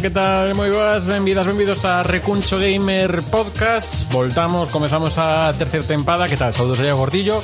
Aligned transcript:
que 0.00 0.10
tal? 0.10 0.54
Moi 0.54 0.70
boas, 0.70 1.06
benvidas, 1.10 1.42
benvidos 1.46 1.82
a 1.84 2.06
Recuncho 2.06 2.58
Gamer 2.58 3.22
Podcast 3.34 4.06
Voltamos, 4.12 4.70
comezamos 4.70 5.18
a 5.18 5.50
terceira 5.58 5.86
tempada 5.86 6.28
Que 6.28 6.36
tal? 6.36 6.54
Saúdos 6.54 6.78
aí 6.78 6.88
a 6.88 6.94
Gordillo 6.94 7.42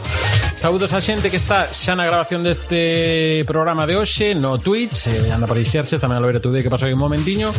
Saúdos 0.64 0.94
a 0.94 1.00
xente 1.04 1.28
que 1.28 1.36
está 1.36 1.68
xa 1.68 1.92
na 1.92 2.08
grabación 2.08 2.40
deste 2.40 3.44
programa 3.44 3.84
de 3.84 4.00
hoxe 4.00 4.32
no 4.32 4.56
Twitch, 4.56 5.12
eh, 5.12 5.28
anda 5.28 5.44
por 5.44 5.60
aí 5.60 5.68
xerxes, 5.68 6.00
tamén 6.00 6.16
a 6.16 6.24
Loira 6.24 6.40
Today 6.40 6.64
que 6.64 6.72
pasou 6.72 6.88
aí 6.88 6.96
un 6.96 7.04
momentiño. 7.04 7.52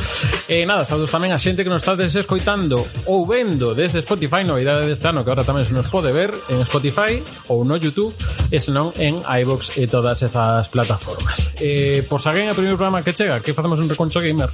E 0.50 0.62
eh, 0.62 0.64
nada, 0.66 0.90
saúdos 0.90 1.14
tamén 1.14 1.30
a 1.30 1.38
xente 1.38 1.62
que 1.62 1.70
nos 1.70 1.86
está 1.86 1.94
escoitando 2.02 2.82
ou 3.06 3.30
vendo 3.30 3.78
desde 3.78 4.02
Spotify, 4.02 4.42
novidade 4.42 4.90
deste 4.90 5.06
ano 5.06 5.22
que 5.22 5.30
ahora 5.30 5.46
tamén 5.46 5.70
se 5.70 5.78
nos 5.78 5.86
pode 5.86 6.10
ver 6.10 6.34
en 6.50 6.66
Spotify 6.66 7.22
ou 7.46 7.62
no 7.62 7.78
YouTube, 7.78 8.10
e 8.50 8.58
senón 8.58 8.90
en 8.98 9.22
iVox 9.22 9.78
e 9.78 9.86
todas 9.86 10.26
esas 10.26 10.66
plataformas. 10.74 11.54
Eh, 11.62 12.02
por 12.10 12.26
saguén 12.26 12.50
o 12.50 12.58
primeiro 12.58 12.74
programa 12.74 13.06
que 13.06 13.14
chega, 13.14 13.38
que 13.38 13.54
facemos 13.54 13.78
un 13.78 13.86
reconcho 13.86 14.18
gamer. 14.18 14.50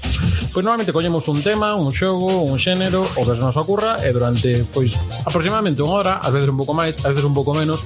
Pois 0.52 0.60
normalmente 0.60 0.92
collemos 0.92 1.24
un 1.32 1.40
tema, 1.40 1.72
un 1.80 1.96
xogo, 1.96 2.44
un 2.44 2.60
xénero, 2.60 3.08
o 3.16 3.24
que 3.24 3.32
se 3.32 3.40
nos 3.40 3.56
ocurra, 3.56 4.04
e 4.04 4.12
durante 4.12 4.68
pois 4.76 4.92
aproximadamente 5.24 5.80
unha 5.80 5.96
hora, 5.96 6.14
a 6.20 6.28
veces 6.28 6.52
un 6.52 6.60
pouco 6.60 6.76
máis, 6.76 7.00
a 7.08 7.16
veces 7.16 7.24
un 7.24 7.32
pouco 7.32 7.56
menos, 7.56 7.80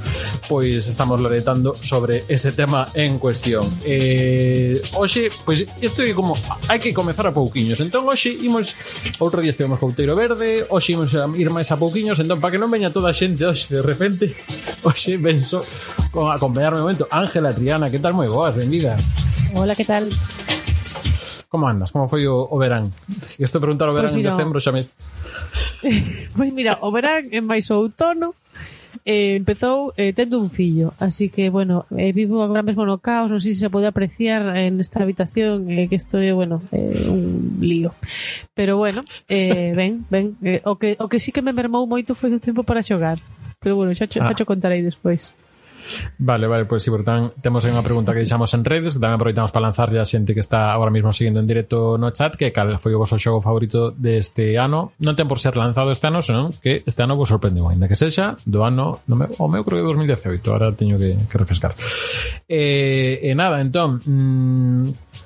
pois 0.50 0.55
pois 0.56 0.88
estamos 0.88 1.20
loretando 1.20 1.76
sobre 1.76 2.24
ese 2.30 2.54
tema 2.54 2.88
en 2.94 3.20
cuestión. 3.20 3.68
Eh, 3.84 4.80
oxe, 4.96 5.28
pois 5.44 5.68
isto 5.84 6.00
é 6.00 6.16
como 6.16 6.32
hai 6.72 6.80
que 6.80 6.96
comezar 6.96 7.28
a 7.28 7.36
pouquiños. 7.36 7.76
Entón 7.84 8.08
hoxe 8.08 8.32
imos 8.32 8.72
outro 9.20 9.44
día 9.44 9.52
estivemos 9.52 9.84
co 9.84 9.92
Outeiro 9.92 10.16
Verde, 10.16 10.64
hoxe 10.72 10.96
imos 10.96 11.12
a 11.12 11.28
ir 11.36 11.52
máis 11.52 11.68
a 11.76 11.76
pouquiños, 11.76 12.24
entón 12.24 12.40
para 12.40 12.56
que 12.56 12.62
non 12.64 12.72
veña 12.72 12.88
toda 12.88 13.12
a 13.12 13.18
xente 13.20 13.44
hoxe 13.44 13.68
de 13.68 13.84
repente, 13.84 14.32
hoxe 14.88 15.20
venso 15.20 15.60
con 16.16 16.32
acompañarme 16.32 16.80
un 16.80 16.88
momento 16.88 17.04
Ángela 17.12 17.52
Triana, 17.52 17.92
que 17.92 18.00
tal 18.00 18.16
moi 18.16 18.32
boas, 18.32 18.56
benvida. 18.56 18.96
Hola, 19.52 19.76
que 19.76 19.84
tal? 19.84 20.08
Como 21.52 21.68
andas? 21.68 21.92
Como 21.92 22.08
foi 22.08 22.32
o, 22.32 22.48
o 22.48 22.56
verán? 22.56 22.96
Isto 23.44 23.60
preguntar 23.60 23.92
o 23.92 23.96
verán 23.96 24.16
pois 24.16 24.24
pues 24.24 24.24
mira, 24.24 24.32
en 24.32 24.40
decembro 24.40 24.64
xa 24.64 24.72
me... 24.72 24.88
pois 25.84 26.32
pues 26.32 26.50
mira, 26.56 26.80
o 26.80 26.96
verán 26.96 27.28
é 27.36 27.44
máis 27.44 27.68
o 27.76 27.84
outono 27.84 28.32
eh, 29.04 29.36
empezou 29.36 29.92
eh, 30.00 30.16
tendo 30.16 30.40
un 30.40 30.48
fillo, 30.48 30.96
así 31.00 31.28
que, 31.28 31.52
bueno, 31.52 31.86
eh, 31.98 32.16
vivo 32.16 32.40
agora 32.40 32.64
mesmo 32.64 32.88
no 32.88 33.04
caos, 33.04 33.28
non 33.28 33.44
sei 33.44 33.52
se 33.52 33.66
se 33.66 33.74
pode 33.74 33.90
apreciar 33.90 34.56
eh, 34.56 34.70
en 34.70 34.80
esta 34.80 35.02
habitación 35.02 35.68
eh, 35.74 35.90
que 35.90 35.98
isto 35.98 36.22
é, 36.22 36.32
bueno, 36.32 36.62
eh, 36.72 37.10
un 37.10 37.58
lío. 37.60 37.92
Pero, 38.54 38.78
bueno, 38.78 39.02
eh, 39.28 39.74
ben, 39.76 40.06
ben, 40.10 40.38
eh, 40.46 40.62
o, 40.64 40.78
que, 40.78 40.96
o 41.02 41.10
que 41.10 41.20
sí 41.20 41.34
que 41.34 41.42
me 41.42 41.52
mermou 41.52 41.90
moito 41.90 42.14
foi 42.14 42.30
o 42.30 42.40
tempo 42.40 42.64
para 42.64 42.86
xogar. 42.86 43.18
Pero, 43.60 43.76
bueno, 43.76 43.92
xa, 43.98 44.06
xa, 44.06 44.22
ah. 44.22 44.38
xa 44.38 44.46
contarei 44.46 44.86
despois. 44.86 45.34
Vale, 46.18 46.48
vale, 46.48 46.66
pois 46.66 46.84
pues, 46.84 46.84
si, 46.84 46.92
sí, 46.92 47.04
tan, 47.06 47.32
temos 47.42 47.66
aí 47.66 47.72
unha 47.72 47.86
pregunta 47.86 48.14
que 48.16 48.24
deixamos 48.24 48.52
en 48.56 48.64
redes, 48.66 48.98
que 48.98 49.02
tamén 49.04 49.20
aproveitamos 49.20 49.52
para 49.52 49.68
lanzar 49.68 49.92
a 49.94 50.06
xente 50.08 50.34
que 50.34 50.42
está 50.42 50.74
agora 50.74 50.90
mesmo 50.90 51.12
seguindo 51.12 51.40
en 51.40 51.48
directo 51.48 51.98
no 52.00 52.10
chat, 52.12 52.36
que 52.36 52.50
cal 52.50 52.78
foi 52.80 52.96
o 52.96 53.02
vosso 53.02 53.20
xogo 53.20 53.44
favorito 53.44 53.94
deste 53.94 54.58
ano. 54.58 54.96
Non 55.02 55.14
ten 55.14 55.30
por 55.30 55.38
ser 55.38 55.54
lanzado 55.60 55.92
este 55.92 56.08
ano, 56.08 56.26
senón 56.26 56.56
que 56.58 56.82
este 56.86 57.02
ano 57.04 57.20
vos 57.20 57.30
sorprendeu, 57.30 57.68
ainda 57.70 57.86
que 57.86 58.00
sexa 58.00 58.40
do 58.48 58.64
ano, 58.66 59.06
no 59.06 59.16
meu, 59.20 59.30
o 59.38 59.48
meu 59.52 59.62
creo 59.62 59.84
que 59.84 59.88
2018, 59.92 60.42
ahora 60.50 60.74
teño 60.74 60.98
que, 60.98 61.18
que 61.30 61.36
refrescar. 61.38 61.76
Eh, 62.48 63.22
e 63.22 63.32
eh, 63.32 63.36
nada, 63.36 63.62
entón, 63.62 64.02
mmm, 64.06 65.25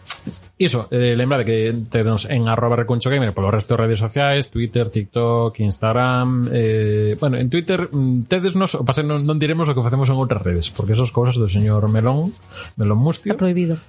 Iso, 0.59 0.91
eh, 0.91 1.15
lembrade 1.15 1.45
que 1.47 1.71
tenos 1.87 2.27
en 2.27 2.51
arroba 2.51 2.75
recuncho 2.75 3.07
gamer 3.07 3.31
polo 3.31 3.47
resto 3.47 3.79
de 3.79 3.87
redes 3.87 4.03
sociais, 4.03 4.51
Twitter, 4.51 4.91
TikTok, 4.91 5.55
Instagram, 5.63 6.51
eh, 6.51 7.15
bueno, 7.17 7.39
en 7.39 7.49
Twitter 7.49 7.87
mm, 7.87 8.27
tedes 8.27 8.59
nos, 8.59 8.75
o 8.75 8.83
pase 8.83 8.99
non, 8.99 9.23
non 9.23 9.39
diremos 9.39 9.71
o 9.71 9.73
que 9.73 9.79
facemos 9.79 10.11
en 10.11 10.19
outras 10.19 10.43
redes, 10.43 10.67
porque 10.67 10.99
esas 10.99 11.15
cousas 11.15 11.39
do 11.39 11.47
señor 11.47 11.87
Melón, 11.87 12.35
Melón 12.75 12.99
Mustio. 12.99 13.31
Está 13.31 13.39
prohibido. 13.39 13.79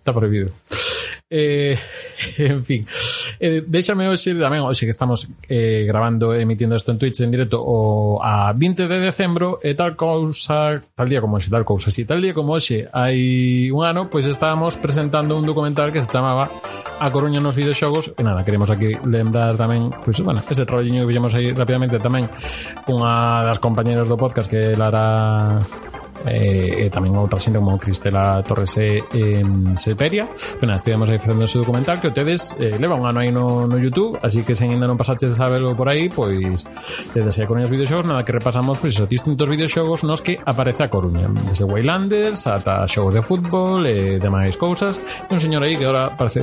Está 0.00 0.16
prohibido. 0.16 0.48
Eh, 1.30 1.78
en 2.38 2.64
fin, 2.64 2.86
eh, 3.40 3.64
déxame 3.64 4.04
hoxe 4.12 4.36
tamén, 4.36 4.60
hoxe 4.60 4.84
que 4.84 4.92
estamos 4.92 5.24
eh, 5.48 5.88
grabando, 5.88 6.36
emitindo 6.36 6.76
isto 6.76 6.92
en 6.92 7.00
Twitch 7.00 7.24
en 7.24 7.32
directo 7.32 7.64
o 7.64 8.20
a 8.20 8.52
20 8.52 8.84
de 8.84 9.00
decembro 9.00 9.56
e 9.64 9.72
tal 9.72 9.96
cousa, 9.96 10.84
tal 10.92 11.08
día 11.08 11.24
como 11.24 11.40
hoxe, 11.40 11.48
tal 11.48 11.64
cousa 11.64 11.88
si 11.88 12.04
tal 12.04 12.20
día 12.20 12.36
como 12.36 12.52
hoxe, 12.52 12.92
hai 12.92 13.72
un 13.72 13.88
ano, 13.88 14.12
pois 14.12 14.28
estábamos 14.28 14.76
presentando 14.76 15.32
un 15.32 15.48
documental 15.48 15.96
que 15.96 16.04
se 16.04 16.12
chamaba 16.12 16.60
A 17.00 17.08
Coruña 17.08 17.40
nos 17.40 17.56
videoxogos 17.56 18.12
e 18.14 18.22
nada, 18.22 18.44
queremos 18.44 18.68
aquí 18.68 18.92
lembrar 19.08 19.56
tamén, 19.56 19.88
pois, 20.04 20.20
bueno, 20.20 20.44
ese 20.44 20.68
rolliño 20.68 21.08
que 21.08 21.12
vimos 21.16 21.32
aí 21.32 21.56
rapidamente 21.56 21.96
tamén 22.04 22.28
cunha 22.84 23.48
das 23.48 23.58
compañeras 23.64 24.12
do 24.12 24.20
podcast 24.20 24.46
que 24.46 24.76
Lara 24.76 25.56
eh, 26.26 26.86
eh, 26.86 26.90
tamén 26.90 27.14
outra 27.16 27.38
xente 27.38 27.60
como 27.60 27.78
Cristela 27.78 28.42
Torres 28.42 28.74
e 28.80 29.00
eh, 29.00 29.44
Seperia 29.76 30.26
pero 30.58 30.74
estivemos 30.74 31.08
aí 31.08 31.18
facendo 31.18 31.44
ese 31.44 31.60
documental 31.60 32.00
que 32.00 32.10
tedes 32.10 32.56
eh, 32.58 32.76
leva 32.80 32.96
un 32.96 33.06
ano 33.06 33.20
aí 33.20 33.30
no, 33.30 33.66
no 33.66 33.76
Youtube 33.78 34.18
así 34.22 34.42
que 34.42 34.56
se 34.56 34.64
ainda 34.64 34.88
non 34.88 34.98
pasaches 34.98 35.32
a 35.32 35.46
saberlo 35.46 35.76
por 35.76 35.88
aí 35.88 36.08
pois 36.08 36.66
tedes 37.12 37.36
aí 37.38 37.46
con 37.46 37.60
os 37.60 37.70
videoxogos 37.70 38.06
nada 38.06 38.24
que 38.24 38.32
repasamos 38.32 38.78
pois 38.78 38.94
esos 38.94 39.08
distintos 39.08 39.48
videoxogos 39.48 40.04
nos 40.04 40.20
que 40.20 40.38
aparece 40.44 40.84
a 40.84 40.88
Coruña. 40.88 41.28
Desde 41.50 41.64
Waylanders 41.64 42.46
ata 42.46 42.86
xogos 42.86 43.14
de 43.14 43.22
fútbol 43.22 43.86
e 43.86 44.16
eh, 44.16 44.18
demais 44.18 44.56
cousas. 44.56 44.96
E 44.98 45.32
un 45.34 45.40
señor 45.40 45.62
aí 45.62 45.76
que 45.76 45.84
agora 45.84 46.14
parece 46.16 46.40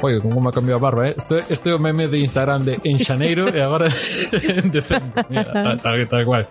Oi, 0.00 0.20
como 0.20 0.40
me 0.40 0.50
cambiou 0.52 0.78
a 0.78 0.80
barba 0.80 1.08
eh? 1.08 1.14
este, 1.16 1.42
este 1.50 1.70
é 1.70 1.74
o 1.74 1.78
meme 1.78 2.08
de 2.08 2.18
Instagram 2.22 2.62
de 2.62 2.78
en 2.84 2.98
xaneiro 2.98 3.50
e 3.50 3.60
agora 3.60 3.90
en 4.32 4.70
decembro 4.70 5.26
Mira, 5.28 5.50
tal, 5.50 5.76
tal, 5.78 5.98
tal 6.06 6.24
cual. 6.24 6.44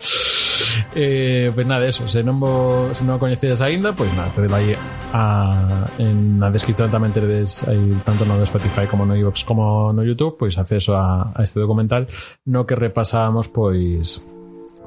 Eh, 0.97 1.52
pues 1.53 1.68
nada, 1.68 1.85
eso, 1.85 2.08
se 2.09 2.25
non, 2.25 2.41
vos, 2.41 2.97
se 2.97 3.06
non 3.06 3.16
o 3.16 3.22
coñecedes 3.22 3.62
aínda, 3.62 3.94
pois 3.94 4.09
pues 4.09 4.18
nada, 4.18 4.34
te 4.34 4.50
vai 4.50 4.74
a, 5.13 5.85
en 6.02 6.41
na 6.41 6.50
descripción 6.50 6.90
tamén 6.90 7.13
tedes 7.13 7.62
aí 7.69 8.02
tanto 8.02 8.25
no 8.25 8.41
Spotify 8.41 8.90
como 8.90 9.06
no 9.06 9.13
iVoox 9.13 9.46
como 9.46 9.94
no 9.94 10.02
YouTube, 10.02 10.41
pois 10.41 10.58
acceso 10.58 10.97
a, 10.97 11.38
a 11.38 11.40
este 11.46 11.62
documental 11.62 12.09
no 12.50 12.66
que 12.66 12.74
repasamos 12.74 13.46
pois 13.46 14.25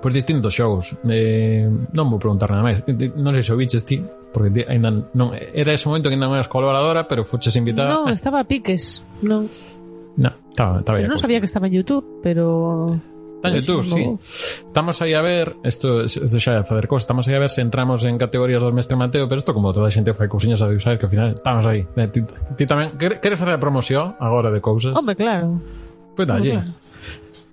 pois 0.02 0.10
distintos 0.10 0.50
xogos. 0.50 0.98
Eh, 1.06 1.70
non 1.94 2.10
vou 2.10 2.18
preguntar 2.18 2.50
nada 2.50 2.66
máis. 2.66 2.82
Non 3.14 3.30
sei 3.30 3.46
se 3.46 3.54
o 3.54 3.60
biches 3.60 3.86
ti, 3.86 4.02
porque 4.34 4.66
ainda 4.66 4.90
non 5.14 5.30
era 5.36 5.70
ese 5.70 5.86
momento 5.86 6.10
que 6.10 6.18
ainda 6.18 6.26
non 6.26 6.34
eras 6.34 6.50
colaboradora, 6.50 7.06
pero 7.06 7.22
fuches 7.22 7.54
invitada. 7.54 8.02
Non, 8.02 8.10
estaba 8.10 8.42
a 8.42 8.46
piques. 8.48 9.06
Non. 9.22 9.46
No, 10.18 10.30
estaba, 10.50 10.82
estaba 10.82 10.98
pero 10.98 11.06
non 11.06 11.22
sabía 11.22 11.38
que 11.38 11.46
estaba 11.46 11.70
en 11.70 11.78
YouTube, 11.78 12.02
pero 12.24 12.98
Teño 13.40 13.60
dúas, 13.64 13.88
sí. 13.88 14.04
Estamos 14.68 15.00
aí 15.00 15.14
a 15.14 15.22
ver, 15.22 15.56
isto, 15.64 16.04
isto 16.04 16.38
xa 16.38 16.60
é 16.60 16.64
fazer 16.64 16.86
cosas, 16.86 17.08
estamos 17.08 17.24
aí 17.28 17.34
a 17.34 17.40
ver 17.40 17.48
se 17.48 17.64
entramos 17.64 18.04
en 18.04 18.20
categorías 18.20 18.60
do 18.60 18.72
mestre 18.72 18.96
Mateo, 19.00 19.24
pero 19.28 19.40
isto 19.40 19.56
como 19.56 19.72
toda 19.72 19.88
a 19.88 19.92
xente 19.92 20.12
fai 20.12 20.28
cousiñas 20.28 20.60
a 20.60 20.68
Deus 20.68 20.84
que 20.84 21.06
ao 21.06 21.10
final 21.10 21.32
estamos 21.32 21.64
aí. 21.64 21.88
Eh, 21.96 22.08
ti, 22.12 22.20
ti 22.56 22.64
tamén, 22.68 23.00
queres 23.00 23.40
facer 23.40 23.56
a 23.56 23.60
promoción 23.60 24.12
agora 24.20 24.52
de 24.52 24.60
cousas? 24.60 24.92
Hombre, 24.92 25.16
claro. 25.16 25.56
Pois 26.12 26.28
dalle. 26.28 26.60
Claro. 26.60 26.90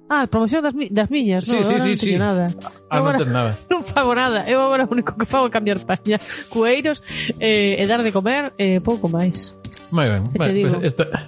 Ah, 0.09 0.25
promoción 0.27 0.63
das, 0.63 0.73
mi 0.73 0.87
das 0.87 1.11
miñas, 1.11 1.43
sí, 1.43 1.57
no, 1.57 1.63
sí, 1.63 1.75
sí, 1.79 1.87
non 1.87 1.97
sí. 1.99 2.11
nada. 2.15 2.45
Ah, 2.87 3.03
non 3.03 3.19
non 3.19 3.31
nada. 3.31 3.51
Non 3.71 3.83
fago 3.83 4.15
nada. 4.15 4.47
Eu 4.47 4.63
agora 4.63 4.87
o 4.87 4.91
único 4.91 5.11
que 5.15 5.27
fago 5.27 5.47
é 5.47 5.51
cambiar 5.51 5.83
paña, 5.83 6.15
cueiros, 6.47 7.03
eh, 7.43 7.75
e 7.75 7.83
dar 7.87 7.99
de 8.03 8.15
comer, 8.15 8.55
eh, 8.55 8.79
pouco 8.79 9.11
máis. 9.11 9.51
Moi 9.91 10.07
ben. 10.07 10.23
Vale, 10.31 10.51
pues 10.63 10.79
pois 10.79 10.83
esta, 10.83 11.27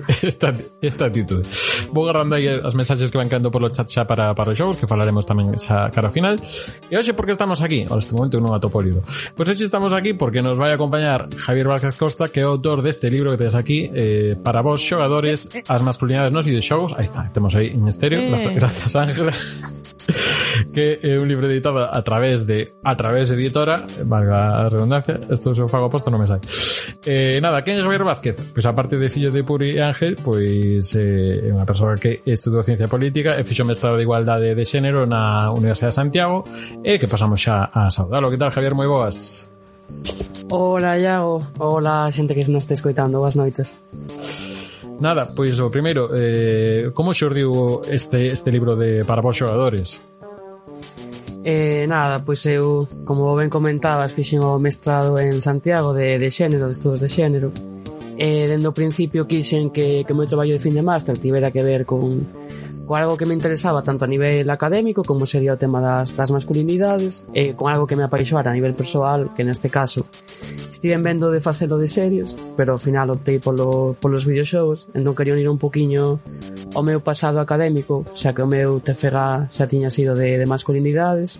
esta, 0.22 0.52
esta 0.80 1.06
actitude. 1.06 1.46
Vou 1.92 2.08
agarrando 2.08 2.34
aí 2.34 2.48
as 2.48 2.74
mensaxes 2.74 3.10
que 3.10 3.18
van 3.18 3.28
caendo 3.28 3.50
polo 3.50 3.70
chat 3.70 3.88
xa 3.88 4.04
para, 4.04 4.34
para 4.34 4.52
os 4.52 4.58
xogos, 4.58 4.78
que 4.80 4.88
falaremos 4.88 5.24
tamén 5.28 5.52
xa 5.58 5.90
cara 5.92 6.08
ao 6.08 6.14
final. 6.14 6.36
E 6.88 6.94
hoxe, 6.96 7.12
por 7.12 7.26
que 7.26 7.32
estamos 7.36 7.60
aquí? 7.60 7.84
Ahora, 7.88 8.00
este 8.00 8.14
momento 8.14 8.40
non 8.40 8.52
atopo 8.56 8.80
o 8.80 8.84
libro. 8.84 9.02
Pois 9.36 9.48
hoxe 9.48 9.64
estamos 9.64 9.92
aquí 9.92 10.14
porque 10.16 10.40
nos 10.40 10.56
vai 10.56 10.72
a 10.72 10.76
acompañar 10.76 11.28
Javier 11.36 11.68
Vázquez 11.68 11.96
Costa, 11.98 12.32
que 12.32 12.40
é 12.40 12.46
o 12.46 12.56
autor 12.56 12.80
deste 12.80 13.12
libro 13.12 13.32
que 13.32 13.38
tedes 13.38 13.56
aquí, 13.56 13.90
eh, 13.92 14.36
para 14.40 14.64
vos 14.64 14.80
xogadores, 14.80 15.48
as 15.68 15.82
masculinidades 15.84 16.32
nos 16.32 16.44
videoxogos. 16.44 16.96
Aí 16.96 17.06
está, 17.06 17.28
temos 17.32 17.52
aí 17.54 17.72
en 17.72 17.86
estéreo. 17.88 18.20
Eh. 18.32 18.54
Gracias, 18.54 18.96
Ángela. 18.96 19.32
que 20.74 20.98
é 21.02 21.18
un 21.18 21.28
libro 21.28 21.46
editado 21.46 21.84
a 21.84 22.00
través 22.02 22.46
de 22.46 22.74
a 22.82 22.94
través 22.96 23.28
de 23.28 23.36
editora, 23.36 23.82
valga 24.04 24.66
a 24.66 24.68
redundancia, 24.68 25.20
isto 25.30 25.54
se 25.54 25.62
o 25.62 25.68
fago 25.68 25.86
aposto 25.86 26.10
non 26.10 26.20
me 26.20 26.26
sai. 26.26 26.40
Eh, 27.06 27.40
nada, 27.40 27.62
quen 27.62 27.78
é 27.78 27.82
Javier 27.82 28.04
Vázquez? 28.04 28.36
Pois 28.54 28.66
aparte 28.66 28.98
de 28.98 29.08
fillo 29.10 29.30
de 29.30 29.42
Puri 29.42 29.76
e 29.76 29.80
Ángel, 29.80 30.16
pois 30.22 30.94
eh, 30.94 31.48
é 31.48 31.50
unha 31.50 31.66
persoa 31.66 31.98
que 31.98 32.22
estudou 32.26 32.62
ciencia 32.62 32.86
política 32.86 33.38
e 33.38 33.42
fixo 33.46 33.66
mestrado 33.66 33.98
de 33.98 34.04
igualdade 34.06 34.54
de 34.54 34.64
xénero 34.66 35.06
na 35.06 35.50
Universidade 35.50 35.94
de 35.94 35.98
Santiago 35.98 36.44
e 36.82 36.98
que 36.98 37.06
pasamos 37.06 37.38
xa 37.38 37.70
a 37.70 37.90
saudalo. 37.90 38.30
Que 38.30 38.38
tal, 38.38 38.50
Javier? 38.50 38.74
Moi 38.74 38.88
boas. 38.88 39.48
Hola, 40.50 40.98
Iago. 40.98 41.42
Hola, 41.58 42.10
xente 42.12 42.34
que 42.34 42.44
nos 42.48 42.64
está 42.64 42.74
escoitando. 42.74 43.18
Boas 43.18 43.36
noites. 43.36 43.78
Nada, 45.02 45.34
pois 45.34 45.58
o 45.58 45.66
primeiro, 45.66 46.14
eh, 46.14 46.94
como 46.94 47.10
xordiu 47.10 47.82
este, 47.90 48.30
este 48.30 48.54
libro 48.54 48.78
de 48.78 49.02
para 49.02 49.18
vos 49.18 49.34
xogadores? 49.34 49.98
Eh, 51.42 51.90
nada, 51.90 52.22
pois 52.22 52.46
eu, 52.46 52.86
como 53.02 53.34
ben 53.34 53.50
comentabas, 53.50 54.14
fixen 54.14 54.46
o 54.46 54.62
mestrado 54.62 55.18
en 55.18 55.42
Santiago 55.42 55.90
de, 55.90 56.22
de 56.22 56.30
xénero, 56.30 56.70
de 56.70 56.78
estudos 56.78 57.02
de 57.02 57.10
xénero. 57.10 57.50
Eh, 58.14 58.46
dende 58.46 58.70
o 58.70 58.76
principio 58.76 59.26
quixen 59.26 59.74
que, 59.74 60.06
que 60.06 60.12
o 60.14 60.18
meu 60.18 60.30
traballo 60.30 60.54
de 60.54 60.62
fin 60.62 60.70
de 60.70 60.86
máster 60.86 61.18
tivera 61.18 61.50
que 61.50 61.66
ver 61.66 61.82
con, 61.82 62.22
con 62.86 62.98
algo 62.98 63.16
que 63.16 63.26
me 63.26 63.34
interesaba 63.34 63.82
tanto 63.82 64.04
a 64.04 64.08
nivel 64.08 64.48
académico 64.50 65.02
como 65.02 65.26
sería 65.26 65.54
o 65.54 65.60
tema 65.60 65.80
das, 65.80 66.16
das 66.16 66.30
masculinidades 66.30 67.24
e 67.32 67.54
con 67.54 67.70
algo 67.70 67.86
que 67.86 67.96
me 67.96 68.04
apaixoara 68.04 68.50
a 68.50 68.56
nivel 68.56 68.74
persoal 68.74 69.30
que 69.34 69.46
neste 69.46 69.70
caso 69.70 70.06
estiven 70.70 71.02
vendo 71.02 71.30
de 71.30 71.40
facelo 71.40 71.78
de 71.78 71.86
series 71.86 72.34
pero 72.58 72.74
ao 72.74 72.80
final 72.82 73.14
optei 73.14 73.38
polo, 73.38 73.94
polos 74.02 74.26
videoxogos 74.26 74.90
entón 74.98 75.14
quería 75.14 75.38
unir 75.38 75.46
un 75.46 75.62
poquiño 75.62 76.18
o 76.74 76.82
meu 76.82 76.98
pasado 76.98 77.38
académico 77.38 78.02
xa 78.18 78.34
que 78.34 78.42
o 78.42 78.50
meu 78.50 78.82
TFG 78.82 79.46
xa 79.52 79.64
tiña 79.70 79.88
sido 79.88 80.18
de, 80.18 80.42
de 80.42 80.46
masculinidades 80.46 81.38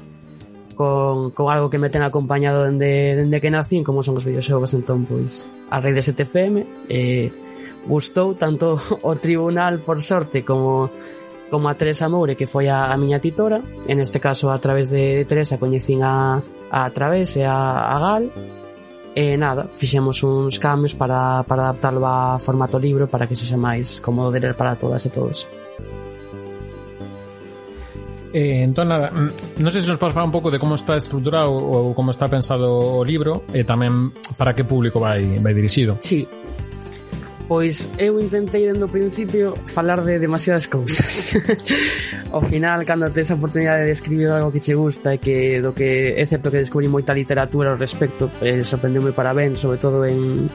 con, 0.79 1.31
con 1.33 1.51
algo 1.51 1.71
que 1.71 1.79
me 1.79 1.91
ten 1.91 2.03
acompañado 2.03 2.65
dende, 2.65 3.19
dende 3.19 3.41
que 3.43 3.51
nacín 3.51 3.85
como 3.85 4.03
son 4.03 4.17
os 4.17 4.25
videoxogos 4.25 4.73
entón 4.79 5.05
pois 5.11 5.51
a 5.69 5.83
rei 5.83 5.93
de 5.93 6.03
7FM 6.07 6.87
eh, 6.89 7.29
gustou 7.87 8.35
tanto 8.35 8.79
o 9.03 9.13
tribunal 9.17 9.81
por 9.83 10.01
sorte 10.01 10.45
como 10.45 10.91
como 11.53 11.69
a 11.69 11.77
Teresa 11.77 12.09
Moure 12.09 12.33
que 12.33 12.49
foi 12.49 12.73
a, 12.73 12.89
a 12.89 12.97
miña 12.97 13.21
titora 13.21 13.61
en 13.85 14.01
este 14.01 14.17
caso 14.25 14.49
a 14.49 14.57
través 14.57 14.89
de, 14.89 15.21
de 15.21 15.25
Teresa 15.29 15.61
coñecín 15.61 16.01
a, 16.01 16.41
a 16.73 16.89
Través 16.97 17.37
e 17.37 17.45
a, 17.45 17.93
a 17.93 17.97
Gal 18.01 18.33
e 19.13 19.37
nada, 19.37 19.69
fixemos 19.69 20.25
uns 20.25 20.57
cambios 20.57 20.97
para, 20.97 21.45
para 21.45 21.69
adaptarlo 21.69 22.09
a 22.09 22.41
formato 22.41 22.81
libro 22.81 23.05
para 23.13 23.29
que 23.29 23.37
sexa 23.37 23.61
máis 23.61 24.01
cómodo 24.01 24.33
de 24.33 24.41
ler 24.41 24.57
para 24.57 24.81
todas 24.81 25.05
e 25.05 25.13
todos 25.13 25.45
Eh, 28.33 28.65
entón, 28.65 28.89
nada, 28.89 29.13
mm, 29.13 29.61
non 29.61 29.69
sei 29.69 29.85
se 29.85 29.93
nos 29.93 30.01
podes 30.01 30.17
falar 30.17 30.25
un 30.25 30.33
pouco 30.33 30.49
de 30.49 30.57
como 30.57 30.73
está 30.73 30.97
estruturado 30.97 31.53
ou 31.53 31.93
como 31.93 32.17
está 32.17 32.33
pensado 32.33 32.65
o 32.97 33.05
libro 33.05 33.45
e 33.53 33.61
tamén 33.61 34.09
para 34.41 34.57
que 34.57 34.65
público 34.65 34.97
vai, 34.97 35.37
vai 35.45 35.53
dirixido. 35.53 36.01
Sí, 36.01 36.25
Pois 37.49 37.89
eu 37.99 38.21
intentei 38.21 38.65
dende 38.67 38.85
o 38.85 38.89
principio 38.89 39.59
falar 39.75 40.01
de 40.01 40.19
demasiadas 40.19 40.67
cousas. 40.67 41.35
Ao 42.33 42.41
final, 42.41 42.81
cando 42.87 43.11
tes 43.11 43.31
a 43.31 43.35
oportunidade 43.35 43.85
de 43.85 43.93
escribir 43.93 44.31
algo 44.31 44.53
que 44.53 44.61
che 44.61 44.75
gusta 44.75 45.15
e 45.15 45.19
que 45.19 45.61
do 45.61 45.75
que 45.75 46.15
é 46.17 46.25
certo 46.25 46.51
que 46.51 46.63
descubrí 46.63 46.89
moita 46.89 47.13
literatura 47.13 47.75
ao 47.75 47.77
respecto, 47.77 48.31
eh, 48.41 48.65
sorprendeu-me 48.65 49.13
para 49.13 49.35
ben, 49.35 49.59
sobre 49.59 49.77
todo 49.77 50.07
en 50.07 50.49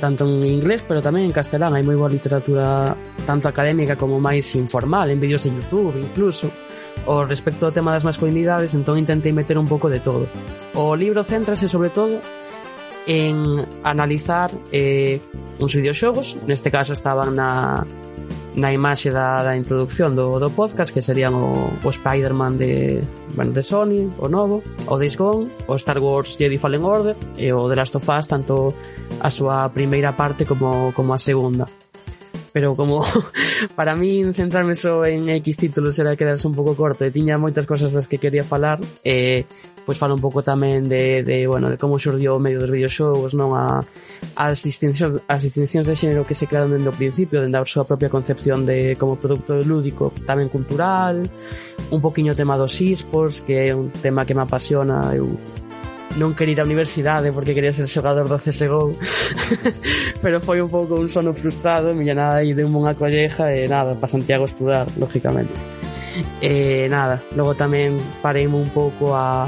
tanto 0.00 0.24
en 0.24 0.44
inglés, 0.44 0.84
pero 0.86 1.02
tamén 1.02 1.28
en 1.28 1.34
castelán. 1.34 1.74
Hai 1.74 1.82
moi 1.82 1.96
boa 1.96 2.12
literatura 2.12 2.94
tanto 3.24 3.48
académica 3.48 3.96
como 3.96 4.20
máis 4.20 4.48
informal, 4.54 5.10
en 5.10 5.18
vídeos 5.18 5.44
de 5.44 5.50
YouTube 5.50 5.98
incluso. 5.98 6.52
O 7.08 7.24
respecto 7.24 7.64
ao 7.64 7.72
tema 7.72 7.96
das 7.96 8.04
masculinidades, 8.04 8.76
entón 8.76 9.00
intentei 9.00 9.32
meter 9.32 9.56
un 9.56 9.66
pouco 9.66 9.88
de 9.88 10.04
todo. 10.04 10.28
O 10.76 10.94
libro 10.94 11.24
céntrase 11.24 11.66
sobre 11.66 11.90
todo 11.90 12.20
en 13.06 13.66
analizar 13.82 14.50
eh, 14.72 15.20
uns 15.58 15.74
videoxogos, 15.74 16.36
neste 16.46 16.70
caso 16.70 16.92
estaban 16.92 17.36
na 17.36 17.84
na 18.54 18.72
imaxe 18.74 19.14
da, 19.14 19.42
da 19.46 19.54
introducción 19.54 20.18
do, 20.18 20.42
do 20.42 20.50
podcast 20.50 20.90
que 20.90 21.02
serían 21.02 21.34
o, 21.38 21.70
o 21.70 21.88
Spider-Man 21.90 22.58
de, 22.58 22.98
bueno, 23.38 23.52
de 23.52 23.62
Sony, 23.62 24.10
o 24.18 24.26
novo 24.26 24.62
o 24.90 24.98
Days 24.98 25.14
Gone, 25.14 25.46
o 25.70 25.78
Star 25.78 26.02
Wars 26.02 26.34
Jedi 26.34 26.58
Fallen 26.58 26.82
Order 26.82 27.14
e 27.38 27.54
o 27.54 27.70
The 27.70 27.76
Last 27.78 27.94
of 27.96 28.08
Us 28.10 28.26
tanto 28.26 28.74
a 29.22 29.30
súa 29.30 29.70
primeira 29.70 30.18
parte 30.18 30.42
como, 30.42 30.90
como 30.92 31.14
a 31.14 31.18
segunda. 31.18 31.70
Pero 32.50 32.74
como 32.74 33.06
para 33.78 33.94
min 33.94 34.34
centrarme 34.34 34.74
só 34.74 35.06
en 35.06 35.30
X 35.38 35.56
títulos 35.56 35.94
era 36.02 36.18
quedarse 36.18 36.50
un 36.50 36.58
pouco 36.58 36.74
corto 36.74 37.06
e 37.06 37.14
tiña 37.14 37.38
moitas 37.38 37.70
cosas 37.70 37.94
das 37.94 38.10
que 38.10 38.18
quería 38.18 38.42
falar 38.42 38.82
eh, 39.06 39.46
pois 39.90 39.98
fala 39.98 40.14
un 40.14 40.22
pouco 40.22 40.38
tamén 40.38 40.86
de, 40.86 41.26
de, 41.26 41.50
bueno, 41.50 41.66
de 41.66 41.74
como 41.74 41.98
xurdiu 41.98 42.38
o 42.38 42.38
medio 42.38 42.62
dos 42.62 42.70
videoxogos, 42.70 43.34
non? 43.34 43.58
A, 43.58 43.82
as 44.38 44.62
distincións, 44.62 45.18
as 45.26 45.42
distincións 45.42 45.82
de 45.82 45.98
xénero 45.98 46.22
que 46.22 46.38
se 46.38 46.46
crearon 46.46 46.70
dende 46.70 46.86
o 46.86 46.94
principio, 46.94 47.42
dende 47.42 47.58
a 47.58 47.66
súa 47.66 47.82
propia 47.82 48.06
concepción 48.06 48.62
de 48.62 48.94
como 48.94 49.18
produto 49.18 49.58
lúdico, 49.66 50.14
tamén 50.30 50.46
cultural, 50.46 51.26
un 51.90 51.98
poquiño 51.98 52.32
o 52.32 52.38
tema 52.38 52.54
dos 52.54 52.78
esports, 52.78 53.42
que 53.42 53.66
é 53.66 53.74
un 53.74 53.90
tema 53.98 54.22
que 54.22 54.30
me 54.30 54.46
apasiona, 54.46 55.10
eu 55.10 55.34
non 56.14 56.38
quería 56.38 56.54
ir 56.54 56.62
á 56.62 56.66
universidade 56.70 57.34
porque 57.34 57.50
quería 57.50 57.74
ser 57.74 57.90
xogador 57.90 58.30
do 58.30 58.38
CSGO 58.38 58.94
pero 60.22 60.38
foi 60.38 60.62
un 60.62 60.70
pouco 60.70 61.02
un 61.02 61.10
sono 61.10 61.34
frustrado 61.34 61.94
miña 61.98 62.14
nada 62.14 62.42
aí 62.42 62.54
de 62.54 62.62
unha 62.62 62.94
colleja 62.94 63.50
e 63.50 63.66
nada, 63.66 63.98
para 63.98 64.10
Santiago 64.10 64.46
estudar, 64.46 64.86
lógicamente. 64.98 65.58
E 66.42 66.90
nada, 66.90 67.22
logo 67.38 67.54
tamén 67.54 67.94
parei 68.18 68.50
un 68.50 68.70
pouco 68.74 69.14
a 69.14 69.46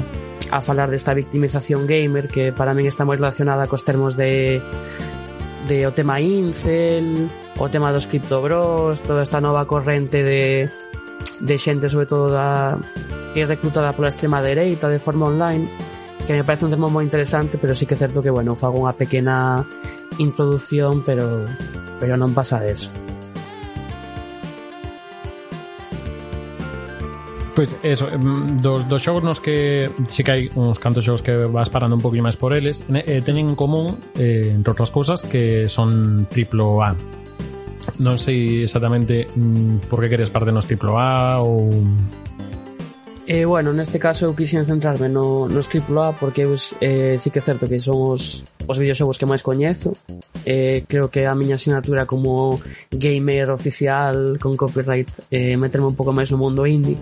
a 0.53 0.61
falar 0.61 0.93
desta 0.93 1.17
victimización 1.17 1.89
gamer 1.89 2.29
que 2.29 2.53
para 2.53 2.77
min 2.77 2.85
está 2.85 3.01
moi 3.03 3.17
relacionada 3.17 3.65
cos 3.65 3.81
termos 3.81 4.13
de 4.13 4.61
de 5.65 5.87
o 5.87 5.91
tema 5.95 6.21
incel, 6.21 7.31
o 7.57 7.65
tema 7.71 7.89
dos 7.89 8.05
criptobros, 8.05 9.01
toda 9.01 9.25
esta 9.25 9.41
nova 9.41 9.65
corrente 9.65 10.21
de 10.21 10.69
de 11.41 11.55
xente 11.57 11.89
sobre 11.89 12.05
todo 12.05 12.29
da 12.29 12.77
que 13.33 13.41
é 13.41 13.45
reclutada 13.49 13.97
pola 13.97 14.13
extrema 14.13 14.45
dereita 14.45 14.85
de 14.85 15.01
forma 15.01 15.25
online 15.25 15.65
que 16.27 16.33
me 16.33 16.43
parece 16.43 16.63
un 16.65 16.71
tema 16.71 16.87
moi 16.87 17.03
interesante, 17.03 17.59
pero 17.59 17.75
sí 17.75 17.83
que 17.83 17.95
é 17.95 17.99
certo 17.99 18.23
que, 18.23 18.31
bueno, 18.31 18.55
fago 18.55 18.79
unha 18.79 18.95
pequena 18.95 19.67
introdución, 20.21 21.03
pero 21.03 21.43
pero 21.99 22.15
non 22.15 22.31
pasa 22.31 22.63
de 22.63 22.71
eso. 22.71 22.87
Pois 27.55 27.77
eso, 27.83 28.09
dos, 28.61 28.89
dos 28.89 29.01
xogos 29.01 29.21
nos 29.21 29.39
que 29.39 29.89
si 30.09 30.25
que 30.25 30.31
hai 30.33 30.41
uns 30.57 30.81
cantos 30.81 31.05
xogos 31.05 31.21
que 31.21 31.45
vas 31.45 31.69
parando 31.69 31.93
un 31.93 32.01
poquinho 32.01 32.25
máis 32.25 32.33
por 32.33 32.49
eles. 32.49 32.81
Eh, 32.89 33.21
teñen 33.21 33.53
en 33.53 33.57
común, 33.57 34.01
eh, 34.17 34.49
entre 34.49 34.73
outras 34.73 34.89
cousas 34.89 35.21
que 35.21 35.69
son 35.69 36.25
triplo 36.33 36.81
A. 36.81 36.97
Non 38.01 38.17
sei 38.17 38.65
exactamente 38.65 39.29
mm, 39.29 39.85
por 39.85 40.01
que 40.01 40.09
queres 40.09 40.33
parte 40.33 40.49
nos 40.49 40.65
triplo 40.65 40.97
A 40.97 41.45
ou 41.45 41.85
Eh, 43.25 43.45
bueno, 43.45 43.71
neste 43.71 44.03
caso 44.03 44.27
eu 44.27 44.35
quixen 44.35 44.67
centrarme 44.67 45.07
no, 45.07 45.47
nos 45.47 45.71
AAA 45.71 46.19
porque 46.19 46.43
eu, 46.43 46.59
eh, 46.83 47.15
sí 47.15 47.31
que 47.31 47.39
é 47.39 47.45
certo 47.45 47.71
que 47.71 47.79
son 47.79 48.17
os 48.17 48.43
os 48.67 48.77
videoxogos 48.79 49.19
que 49.19 49.27
máis 49.27 49.43
coñezo. 49.43 49.95
Eh, 50.45 50.83
creo 50.87 51.09
que 51.09 51.27
a 51.27 51.35
miña 51.35 51.55
asignatura 51.55 52.05
como 52.05 52.59
gamer 52.91 53.51
oficial 53.51 54.37
con 54.39 54.55
copyright 54.55 55.09
eh, 55.31 55.55
meterme 55.57 55.87
un 55.91 55.95
pouco 55.95 56.11
máis 56.11 56.31
no 56.31 56.39
mundo 56.39 56.67
indie. 56.67 56.99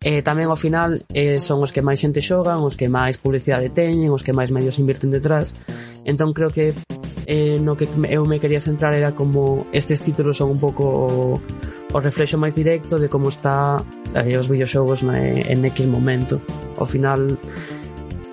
Eh, 0.00 0.24
tamén 0.24 0.48
ao 0.48 0.56
final 0.56 1.04
eh, 1.12 1.40
son 1.44 1.60
os 1.60 1.72
que 1.72 1.84
máis 1.84 2.00
xente 2.00 2.24
xogan 2.24 2.64
os 2.64 2.76
que 2.76 2.88
máis 2.88 3.20
publicidade 3.20 3.68
teñen 3.68 4.12
os 4.12 4.24
que 4.24 4.32
máis 4.32 4.48
medios 4.48 4.80
invirten 4.80 5.12
detrás. 5.12 5.52
Entón 6.08 6.32
creo 6.32 6.48
que 6.48 6.72
eh, 7.30 7.60
no 7.60 7.76
que 7.76 7.86
eu 8.08 8.26
me 8.26 8.40
quería 8.40 8.60
centrar 8.60 8.94
era 8.94 9.14
como 9.14 9.66
estes 9.70 10.02
títulos 10.02 10.36
son 10.36 10.50
un 10.50 10.58
pouco 10.58 10.82
o, 10.82 11.40
o 11.92 11.98
reflexo 12.00 12.34
máis 12.40 12.58
directo 12.58 12.98
de 12.98 13.06
como 13.06 13.30
está 13.30 13.84
eh, 14.18 14.34
os 14.34 14.50
videoxogos 14.50 15.06
na, 15.06 15.20
en 15.20 15.62
X 15.68 15.86
momento. 15.86 16.42
Ao 16.74 16.86
final 16.88 17.38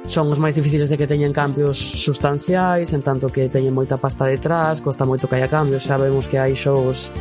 son 0.08 0.32
os 0.32 0.40
máis 0.40 0.56
difíciles 0.56 0.88
de 0.88 0.96
que 0.96 1.04
teñen 1.04 1.36
cambios 1.36 1.76
sustanciais, 1.76 2.96
en 2.96 3.04
tanto 3.04 3.28
que 3.28 3.52
teñen 3.52 3.76
moita 3.76 4.00
pasta 4.00 4.24
detrás, 4.24 4.80
costa 4.80 5.04
moito 5.04 5.28
que 5.28 5.36
haya 5.36 5.52
cambios, 5.52 5.84
xa 5.84 6.00
vemos 6.00 6.32
que 6.32 6.40
hai 6.40 6.56
xogos 6.56 7.12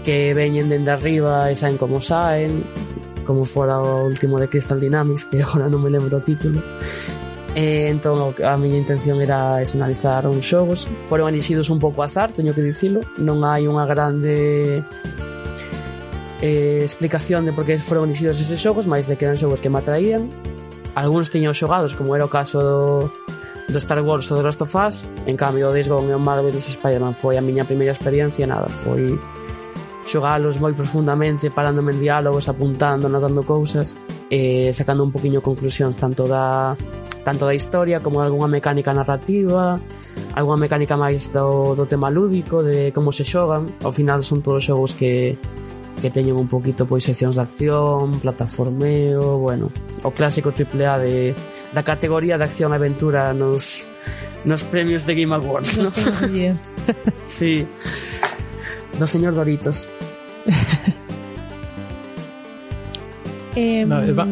que 0.00 0.32
veñen 0.32 0.72
dende 0.72 0.88
arriba 0.88 1.52
e 1.52 1.54
saen 1.54 1.76
como 1.76 2.00
saen, 2.00 2.64
como 3.28 3.44
fora 3.44 3.76
o 3.76 4.08
último 4.08 4.40
de 4.40 4.48
Crystal 4.48 4.80
Dynamics, 4.80 5.28
que 5.28 5.42
agora 5.44 5.68
non 5.68 5.84
me 5.84 5.92
lembro 5.92 6.16
o 6.16 6.24
título. 6.24 6.64
E, 7.52 7.92
entón, 7.92 8.20
a 8.24 8.56
miña 8.56 8.80
intención 8.80 9.20
era 9.20 9.60
analizar 9.60 10.24
uns 10.24 10.48
xogos. 10.48 10.88
Foron 11.08 11.28
elixidos 11.28 11.68
un 11.68 11.76
pouco 11.76 12.00
azar, 12.00 12.32
teño 12.32 12.56
que 12.56 12.64
dicilo. 12.64 13.04
Non 13.20 13.44
hai 13.44 13.68
unha 13.68 13.84
grande 13.84 14.80
eh, 16.40 16.80
explicación 16.80 17.44
de 17.44 17.52
por 17.52 17.68
que 17.68 17.76
foron 17.76 18.08
elixidos 18.08 18.40
eses 18.40 18.60
xogos, 18.60 18.88
máis 18.88 19.04
de 19.04 19.20
que 19.20 19.28
eran 19.28 19.36
xogos 19.36 19.60
que 19.60 19.68
me 19.68 19.80
atraían 19.84 20.32
algúns 20.96 21.28
tiñan 21.28 21.52
xogados 21.52 21.92
como 21.92 22.16
era 22.16 22.24
o 22.24 22.32
caso 22.32 22.58
do, 22.58 22.80
do 23.68 23.78
Star 23.78 24.00
Wars 24.00 24.32
ou 24.32 24.40
do 24.40 24.42
Last 24.42 24.64
of 24.64 24.72
Us. 24.72 25.04
En 25.28 25.36
cambio 25.36 25.68
o 25.68 25.72
Days 25.72 25.86
Gone 25.86 26.08
e 26.10 26.16
o 26.16 26.18
Marvel's 26.18 26.66
Spider-Man 26.66 27.12
foi 27.12 27.36
a 27.36 27.44
miña 27.44 27.68
primeira 27.68 27.92
experiencia 27.92 28.48
nada 28.48 28.72
foi 28.82 29.14
xogalos 30.08 30.56
moi 30.56 30.72
profundamente 30.72 31.50
parándome 31.50 31.92
en 31.92 32.00
diálogos, 32.00 32.48
apuntando, 32.48 33.10
notando 33.10 33.44
cousas 33.44 33.98
e 34.32 34.72
sacando 34.72 35.04
un 35.04 35.12
poquinho 35.12 35.44
conclusións 35.44 36.00
tanto 36.00 36.24
da 36.24 36.74
tanto 37.26 37.44
da 37.44 37.52
historia 37.52 38.00
como 38.00 38.22
algunha 38.22 38.46
mecánica 38.46 38.94
narrativa 38.94 39.82
algunha 40.32 40.56
mecánica 40.56 40.96
máis 40.96 41.28
do, 41.28 41.74
do 41.74 41.84
tema 41.84 42.08
lúdico 42.08 42.62
de 42.62 42.92
como 42.96 43.12
se 43.12 43.24
xogan. 43.24 43.68
Ao 43.84 43.92
final 43.92 44.22
son 44.22 44.40
todos 44.40 44.64
xogos 44.64 44.94
que 44.94 45.36
que 46.00 46.10
teñen 46.10 46.36
un 46.36 46.48
poquito 46.48 46.86
pois 46.86 47.04
seccións 47.04 47.36
de 47.36 47.42
acción, 47.42 48.20
plataformeo, 48.20 49.38
bueno, 49.40 49.72
o 50.04 50.10
clásico 50.12 50.52
triple 50.52 50.86
A 50.86 50.98
de, 51.00 51.34
da 51.72 51.82
categoría 51.82 52.36
de 52.36 52.44
acción 52.44 52.72
aventura 52.72 53.32
nos, 53.32 53.88
nos 54.44 54.64
premios 54.68 55.08
de 55.08 55.14
Game 55.16 55.34
Awards, 55.34 55.80
¿no? 55.80 55.90
sí. 57.24 57.66
Do 58.98 59.06
señor 59.06 59.34
Doritos. 59.34 59.86
eh, 63.56 63.84
no, 63.84 64.14
va... 64.14 64.26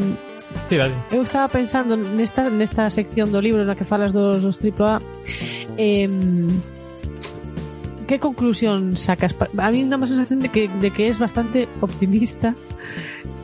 Sí, 0.67 0.79
vale. 0.79 0.95
Eu 1.11 1.23
estaba 1.23 1.49
pensando 1.49 1.97
nesta, 1.97 2.49
nesta 2.49 2.89
sección 2.89 3.29
do 3.29 3.41
libro 3.41 3.65
na 3.65 3.77
que 3.77 3.85
falas 3.85 4.17
dos, 4.17 4.41
dos 4.41 4.57
AAA 4.57 4.97
eh, 5.77 6.09
¿qué 8.07 8.19
conclusión 8.19 8.97
sacas? 8.97 9.35
A 9.59 9.71
mí 9.71 9.85
da 9.85 9.97
más 9.97 10.11
sensación 10.11 10.41
de 10.41 10.49
que, 10.49 10.69
de 10.69 10.91
que 10.91 11.09
es 11.09 11.19
bastante 11.19 11.69
optimista 11.81 12.55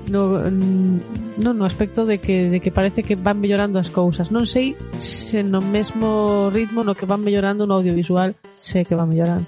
no, 0.08 0.38
mm, 0.38 1.00
no, 1.38 1.54
no 1.54 1.64
aspecto 1.64 2.04
de 2.04 2.18
que, 2.18 2.50
de 2.50 2.60
que 2.60 2.70
parece 2.70 3.02
que 3.02 3.14
van 3.16 3.40
mellorando 3.40 3.78
as 3.78 3.90
cousas. 3.90 4.34
Non 4.34 4.44
sei 4.44 4.74
se 4.98 5.46
no 5.46 5.62
mesmo 5.62 6.50
ritmo 6.50 6.82
no 6.82 6.98
que 6.98 7.06
van 7.06 7.22
mellorando 7.22 7.64
no 7.64 7.78
audiovisual 7.78 8.34
sei 8.60 8.84
que 8.84 8.98
van 8.98 9.08
mellorando. 9.08 9.46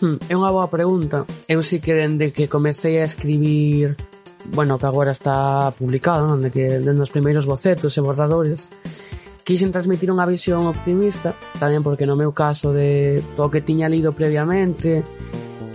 Hmm, 0.00 0.16
é 0.28 0.34
unha 0.34 0.50
boa 0.50 0.68
pregunta. 0.72 1.28
Eu 1.46 1.62
sí 1.62 1.78
que 1.78 1.94
dende 1.94 2.32
que 2.34 2.50
comecei 2.50 2.98
a 2.98 3.06
escribir 3.06 3.94
bueno, 4.52 4.78
que 4.78 4.86
agora 4.86 5.12
está 5.12 5.70
publicado, 5.76 6.26
non? 6.26 6.40
De 6.42 6.50
que 6.50 6.80
dende 6.80 7.04
os 7.04 7.12
primeiros 7.12 7.44
bocetos 7.46 7.94
e 7.94 8.00
borradores, 8.00 8.72
quixen 9.44 9.72
transmitir 9.72 10.10
unha 10.12 10.28
visión 10.28 10.68
optimista, 10.68 11.34
tamén 11.58 11.80
porque 11.82 12.08
no 12.08 12.16
meu 12.16 12.30
caso 12.32 12.72
de 12.72 13.20
todo 13.34 13.50
que 13.50 13.64
tiña 13.64 13.90
lido 13.90 14.12
previamente, 14.12 15.02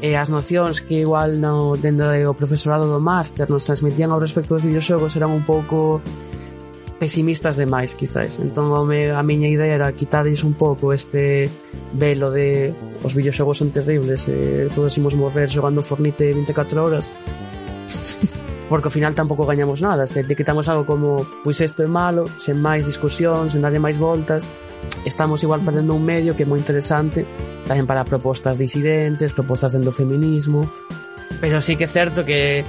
e 0.01 0.13
as 0.13 0.27
nocións 0.29 0.83
que 0.83 1.01
igual 1.01 1.39
no, 1.39 1.79
dentro 1.79 2.11
do 2.11 2.33
profesorado 2.35 2.85
do 2.85 2.99
máster 2.99 3.47
nos 3.47 3.63
transmitían 3.63 4.11
ao 4.11 4.19
respecto 4.19 4.53
dos 4.53 4.63
videoxogos 4.63 5.15
eran 5.15 5.31
un 5.31 5.41
pouco 5.47 6.03
pesimistas 6.99 7.55
demais, 7.55 7.95
quizáis. 7.95 8.39
Entón, 8.39 8.71
a, 8.71 8.83
me, 8.83 9.11
a 9.11 9.23
miña 9.23 9.47
idea 9.47 9.75
era 9.75 9.91
quitarles 9.91 10.43
un 10.43 10.53
pouco 10.53 10.93
este 10.93 11.49
velo 11.93 12.31
de 12.31 12.73
os 13.03 13.13
videoxogos 13.15 13.57
son 13.57 13.71
terribles, 13.71 14.27
eh, 14.27 14.69
todos 14.73 14.95
imos 14.97 15.15
morrer 15.15 15.49
xogando 15.49 15.83
Fornite 15.83 16.33
24 16.33 16.83
horas 16.83 17.11
porque 18.69 18.87
ao 18.87 18.93
final 18.93 19.13
tampouco 19.13 19.45
gañamos 19.45 19.81
nada. 19.81 20.07
Se 20.07 20.21
etiquetamos 20.21 20.69
algo 20.69 20.85
como 20.85 21.25
pois 21.43 21.61
isto 21.61 21.83
é 21.83 21.89
malo 21.89 22.25
sen 22.37 22.61
máis 22.61 22.85
discusión, 22.85 23.49
sen 23.49 23.61
darle 23.61 23.79
máis 23.79 23.97
voltas 23.97 24.49
estamos 25.05 25.43
igual 25.43 25.61
perdendo 25.61 25.93
un 25.93 26.03
medio 26.05 26.35
que 26.35 26.43
é 26.43 26.49
moi 26.49 26.57
interesante 26.57 27.25
tamén 27.65 27.85
para 27.89 28.05
propostas 28.05 28.57
disidentes 28.57 29.33
propostas 29.33 29.73
dentro 29.73 29.89
do 29.89 29.95
feminismo. 29.95 30.65
Pero 31.41 31.59
sí 31.59 31.75
que 31.75 31.85
é 31.85 31.91
certo 31.91 32.23
que 32.25 32.65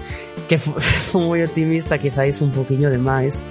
que 0.49 0.57
son 0.59 1.26
moi 1.31 1.41
optimista 1.45 2.00
quizáis 2.00 2.41
un 2.41 2.53
poquinho 2.53 2.88
de 2.93 3.00
máis 3.00 3.45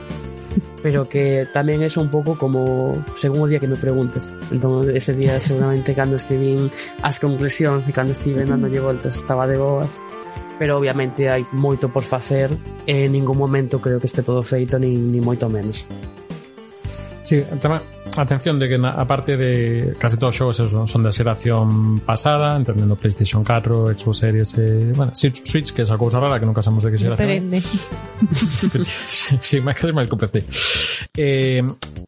pero 0.86 1.10
que 1.10 1.50
tamén 1.50 1.82
é 1.82 1.90
un 1.98 2.14
pouco 2.14 2.38
como 2.38 2.94
según 3.18 3.42
o 3.42 3.50
día 3.50 3.58
que 3.58 3.66
me 3.66 3.75
preguntes. 3.75 4.30
Entón 4.54 4.86
ese 4.94 5.18
día 5.18 5.42
seguramente 5.42 5.98
cando 5.98 6.14
escribín 6.14 6.70
as 7.02 7.18
conclusións 7.18 7.90
e 7.90 7.92
cando 7.92 8.14
estive 8.14 8.46
dándolle 8.46 8.80
voltas 8.80 9.18
estaba 9.18 9.50
de 9.50 9.58
boas 9.58 9.98
pero 10.60 10.78
obviamente 10.78 11.30
hai 11.32 11.44
moito 11.56 11.88
por 11.88 12.04
facer 12.04 12.52
e 12.86 13.06
en 13.06 13.12
ningún 13.12 13.38
momento 13.40 13.80
creo 13.80 14.00
que 14.00 14.08
este 14.08 14.24
todo 14.24 14.44
feito 14.44 14.80
nin, 14.80 15.12
ni 15.12 15.20
moito 15.20 15.48
menos. 15.48 15.88
Sí, 17.24 17.42
tamén 17.58 17.95
atención 18.18 18.60
de 18.60 18.70
que 18.70 18.78
na, 18.78 18.92
aparte 18.92 19.38
de 19.38 19.94
casi 19.98 20.18
todos 20.18 20.40
os 20.40 20.56
xogos 20.56 20.90
son 20.90 21.02
da 21.04 21.12
xeración 21.12 22.00
pasada, 22.06 22.56
entendendo 22.56 22.96
PlayStation 22.96 23.44
4, 23.44 23.98
Xbox 23.98 24.18
Series, 24.18 24.50
e, 24.58 24.94
bueno, 24.94 25.12
Switch, 25.16 25.74
que 25.74 25.82
é 25.82 25.86
esa 25.86 25.98
cousa 25.98 26.22
rara 26.22 26.40
que 26.40 26.46
nunca 26.46 26.62
sabemos 26.62 26.86
de 26.86 26.92
que 26.92 27.00
xeración. 27.02 27.50
Diferente. 27.50 27.60
si, 29.10 29.36
sí, 29.42 29.56
máis 29.60 29.76
que 29.76 29.92
máis 29.92 30.08
que 30.08 30.16
PC. 30.16 30.38
Eh, 31.18 31.64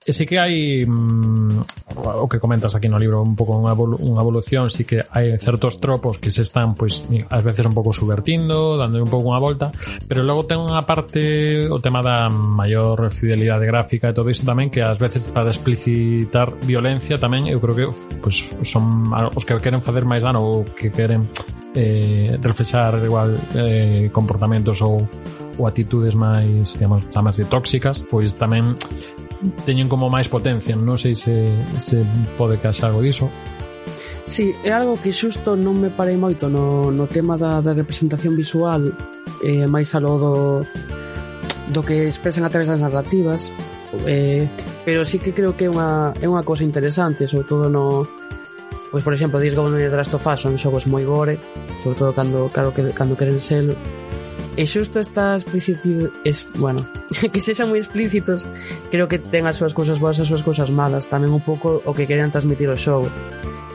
e 0.06 0.12
sí 0.14 0.24
que 0.24 0.38
hai 0.40 0.86
mm, 0.86 1.90
o 1.98 2.28
que 2.30 2.40
comentas 2.40 2.78
aquí 2.78 2.88
no 2.88 3.02
libro 3.02 3.26
un 3.26 3.36
pouco 3.36 3.58
unha, 3.58 3.74
evolu 3.74 3.98
unha 4.00 4.22
evolución, 4.22 4.70
sí 4.70 4.86
que 4.86 5.02
hai 5.02 5.36
certos 5.42 5.82
tropos 5.82 6.22
que 6.22 6.32
se 6.32 6.46
están 6.46 6.78
pois 6.78 7.04
pues, 7.04 7.26
ás 7.28 7.44
veces 7.44 7.66
un 7.66 7.76
pouco 7.76 7.92
subvertindo, 7.92 8.78
dando 8.78 9.02
un 9.02 9.12
pouco 9.12 9.34
unha 9.34 9.42
volta, 9.42 9.74
pero 10.08 10.24
logo 10.24 10.48
ten 10.48 10.62
unha 10.62 10.86
parte 10.86 11.66
o 11.68 11.82
tema 11.84 12.00
da 12.00 12.30
maior 12.32 13.10
fidelidade 13.12 13.68
gráfica 13.68 14.08
e 14.08 14.16
todo 14.16 14.32
isto 14.32 14.48
tamén 14.48 14.72
que 14.72 14.86
ás 14.86 15.02
veces 15.02 15.28
para 15.34 15.52
explicitar 15.52 15.87
incitar 15.88 16.52
violencia 16.68 17.16
tamén 17.16 17.48
eu 17.48 17.60
creo 17.64 17.76
que 17.76 17.86
pues, 18.20 18.44
son 18.68 19.08
os 19.14 19.44
que 19.48 19.56
queren 19.64 19.80
facer 19.80 20.04
máis 20.04 20.28
dano 20.28 20.44
ou 20.44 20.68
que 20.68 20.92
queren 20.92 21.24
eh, 21.72 22.36
reflexar 22.44 23.00
igual 23.00 23.40
eh, 23.56 24.12
comportamentos 24.12 24.84
ou 24.84 25.08
ou 25.58 25.66
atitudes 25.66 26.14
máis, 26.14 26.78
digamos, 26.78 27.10
chamas 27.10 27.34
de 27.34 27.50
tóxicas, 27.50 28.06
pois 28.06 28.38
tamén 28.38 28.78
teñen 29.66 29.90
como 29.90 30.06
máis 30.06 30.30
potencia, 30.30 30.78
non 30.78 31.02
sei 31.02 31.18
se, 31.18 31.50
se 31.82 32.06
pode 32.38 32.62
que 32.62 32.70
haxa 32.70 32.90
algo 32.90 33.02
diso, 33.02 33.30
Sí, 34.28 34.52
é 34.68 34.76
algo 34.76 35.00
que 35.00 35.16
xusto 35.16 35.56
non 35.56 35.80
me 35.80 35.88
parei 35.88 36.20
moito 36.20 36.52
no, 36.52 36.92
no 36.92 37.08
tema 37.08 37.40
da, 37.40 37.64
da 37.64 37.72
representación 37.72 38.36
visual 38.36 38.92
eh, 39.40 39.72
máis 39.72 39.96
algo 39.96 40.20
do, 40.20 40.36
do 41.72 41.80
que 41.80 42.12
expresan 42.12 42.44
a 42.44 42.52
través 42.52 42.68
das 42.68 42.84
narrativas 42.84 43.56
eh, 44.06 44.48
pero 44.86 45.06
sí 45.06 45.20
que 45.20 45.34
creo 45.34 45.56
que 45.56 45.66
é 45.66 45.70
unha, 45.72 46.14
é 46.20 46.28
unha 46.28 46.44
cosa 46.44 46.64
interesante, 46.64 47.28
sobre 47.28 47.48
todo 47.48 47.72
no 47.72 48.08
pois 48.92 49.04
por 49.04 49.14
exemplo, 49.14 49.40
Disco 49.40 49.64
Gone 49.64 49.84
e 49.84 49.92
Last 49.92 50.16
of 50.16 50.24
Us 50.24 50.40
son 50.40 50.56
xogos 50.56 50.88
moi 50.88 51.04
gore, 51.04 51.40
sobre 51.84 51.96
todo 52.00 52.12
cando 52.16 52.48
claro 52.52 52.72
que 52.72 52.92
cando 52.96 53.20
queren 53.20 53.40
ser 53.40 53.76
e 54.58 54.66
xusto 54.66 54.98
está 54.98 55.38
explícito 55.38 56.10
es, 56.26 56.50
bueno, 56.58 56.82
que 57.32 57.40
sexan 57.46 57.70
moi 57.70 57.78
explícitos 57.78 58.50
creo 58.90 59.06
que 59.06 59.22
ten 59.22 59.46
as 59.46 59.62
súas 59.62 59.78
cousas 59.78 60.02
boas 60.02 60.18
e 60.18 60.26
as 60.26 60.30
súas 60.32 60.42
cousas 60.42 60.74
malas, 60.74 61.06
tamén 61.06 61.30
un 61.30 61.46
pouco 61.46 61.78
o 61.86 61.92
que 61.94 62.10
querían 62.10 62.34
transmitir 62.34 62.66
o 62.66 62.76
xogo. 62.76 63.06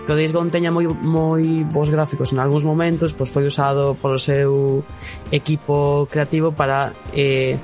Que 0.03 0.11
o 0.11 0.19
Days 0.19 0.35
Gone 0.35 0.51
teña 0.51 0.75
moi, 0.75 0.91
moi 0.91 1.63
bons 1.71 1.87
gráficos 1.87 2.35
en 2.35 2.43
algúns 2.43 2.67
momentos, 2.67 3.15
pois 3.15 3.31
foi 3.31 3.47
usado 3.47 3.95
polo 3.95 4.19
seu 4.19 4.83
equipo 5.31 6.11
creativo 6.11 6.51
para 6.51 6.91
eh, 7.15 7.63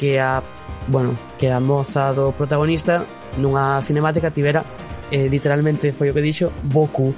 que 0.00 0.16
a 0.16 0.40
bueno, 0.88 1.16
que 1.38 1.50
a 1.50 1.60
moza 1.60 2.12
do 2.12 2.32
protagonista 2.36 3.04
nunha 3.40 3.80
cinemática 3.80 4.30
tivera 4.30 4.62
eh, 5.10 5.28
literalmente 5.28 5.92
foi 5.92 6.10
o 6.10 6.14
que 6.14 6.22
dixo 6.22 6.52
Boku. 6.62 7.14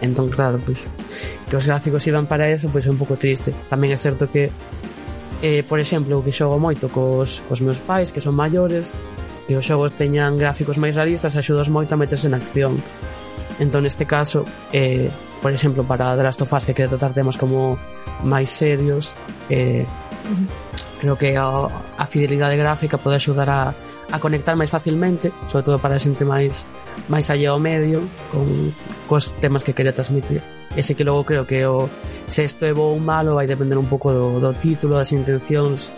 Entón 0.00 0.32
claro, 0.32 0.56
pois 0.64 0.88
que 1.48 1.54
os 1.56 1.64
gráficos 1.68 2.06
iban 2.08 2.24
para 2.24 2.48
eso, 2.48 2.72
pois 2.72 2.86
é 2.86 2.90
un 2.90 2.96
pouco 2.96 3.20
triste. 3.20 3.52
Tamén 3.68 3.92
é 3.92 3.98
certo 4.00 4.28
que 4.32 4.48
eh, 5.44 5.62
por 5.64 5.76
exemplo, 5.76 6.24
que 6.24 6.32
xogo 6.32 6.56
moito 6.56 6.88
cos, 6.88 7.44
cos 7.44 7.60
meus 7.60 7.80
pais 7.80 8.12
que 8.12 8.20
son 8.20 8.36
maiores 8.36 8.96
que 9.44 9.56
os 9.56 9.64
xogos 9.66 9.96
teñan 9.96 10.40
gráficos 10.40 10.80
máis 10.80 10.96
realistas 10.96 11.36
axudas 11.36 11.68
moito 11.68 11.92
a 11.92 12.00
meterse 12.00 12.28
en 12.28 12.34
acción. 12.36 12.80
Entón 13.60 13.84
neste 13.84 14.08
caso 14.08 14.48
eh, 14.72 15.12
por 15.40 15.52
exemplo, 15.52 15.84
para 15.84 16.16
The 16.16 16.24
Last 16.24 16.40
of 16.44 16.52
Us 16.52 16.64
que 16.64 16.72
quere 16.72 16.88
tratar 16.88 17.12
temas 17.12 17.36
como 17.36 17.76
máis 18.24 18.48
serios 18.48 19.12
eh, 19.52 19.84
uh 20.24 20.32
-huh 20.32 20.69
creo 21.00 21.16
que 21.16 21.36
a, 21.36 21.66
a 21.96 22.06
fidelidade 22.06 22.56
gráfica 22.60 23.00
pode 23.00 23.16
axudar 23.16 23.48
a, 23.48 23.74
a 24.12 24.18
conectar 24.20 24.54
máis 24.54 24.68
facilmente, 24.68 25.32
sobre 25.48 25.64
todo 25.64 25.76
para 25.80 25.96
a 25.96 26.02
xente 26.02 26.22
máis 26.28 26.68
máis 27.08 27.32
allá 27.32 27.56
ao 27.56 27.58
medio 27.58 28.04
con 28.28 28.70
cos 29.08 29.32
temas 29.40 29.64
que 29.64 29.72
quere 29.72 29.96
transmitir. 29.96 30.44
Ese 30.76 30.94
que 30.94 31.02
logo 31.02 31.26
creo 31.26 31.48
que 31.48 31.64
o 31.66 31.88
se 32.28 32.44
isto 32.44 32.68
é 32.68 32.76
bo 32.76 32.94
ou 32.94 33.00
malo 33.00 33.34
vai 33.34 33.48
depender 33.48 33.80
un 33.80 33.88
pouco 33.88 34.12
do, 34.12 34.38
do 34.38 34.52
título, 34.54 35.00
das 35.00 35.10
intencións 35.10 35.90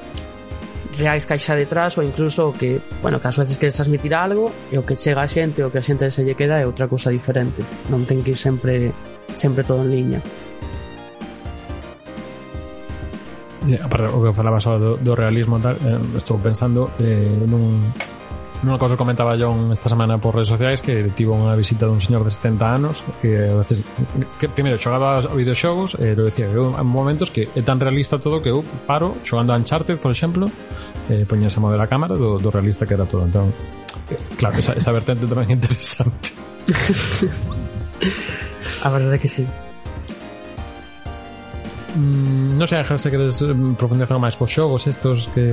reais 0.97 1.25
que 1.25 1.37
xa 1.41 1.57
detrás 1.57 1.97
ou 1.97 2.05
incluso 2.05 2.53
que, 2.53 2.81
bueno, 3.01 3.17
que 3.21 3.29
ás 3.29 3.37
veces 3.37 3.57
queres 3.57 3.75
transmitir 3.75 4.13
algo 4.13 4.53
e 4.69 4.77
o 4.77 4.85
que 4.85 4.97
chega 4.97 5.25
a 5.25 5.29
xente 5.29 5.65
o 5.65 5.73
que 5.73 5.81
a 5.81 5.85
xente 5.85 6.09
se 6.13 6.21
lle 6.21 6.37
queda 6.37 6.61
é 6.61 6.69
outra 6.69 6.85
cousa 6.85 7.09
diferente 7.09 7.65
non 7.89 8.05
ten 8.05 8.21
que 8.21 8.37
ir 8.37 8.41
sempre 8.41 8.93
sempre 9.33 9.65
todo 9.65 9.81
en 9.81 9.89
liña 9.89 10.21
Sí, 13.65 13.79
aparte, 13.79 14.11
o 14.11 14.23
que 14.23 14.33
falabas 14.35 14.65
do, 14.65 14.99
do 14.99 15.15
realismo 15.15 15.63
tal, 15.63 15.79
eh, 15.79 16.19
estou 16.19 16.39
pensando 16.43 16.91
eh, 16.99 17.31
nun, 17.47 17.95
nunha 18.63 18.79
cosa 18.79 18.97
comentaba 18.97 19.37
John 19.39 19.71
esta 19.71 19.89
semana 19.89 20.19
por 20.19 20.35
redes 20.35 20.49
sociais 20.49 20.81
que 20.81 21.11
tivo 21.15 21.35
unha 21.35 21.55
visita 21.59 21.87
dun 21.87 21.99
señor 21.99 22.23
de 22.23 22.31
70 22.31 22.63
anos 22.63 23.03
que 23.19 23.51
a 23.51 23.59
veces 23.63 23.83
que 24.39 24.47
primeiro 24.47 24.79
xogaba 24.79 25.19
a 25.19 25.35
videoxogos 25.35 25.99
e 25.99 26.11
eh, 26.11 26.15
lo 26.15 26.25
decía 26.27 26.47
que 26.47 26.55
eu, 26.59 26.75
en 26.75 26.87
momentos 26.87 27.35
que 27.35 27.51
é 27.55 27.63
tan 27.63 27.83
realista 27.83 28.23
todo 28.23 28.43
que 28.43 28.55
eu 28.55 28.63
paro 28.87 29.19
xogando 29.27 29.55
a 29.55 29.59
Uncharted, 29.59 29.99
por 29.99 30.15
exemplo, 30.15 30.47
eh, 31.11 31.27
poñase 31.27 31.59
a 31.59 31.63
mover 31.63 31.81
a 31.83 31.91
cámara 31.91 32.15
do, 32.15 32.39
do 32.39 32.51
realista 32.51 32.87
que 32.87 32.95
era 32.95 33.07
todo. 33.07 33.27
Entón, 33.27 33.51
eh, 34.11 34.19
claro, 34.39 34.59
esa, 34.59 34.75
esa 34.79 34.91
vertente 34.95 35.27
tamén 35.27 35.51
é 35.51 35.55
interesante. 35.59 36.39
a 38.83 38.89
verdade 38.91 39.19
é 39.19 39.23
que 39.23 39.31
sí 39.31 39.47
mm, 41.97 42.59
non 42.59 42.67
sei, 42.69 42.85
se 42.85 43.09
queres 43.09 43.41
eh, 43.43 43.55
profundizar 43.77 44.19
máis 44.19 44.37
cos 44.37 44.51
xogos 44.51 44.89
estos 44.89 45.29
que 45.33 45.47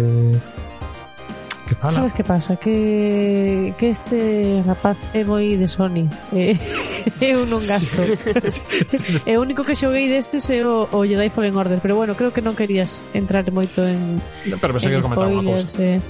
que 1.69 1.75
fala. 1.75 1.93
Sabes 1.93 2.13
que 2.13 2.24
pasa? 2.24 2.55
Que, 2.55 3.74
que 3.77 3.89
este 3.89 4.63
rapaz 4.65 4.98
é 5.13 5.24
moi 5.24 5.53
de 5.53 5.67
Sony. 5.69 6.10
Eh, 6.34 6.58
eu 7.22 7.46
non 7.46 7.62
gasto. 7.62 8.01
e 9.29 9.29
eh, 9.29 9.38
o 9.38 9.46
único 9.46 9.62
que 9.62 9.77
xoguei 9.77 10.10
destes 10.10 10.50
é 10.50 10.65
o, 10.65 10.89
o 10.89 11.05
Jedi 11.05 11.29
Fallen 11.29 11.53
Order, 11.53 11.77
pero 11.77 11.96
bueno, 11.96 12.17
creo 12.17 12.34
que 12.34 12.41
non 12.41 12.58
querías 12.58 13.05
entrar 13.13 13.46
moito 13.53 13.86
en 13.86 14.17
Pero 14.50 14.74
pensei 14.74 14.89
que 14.89 15.05
comentar 15.05 15.29
unha 15.29 15.46
cousa. 15.46 15.77
Eh. 15.77 16.01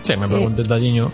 Sí, 0.00 0.16
me 0.16 0.26
preguntes 0.26 0.66
eh, 0.66 0.70
dalliño. 0.72 1.12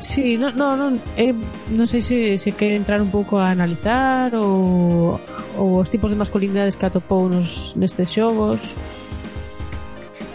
Sí, 0.00 0.38
no, 0.38 0.50
no, 0.52 0.76
non, 0.76 1.02
eh, 1.18 1.34
non 1.74 1.86
sei 1.90 1.98
se, 1.98 2.38
se 2.38 2.54
quere 2.54 2.78
entrar 2.78 3.02
un 3.02 3.10
pouco 3.10 3.42
a 3.42 3.50
analizar 3.50 4.30
ou, 4.38 5.18
ou 5.58 5.82
os 5.82 5.90
tipos 5.90 6.14
de 6.14 6.16
masculinidades 6.16 6.78
que 6.78 6.86
atopou 6.86 7.26
nos, 7.26 7.74
nestes 7.74 8.06
xogos. 8.14 8.78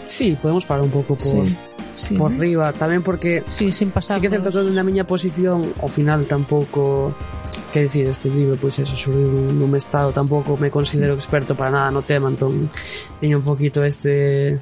Sí, 0.06 0.36
podemos 0.36 0.64
falar 0.68 0.84
un 0.84 0.92
pouco 0.92 1.16
por, 1.16 1.48
sí, 1.48 1.56
sí, 1.96 2.14
por 2.14 2.30
¿no? 2.30 2.38
riba, 2.38 2.76
tamén 2.76 3.00
porque 3.00 3.40
sí, 3.48 3.72
sin 3.72 3.88
pasar 3.88 4.20
sí 4.20 4.20
que 4.20 4.28
é 4.28 4.34
certo 4.36 4.52
que 4.52 4.60
na 4.68 4.84
miña 4.84 5.08
posición 5.08 5.72
ao 5.80 5.88
final 5.88 6.28
tampouco 6.28 7.16
que 7.72 7.88
decir, 7.88 8.06
este 8.06 8.30
libro, 8.30 8.54
pois 8.60 8.78
pues, 8.78 8.86
eso, 8.86 8.94
xurriu 8.94 9.50
nun 9.50 9.72
estado, 9.74 10.12
tampouco 10.12 10.60
me 10.60 10.70
considero 10.70 11.16
experto 11.16 11.56
para 11.56 11.72
nada 11.72 11.88
no 11.88 12.04
tema, 12.04 12.28
entón 12.28 12.68
teño 13.18 13.40
un 13.40 13.46
poquito 13.46 13.80
este 13.80 14.60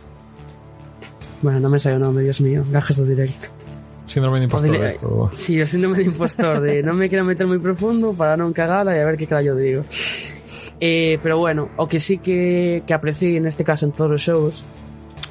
bueno, 1.42 1.58
non 1.58 1.74
me 1.74 1.82
sai 1.82 1.98
o 1.98 2.00
nome, 2.00 2.22
dios 2.22 2.38
mío 2.38 2.62
gajes 2.70 2.96
do 2.96 3.04
directo 3.04 3.61
Síndrome 4.12 4.40
de 4.40 4.44
impostor. 4.44 4.70
Diría, 4.70 4.88
esto. 4.90 5.30
Sí, 5.32 5.62
o 5.62 5.66
síndrome 5.66 5.96
de 5.96 6.04
impostor, 6.04 6.60
de 6.60 6.84
non 6.84 7.00
me 7.00 7.08
quero 7.08 7.24
meter 7.24 7.48
moi 7.48 7.56
profundo 7.56 8.12
para 8.12 8.36
non 8.36 8.52
cagala 8.52 8.92
e 8.92 9.00
a 9.00 9.08
ver 9.08 9.16
que 9.16 9.24
carallo 9.24 9.56
digo. 9.56 9.88
Eh, 10.84 11.16
pero 11.24 11.40
bueno, 11.40 11.72
o 11.80 11.88
que 11.88 11.96
sí 11.96 12.20
que, 12.20 12.84
que 12.84 12.92
apreciei 12.92 13.40
neste 13.40 13.64
caso 13.64 13.88
en 13.88 13.96
todos 13.96 14.12
os 14.12 14.20
shows, 14.20 14.54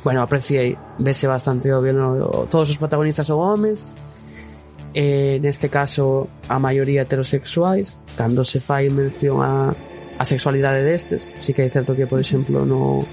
bueno, 0.01 0.25
apreciei, 0.25 0.73
vese 0.97 1.29
bastante 1.29 1.69
obvio, 1.69 1.93
no? 1.93 2.49
todos 2.49 2.73
os 2.73 2.77
protagonistas 2.81 3.29
son 3.29 3.37
homes, 3.37 3.93
eh, 4.97 5.37
neste 5.45 5.69
caso 5.69 6.25
a 6.49 6.57
maioría 6.57 7.05
heterosexuais, 7.05 8.01
cando 8.17 8.41
se 8.41 8.57
fai 8.57 8.89
mención 8.89 9.45
a, 9.45 9.77
a 10.17 10.23
sexualidade 10.25 10.81
destes, 10.81 11.29
sí 11.37 11.53
que 11.53 11.61
é 11.61 11.69
certo 11.69 11.93
que, 11.93 12.09
por 12.09 12.17
exemplo, 12.17 12.65
no, 12.65 13.05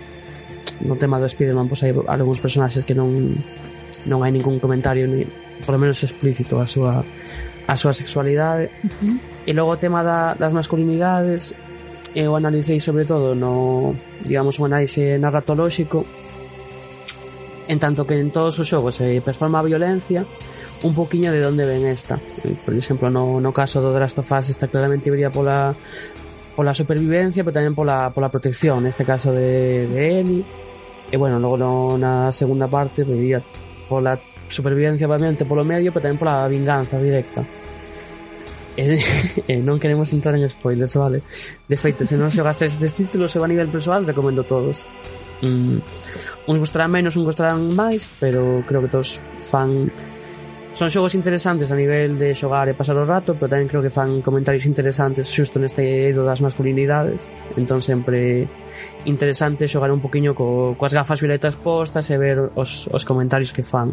no 0.80 0.94
tema 0.96 1.20
do 1.20 1.28
Spiderman 1.28 1.68
pois 1.68 1.84
hai 1.84 1.92
algúns 2.08 2.40
personaxes 2.40 2.88
que 2.88 2.96
non 2.96 3.36
non 4.08 4.24
hai 4.24 4.32
ningún 4.32 4.56
comentario 4.56 5.04
ni 5.04 5.28
por 5.64 5.74
lo 5.74 5.78
menos 5.78 6.02
explícito 6.02 6.60
a 6.60 6.66
súa 6.66 7.04
a 7.68 7.74
súa 7.76 7.92
sexualidade. 7.92 8.70
Uh 8.84 8.88
-huh. 8.88 9.16
e 9.48 9.56
logo 9.56 9.72
o 9.72 9.80
tema 9.80 10.04
da, 10.04 10.36
das 10.36 10.52
masculinidades 10.52 11.56
eu 12.12 12.36
analicei 12.36 12.80
sobre 12.80 13.08
todo 13.08 13.32
no 13.32 13.96
digamos 14.20 14.60
un 14.60 14.68
análise 14.68 15.16
narratolóxico 15.16 16.04
en 17.68 17.78
tanto 17.80 18.04
que 18.04 18.20
en 18.20 18.28
todos 18.28 18.60
os 18.60 18.68
xogos 18.68 19.00
se 19.00 19.20
performa 19.24 19.60
a 19.60 19.64
violencia 19.64 20.24
un 20.84 20.92
poquinho 20.94 21.32
de 21.32 21.44
onde 21.44 21.66
ven 21.66 21.84
esta. 21.88 22.20
Eh, 22.44 22.54
por 22.60 22.76
exemplo 22.76 23.08
no, 23.08 23.40
no 23.40 23.52
caso 23.56 23.80
do 23.80 23.92
Drast 23.92 24.20
of 24.20 24.28
Us 24.36 24.52
está 24.52 24.68
claramente 24.68 25.08
brilla 25.08 25.32
pola 25.32 25.72
pola 26.52 26.76
supervivencia 26.76 27.40
pero 27.40 27.56
tamén 27.56 27.72
pola, 27.72 28.12
pola 28.12 28.28
protección 28.28 28.84
neste 28.84 29.08
caso 29.08 29.32
de, 29.32 29.88
de 29.88 30.00
Eli 30.20 30.40
e 31.08 31.16
bueno, 31.16 31.40
logo 31.40 31.56
no, 31.56 31.96
na 31.96 32.28
segunda 32.36 32.68
parte 32.68 33.00
brilla 33.00 33.40
pola 33.88 34.20
supervivencia 34.48 35.06
obviamente 35.06 35.44
polo 35.44 35.64
medio, 35.64 35.92
pero 35.92 36.08
tamén 36.08 36.18
pola 36.18 36.48
vinganza 36.48 36.98
directa. 36.98 37.46
E, 38.78 39.02
e 39.50 39.54
non 39.58 39.82
queremos 39.82 40.06
entrar 40.14 40.34
en 40.38 40.46
spoilers, 40.46 40.94
vale? 40.94 41.22
De 41.66 41.76
feito, 41.76 42.06
se 42.06 42.14
non 42.14 42.30
se 42.30 42.42
gastes 42.42 42.78
estes 42.78 42.94
títulos 42.94 43.34
se 43.34 43.42
va 43.42 43.46
a 43.46 43.52
nivel 43.52 43.68
persoal, 43.68 44.06
recomendo 44.06 44.46
todos. 44.46 44.86
Mm, 45.42 45.78
uns 46.46 46.58
gustarán 46.58 46.90
menos, 46.90 47.18
uns 47.18 47.26
gustarán 47.26 47.74
máis, 47.74 48.06
pero 48.22 48.62
creo 48.66 48.82
que 48.86 48.90
todos 48.90 49.18
fan 49.42 49.90
son 50.78 50.94
xogos 50.94 51.18
interesantes 51.18 51.72
a 51.72 51.76
nivel 51.76 52.14
de 52.22 52.38
xogar 52.38 52.70
e 52.70 52.74
pasar 52.78 52.94
o 52.94 53.02
rato, 53.02 53.34
pero 53.34 53.50
tamén 53.50 53.66
creo 53.66 53.82
que 53.82 53.90
fan 53.90 54.22
comentarios 54.22 54.62
interesantes 54.62 55.26
xusto 55.26 55.58
neste 55.58 55.82
eido 55.82 56.22
das 56.22 56.38
masculinidades. 56.38 57.26
Entón 57.58 57.82
sempre 57.82 58.46
interesante 59.02 59.66
xogar 59.66 59.90
un 59.90 59.98
poquinho 59.98 60.38
co, 60.38 60.78
coas 60.78 60.94
gafas 60.94 61.18
violetas 61.18 61.58
postas 61.58 62.06
e 62.14 62.16
ver 62.18 62.54
os, 62.54 62.86
os 62.94 63.02
comentarios 63.02 63.50
que 63.50 63.66
fan. 63.66 63.90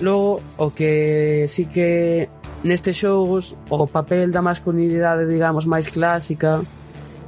Logo, 0.00 0.40
o 0.56 0.70
que 0.70 1.46
sí 1.48 1.66
que 1.66 2.28
nestes 2.62 2.98
xogos 2.98 3.58
o 3.70 3.86
papel 3.86 4.30
da 4.30 4.42
masculinidade, 4.42 5.26
digamos, 5.26 5.66
máis 5.66 5.90
clásica, 5.90 6.62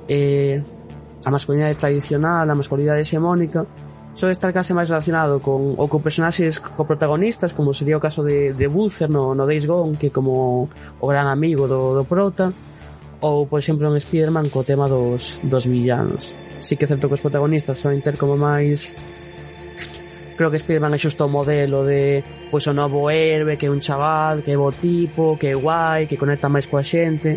eh, 0.06 0.62
a 1.24 1.30
masculinidade 1.30 1.74
tradicional, 1.74 2.46
a 2.46 2.54
masculinidade 2.54 3.02
hexemónica, 3.02 3.66
só 4.14 4.30
estar 4.30 4.52
case 4.52 4.74
máis 4.74 4.90
relacionado 4.90 5.38
con 5.38 5.78
ou 5.78 5.86
con 5.86 6.02
personaxes 6.02 6.58
co 6.58 6.82
protagonistas, 6.86 7.54
como 7.54 7.70
sería 7.70 7.98
o 7.98 8.02
caso 8.02 8.26
de, 8.26 8.54
de 8.54 8.66
Butcher 8.66 9.10
no, 9.10 9.34
no 9.34 9.46
Days 9.46 9.66
Gone, 9.66 9.98
que 9.98 10.10
como 10.10 10.66
o 10.98 11.06
gran 11.06 11.30
amigo 11.30 11.70
do, 11.70 11.94
do 11.94 12.04
prota, 12.06 12.50
ou, 13.22 13.46
por 13.46 13.58
exemplo, 13.60 13.86
en 13.86 13.96
Spider-Man 13.98 14.50
co 14.50 14.66
tema 14.66 14.88
dos, 14.88 15.38
dos 15.46 15.66
villanos. 15.66 16.34
Sí 16.58 16.74
que 16.74 16.84
é 16.84 16.88
certo 16.90 17.06
que 17.06 17.16
os 17.16 17.22
protagonistas 17.22 17.78
son 17.78 17.98
ter 18.02 18.18
como 18.18 18.34
máis 18.34 18.94
creo 20.40 20.48
que 20.48 20.56
Spider-Man 20.56 20.96
é 20.96 20.98
xusto 20.98 21.28
o 21.28 21.28
modelo 21.28 21.84
de 21.84 22.24
pois 22.48 22.64
o 22.64 22.72
novo 22.72 23.12
héroe, 23.12 23.60
que 23.60 23.68
é 23.68 23.70
un 23.70 23.84
chaval, 23.84 24.40
que 24.40 24.52
é 24.52 24.56
bo 24.56 24.72
tipo, 24.72 25.36
que 25.36 25.52
é 25.52 25.54
guai, 25.54 26.08
que 26.08 26.16
conecta 26.16 26.48
máis 26.48 26.64
coa 26.64 26.80
xente. 26.80 27.36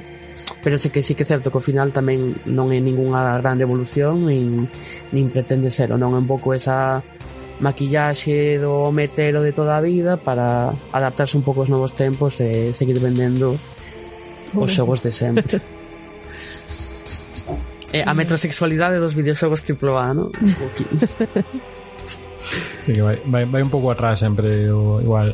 Pero 0.64 0.80
sei 0.80 0.88
que 0.88 1.04
sí 1.04 1.12
que 1.12 1.28
é 1.28 1.28
certo 1.28 1.52
que 1.52 1.60
ao 1.60 1.68
final 1.68 1.92
tamén 1.92 2.32
non 2.48 2.72
é 2.72 2.80
ningunha 2.80 3.44
gran 3.44 3.60
revolución 3.60 4.24
nin, 4.24 4.72
nin 5.12 5.26
pretende 5.36 5.68
ser 5.68 5.92
ou 5.92 6.00
non 6.00 6.16
é 6.16 6.20
un 6.24 6.28
pouco 6.32 6.56
esa 6.56 7.04
maquillaxe 7.60 8.56
do 8.64 8.88
metero 8.96 9.44
de 9.44 9.52
toda 9.52 9.76
a 9.76 9.84
vida 9.84 10.16
para 10.16 10.72
adaptarse 10.96 11.36
un 11.36 11.44
pouco 11.44 11.68
aos 11.68 11.72
novos 11.76 11.92
tempos 11.92 12.40
e 12.40 12.72
seguir 12.72 13.04
vendendo 13.04 13.60
os 14.56 14.72
xogos 14.72 15.04
de 15.04 15.12
sempre. 15.12 15.60
E 17.94 18.02
a 18.02 18.10
metrosexualidade 18.18 18.98
dos 18.98 19.14
videoxogos 19.14 19.62
AAA, 19.62 20.18
non? 20.18 20.34
Sí, 22.80 22.94
que 22.94 23.02
vai, 23.02 23.18
vai, 23.26 23.46
vai 23.46 23.62
un 23.62 23.70
pouco 23.70 23.92
atrás 23.92 24.20
sempre 24.20 24.70
o, 24.72 25.02
igual 25.02 25.34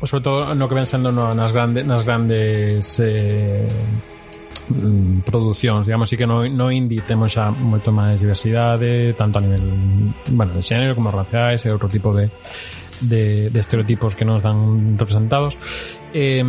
o, 0.00 0.06
sobre 0.06 0.24
todo 0.24 0.54
no 0.54 0.68
que 0.68 0.74
pensando 0.74 1.12
no, 1.12 1.34
nas, 1.34 1.52
grande, 1.52 1.84
nas 1.84 2.02
grandes 2.04 2.98
eh, 2.98 3.68
mm, 4.68 5.22
producións, 5.22 5.86
digamos, 5.86 6.08
así 6.08 6.16
que 6.16 6.26
no, 6.26 6.42
no 6.48 6.72
indie 6.72 7.06
temos 7.06 7.30
xa 7.30 7.54
moito 7.54 7.94
máis 7.94 8.18
diversidade, 8.18 9.14
tanto 9.14 9.38
a 9.38 9.42
nivel, 9.42 9.62
bueno, 10.34 10.52
de 10.58 10.62
xénero 10.62 10.98
como 10.98 11.14
raciais 11.14 11.62
e 11.62 11.70
outro 11.70 11.86
tipo 11.86 12.10
de, 12.10 12.26
de, 12.98 13.50
de 13.50 13.58
estereotipos 13.60 14.18
que 14.18 14.26
nos 14.26 14.42
dan 14.42 14.98
representados. 14.98 15.54
Eh, 16.10 16.42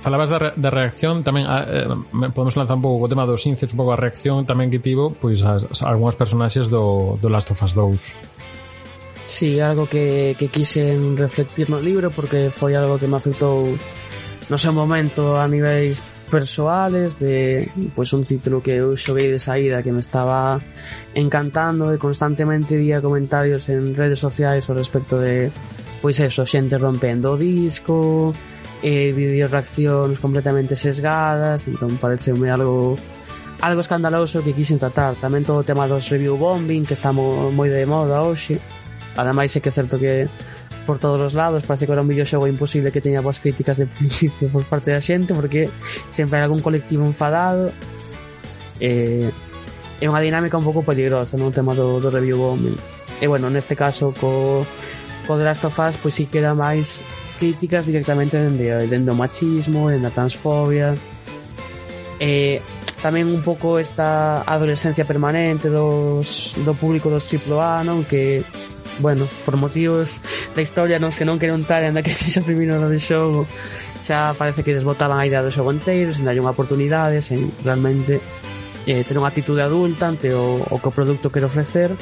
falabas 0.00 0.28
da, 0.28 0.38
re, 0.38 0.50
da 0.56 0.70
reacción 0.70 1.24
tamén 1.24 1.48
a, 1.48 1.64
eh, 1.64 1.86
podemos 2.32 2.54
lanzar 2.56 2.76
un 2.76 2.84
pouco 2.84 3.06
o 3.06 3.10
tema 3.10 3.24
dos 3.24 3.44
índices 3.48 3.72
un 3.74 3.78
pouco 3.80 3.92
a 3.94 3.98
reacción 3.98 4.44
tamén 4.44 4.68
que 4.68 4.78
tivo 4.78 5.12
pois 5.12 5.42
a, 5.42 5.58
a 5.58 5.86
algunhas 5.88 6.16
personaxes 6.16 6.68
do, 6.68 7.16
do 7.18 7.28
Last 7.28 7.50
of 7.52 7.60
Us 7.62 7.72
2 7.74 9.28
Sí, 9.28 9.60
algo 9.60 9.84
que, 9.84 10.34
que 10.40 10.48
quixen 10.48 11.12
reflectir 11.20 11.68
no 11.68 11.76
libro 11.76 12.08
porque 12.08 12.48
foi 12.48 12.72
algo 12.72 12.96
que 12.96 13.04
me 13.04 13.20
afectou 13.20 13.76
no 14.48 14.56
seu 14.56 14.72
momento 14.72 15.36
a 15.36 15.44
niveis 15.44 16.00
persoales 16.28 17.18
de 17.18 17.68
pois 17.94 18.08
pues, 18.08 18.12
un 18.12 18.24
título 18.24 18.62
que 18.62 18.80
eu 18.80 18.96
xoguei 18.96 19.28
de 19.28 19.40
saída 19.40 19.82
que 19.82 19.92
me 19.92 20.00
estaba 20.00 20.60
encantando 21.12 21.92
e 21.92 22.00
constantemente 22.00 22.76
vía 22.76 23.04
comentarios 23.04 23.68
en 23.68 23.96
redes 23.96 24.20
sociais 24.20 24.68
ao 24.68 24.76
respecto 24.76 25.20
de 25.20 25.52
pois 26.00 26.20
eso, 26.20 26.46
xente 26.46 26.78
rompendo 26.78 27.34
o 27.34 27.40
disco, 27.40 28.32
eh, 28.82 29.12
vídeos 29.12 29.50
reaccións 29.50 30.18
completamente 30.18 30.76
sesgadas, 30.76 31.66
entón 31.66 31.98
pareceume 31.98 32.50
algo 32.50 32.96
algo 33.60 33.80
escandaloso 33.80 34.42
que 34.44 34.54
quixen 34.54 34.78
tratar. 34.78 35.18
Tamén 35.18 35.42
todo 35.42 35.62
o 35.62 35.66
tema 35.66 35.90
dos 35.90 36.06
review 36.10 36.38
bombing, 36.38 36.86
que 36.86 36.94
está 36.94 37.10
mo, 37.10 37.50
moi 37.50 37.66
de 37.66 37.82
moda 37.86 38.22
hoxe. 38.22 38.62
Ademais, 39.18 39.50
é 39.50 39.58
que 39.58 39.70
é 39.70 39.74
certo 39.74 39.98
que 39.98 40.30
por 40.86 40.96
todos 40.96 41.20
os 41.20 41.34
lados, 41.34 41.66
parece 41.66 41.84
que 41.84 41.92
era 41.92 42.00
un 42.00 42.08
videoxogo 42.08 42.46
imposible 42.46 42.88
que 42.94 43.02
teña 43.02 43.20
boas 43.20 43.42
críticas 43.42 43.76
de 43.76 43.86
principio 43.92 44.48
por 44.48 44.64
parte 44.64 44.94
da 44.94 45.02
xente, 45.02 45.34
porque 45.34 45.68
sempre 46.14 46.38
hai 46.38 46.46
algún 46.46 46.62
colectivo 46.62 47.04
enfadado. 47.04 47.74
Eh, 48.78 49.28
é 49.98 50.06
unha 50.06 50.22
dinámica 50.22 50.54
un 50.54 50.62
pouco 50.62 50.86
peligrosa, 50.86 51.34
no 51.34 51.50
tema 51.50 51.74
do, 51.74 51.98
do 51.98 52.08
review 52.14 52.38
bombing. 52.38 52.78
E 53.18 53.26
bueno, 53.26 53.50
neste 53.50 53.74
caso, 53.74 54.14
co, 54.14 54.62
co 55.26 55.34
The 55.34 55.44
Last 55.44 55.66
of 55.66 55.74
Us, 55.74 55.98
pois 55.98 56.14
sí 56.14 56.30
queda 56.30 56.54
máis 56.54 57.02
críticas 57.38 57.86
directamente 57.86 58.36
dende, 58.36 58.66
dende 58.90 59.10
o 59.10 59.16
machismo, 59.16 59.88
dende 59.88 60.10
a 60.10 60.14
transfobia. 60.14 60.98
E 62.18 62.58
tamén 62.98 63.30
un 63.30 63.46
pouco 63.46 63.78
esta 63.78 64.42
adolescencia 64.42 65.06
permanente 65.06 65.70
dos, 65.70 66.58
do 66.58 66.74
público 66.74 67.06
dos 67.06 67.30
AAA, 67.30 67.86
non? 67.86 68.02
Que, 68.02 68.42
bueno, 68.98 69.30
por 69.46 69.54
motivos 69.54 70.18
da 70.52 70.60
historia 70.60 70.98
non 70.98 71.14
se 71.14 71.22
non 71.22 71.38
queren 71.38 71.62
entrar 71.62 71.86
en 71.86 71.94
que 72.02 72.10
sexa 72.18 72.42
feminino 72.42 72.90
de 72.90 72.98
xogo 72.98 73.46
xa 74.02 74.34
parece 74.34 74.62
que 74.62 74.74
desbotaban 74.74 75.18
a 75.18 75.26
idea 75.26 75.42
do 75.42 75.54
xogo 75.54 75.70
enteiro 75.70 76.10
sen 76.14 76.26
darlle 76.26 76.42
unha 76.42 76.54
oportunidade 76.54 77.22
sen 77.22 77.50
realmente 77.62 78.22
eh, 78.86 79.02
ter 79.02 79.14
unha 79.18 79.30
actitude 79.30 79.62
adulta 79.62 80.10
ante 80.10 80.34
o, 80.34 80.58
o 80.58 80.76
que 80.78 80.88
o 80.90 80.94
produto 80.94 81.30
quere 81.30 81.46
ofrecer 81.46 81.94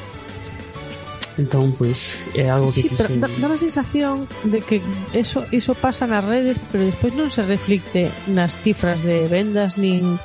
Entón, 1.38 1.72
pois, 1.76 2.24
pues, 2.32 2.36
é 2.36 2.48
algo 2.48 2.66
que... 2.66 2.72
Sí, 2.72 2.88
pero 2.96 3.12
se... 3.12 3.16
dá 3.20 3.28
a 3.52 3.58
sensación 3.60 4.24
de 4.44 4.64
que 4.64 4.80
eso, 5.12 5.44
eso 5.52 5.76
pasa 5.76 6.08
nas 6.08 6.24
redes, 6.24 6.56
pero 6.72 6.88
despois 6.88 7.12
non 7.12 7.28
se 7.28 7.44
reflicte 7.44 8.08
nas 8.32 8.56
cifras 8.64 9.04
de 9.04 9.28
vendas 9.28 9.76
nin 9.76 10.16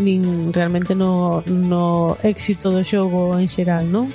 nin 0.00 0.52
realmente 0.52 0.94
no, 0.94 1.44
no 1.46 2.16
éxito 2.24 2.72
do 2.72 2.82
xogo 2.82 3.36
en 3.38 3.46
xeral, 3.46 3.84
non? 3.86 4.08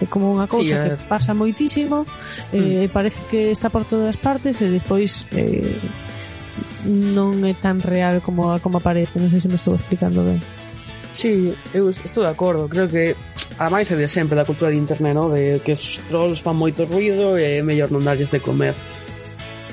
É 0.00 0.04
como 0.08 0.32
unha 0.32 0.48
cousa 0.48 0.64
sí, 0.64 0.72
que 0.72 0.92
pasa 1.08 1.32
moitísimo, 1.32 2.04
mm. 2.04 2.56
eh, 2.56 2.84
hmm. 2.88 2.92
parece 2.92 3.20
que 3.28 3.52
está 3.52 3.68
por 3.68 3.84
todas 3.84 4.16
partes 4.16 4.60
e 4.60 4.72
despois 4.72 5.24
eh, 5.36 5.76
non 6.88 7.44
é 7.44 7.52
tan 7.56 7.80
real 7.80 8.24
como 8.24 8.56
como 8.64 8.80
aparece, 8.80 9.20
non 9.20 9.28
sei 9.28 9.40
se 9.44 9.52
me 9.52 9.60
estou 9.60 9.76
explicando 9.76 10.24
ben. 10.24 10.40
Sí, 11.16 11.56
eu 11.72 11.88
estou 11.88 12.24
de 12.24 12.32
acordo, 12.32 12.68
creo 12.68 12.88
que 12.88 13.16
ademais 13.58 13.90
é 13.90 13.96
de 13.96 14.08
sempre 14.08 14.36
da 14.36 14.44
cultura 14.44 14.70
de 14.70 14.78
internet, 14.78 15.14
no? 15.14 15.32
de 15.32 15.60
que 15.64 15.72
os 15.72 16.00
trolls 16.08 16.40
fan 16.40 16.56
moito 16.56 16.84
ruido 16.84 17.40
e 17.40 17.60
é 17.60 17.62
mellor 17.64 17.88
non 17.88 18.04
darlles 18.04 18.30
de 18.30 18.40
comer. 18.40 18.76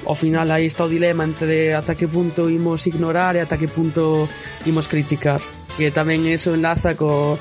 Ao 0.04 0.16
final 0.16 0.48
aí 0.52 0.68
está 0.68 0.84
o 0.84 0.92
dilema 0.92 1.24
entre 1.24 1.72
ata 1.72 1.96
que 1.96 2.08
punto 2.08 2.52
imos 2.52 2.84
ignorar 2.88 3.36
e 3.36 3.44
ata 3.44 3.56
que 3.56 3.72
punto 3.72 4.28
imos 4.68 4.92
criticar. 4.92 5.40
Que 5.80 5.92
tamén 5.96 6.28
eso 6.28 6.52
enlaza 6.52 6.96
co, 6.96 7.40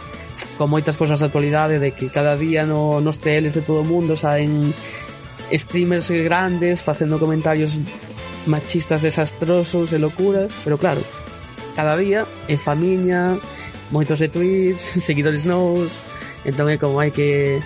con 0.59 0.70
moitas 0.70 0.94
cosas 0.94 1.18
da 1.18 1.26
actualidade 1.26 1.83
de 1.83 1.90
que 1.90 2.11
cada 2.11 2.38
día 2.38 2.62
no, 2.62 3.02
nos 3.02 3.18
teles 3.18 3.55
de 3.55 3.66
todo 3.66 3.83
o 3.83 3.88
mundo 3.88 4.14
saen 4.14 4.70
streamers 5.50 6.11
grandes 6.22 6.83
facendo 6.83 7.18
comentarios 7.18 7.76
machistas 8.46 9.02
desastrosos 9.02 9.92
e 9.92 9.98
locuras, 9.98 10.50
pero 10.64 10.78
claro, 10.78 11.02
cada 11.76 11.94
día 11.96 12.26
en 12.48 12.59
famiña, 12.59 13.38
moitos 13.90 14.18
de 14.18 14.28
tweets, 14.31 14.83
seguidores 15.07 15.46
novos, 15.46 15.98
entón 16.44 16.70
é 16.70 16.76
como 16.78 16.98
hai 16.98 17.14
que 17.14 17.62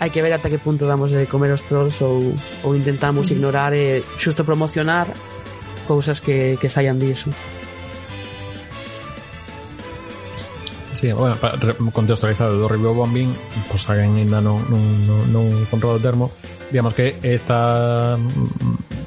hai 0.00 0.10
que 0.10 0.22
ver 0.22 0.34
ata 0.34 0.50
que 0.50 0.58
punto 0.58 0.88
damos 0.88 1.14
de 1.14 1.26
comer 1.30 1.54
os 1.54 1.62
trolls 1.62 2.02
ou, 2.02 2.34
ou 2.66 2.70
intentamos 2.74 3.30
ignorar 3.30 3.72
e 3.72 4.02
xusto 4.18 4.42
promocionar 4.42 5.06
cousas 5.86 6.18
que, 6.18 6.56
que 6.58 6.68
saian 6.68 6.98
diso. 6.98 7.30
Sí, 10.94 11.12
bueno, 11.12 11.36
para 11.36 11.58
contextualizado 11.92 12.56
do 12.56 12.66
review 12.70 12.94
bombing, 12.94 13.28
pois 13.68 13.84
pues, 13.84 13.90
alguén 13.92 14.14
ainda 14.16 14.40
non, 14.40 14.62
non, 14.72 14.82
non, 15.04 15.20
non 15.28 15.44
controla 15.68 15.98
o 15.98 16.02
termo, 16.02 16.32
digamos 16.70 16.96
que 16.96 17.18
esta 17.20 18.16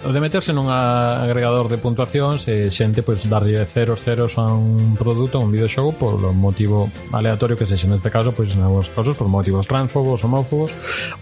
o 0.03 0.11
de 0.11 0.19
meterse 0.21 0.53
nun 0.53 0.69
agregador 0.69 1.71
de 1.71 1.81
puntuacións 1.81 2.45
e 2.51 2.69
xente 2.69 3.01
pois 3.01 3.25
darlle 3.25 3.63
ceros 3.65 4.03
ceros 4.03 4.37
a 4.37 4.45
un 4.49 4.93
produto, 4.99 5.39
a 5.39 5.43
un 5.43 5.49
videoxogo 5.49 5.95
por 5.95 6.19
un 6.21 6.37
motivo 6.37 6.91
aleatorio 7.13 7.57
que 7.57 7.65
sexa 7.65 7.89
neste 7.89 8.11
caso 8.11 8.35
pois 8.35 8.53
en 8.53 8.61
nalgúns 8.61 8.91
casos 8.93 9.17
por 9.17 9.31
motivos 9.31 9.65
transfobos, 9.65 10.21
homófobos, 10.21 10.73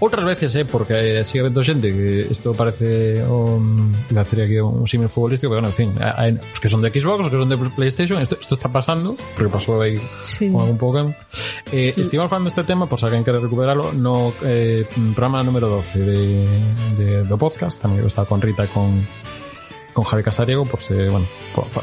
outras 0.01 0.25
veces 0.25 0.51
eh, 0.55 0.65
porque 0.65 1.21
eh, 1.21 1.23
sigue 1.23 1.47
vendo 1.47 1.63
xente 1.63 1.91
que 1.91 2.27
isto 2.27 2.51
parece 2.57 3.21
un, 3.23 3.95
iba 4.09 4.21
a 4.21 4.23
decir 4.23 4.41
aquí 4.41 4.57
un 4.59 4.87
símil 4.87 5.09
futbolístico, 5.09 5.51
pero 5.51 5.61
bueno, 5.61 5.71
en 5.71 5.77
fin, 5.77 5.89
hai, 6.01 6.35
os 6.35 6.59
que 6.59 6.69
son 6.69 6.81
de 6.81 6.89
Xbox, 6.89 7.25
os 7.25 7.31
que 7.31 7.37
son 7.37 7.49
de 7.49 7.57
PlayStation, 7.57 8.21
isto, 8.21 8.37
isto 8.39 8.55
está 8.55 8.69
pasando, 8.69 9.15
porque 9.35 9.51
pasou 9.51 9.81
aí 9.81 9.99
sí. 10.23 10.51
con 10.51 10.61
algún 10.61 10.77
Pokémon. 10.77 11.15
Eh, 11.71 11.91
sí. 11.95 12.01
estivamos 12.01 12.29
falando 12.29 12.49
deste 12.49 12.63
tema, 12.63 12.85
por 12.85 12.95
pues, 12.95 13.01
se 13.01 13.05
alguén 13.07 13.23
quere 13.23 13.39
recuperalo 13.39 13.93
no 13.93 14.33
eh, 14.43 14.85
programa 15.13 15.43
número 15.43 15.69
12 15.69 15.99
de, 15.99 16.47
de, 16.97 17.23
do 17.23 17.37
podcast, 17.37 17.81
tamén 17.81 18.03
está 18.05 18.25
con 18.25 18.41
Rita 18.41 18.67
con 18.75 19.07
con 19.95 20.03
Javi 20.03 20.23
Casariego 20.23 20.65
por 20.65 20.81
se, 20.81 21.07
bueno, 21.07 21.25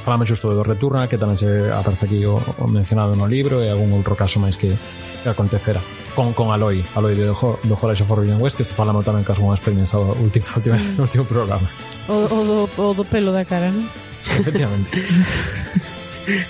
falamos 0.05 0.29
xusto 0.29 0.53
do 0.53 0.61
Returna 0.61 1.09
que 1.09 1.17
tamén 1.17 1.41
se 1.41 1.73
aparece 1.73 2.05
aquí 2.05 2.21
o, 2.29 2.37
o 2.37 2.69
mencionado 2.69 3.17
no 3.17 3.25
libro 3.25 3.65
e 3.65 3.73
algún 3.73 3.89
outro 3.97 4.13
caso 4.13 4.37
máis 4.37 4.61
que, 4.61 4.77
que 5.25 5.29
acontecera 5.33 5.81
con, 6.13 6.37
con 6.37 6.53
Aloy 6.53 6.85
Aloy 6.93 7.17
de, 7.17 7.33
do, 7.33 7.57
do 7.65 7.75
Horizon 7.81 8.05
Forbidden 8.05 8.37
West 8.37 8.61
que 8.61 8.69
isto 8.69 8.77
falamos 8.77 9.09
tamén 9.09 9.25
caso 9.25 9.41
unha 9.41 9.57
experiencia 9.57 9.97
ao 9.97 10.13
último, 10.21 10.45
último, 10.45 10.77
no 11.01 11.09
último 11.09 11.25
programa 11.25 11.65
o, 12.13 12.29
o, 12.29 12.39
do, 12.45 12.59
o 12.69 12.93
do 12.93 13.05
pelo 13.09 13.33
da 13.33 13.49
cara 13.49 13.73
non? 13.73 13.89
efectivamente 14.29 14.93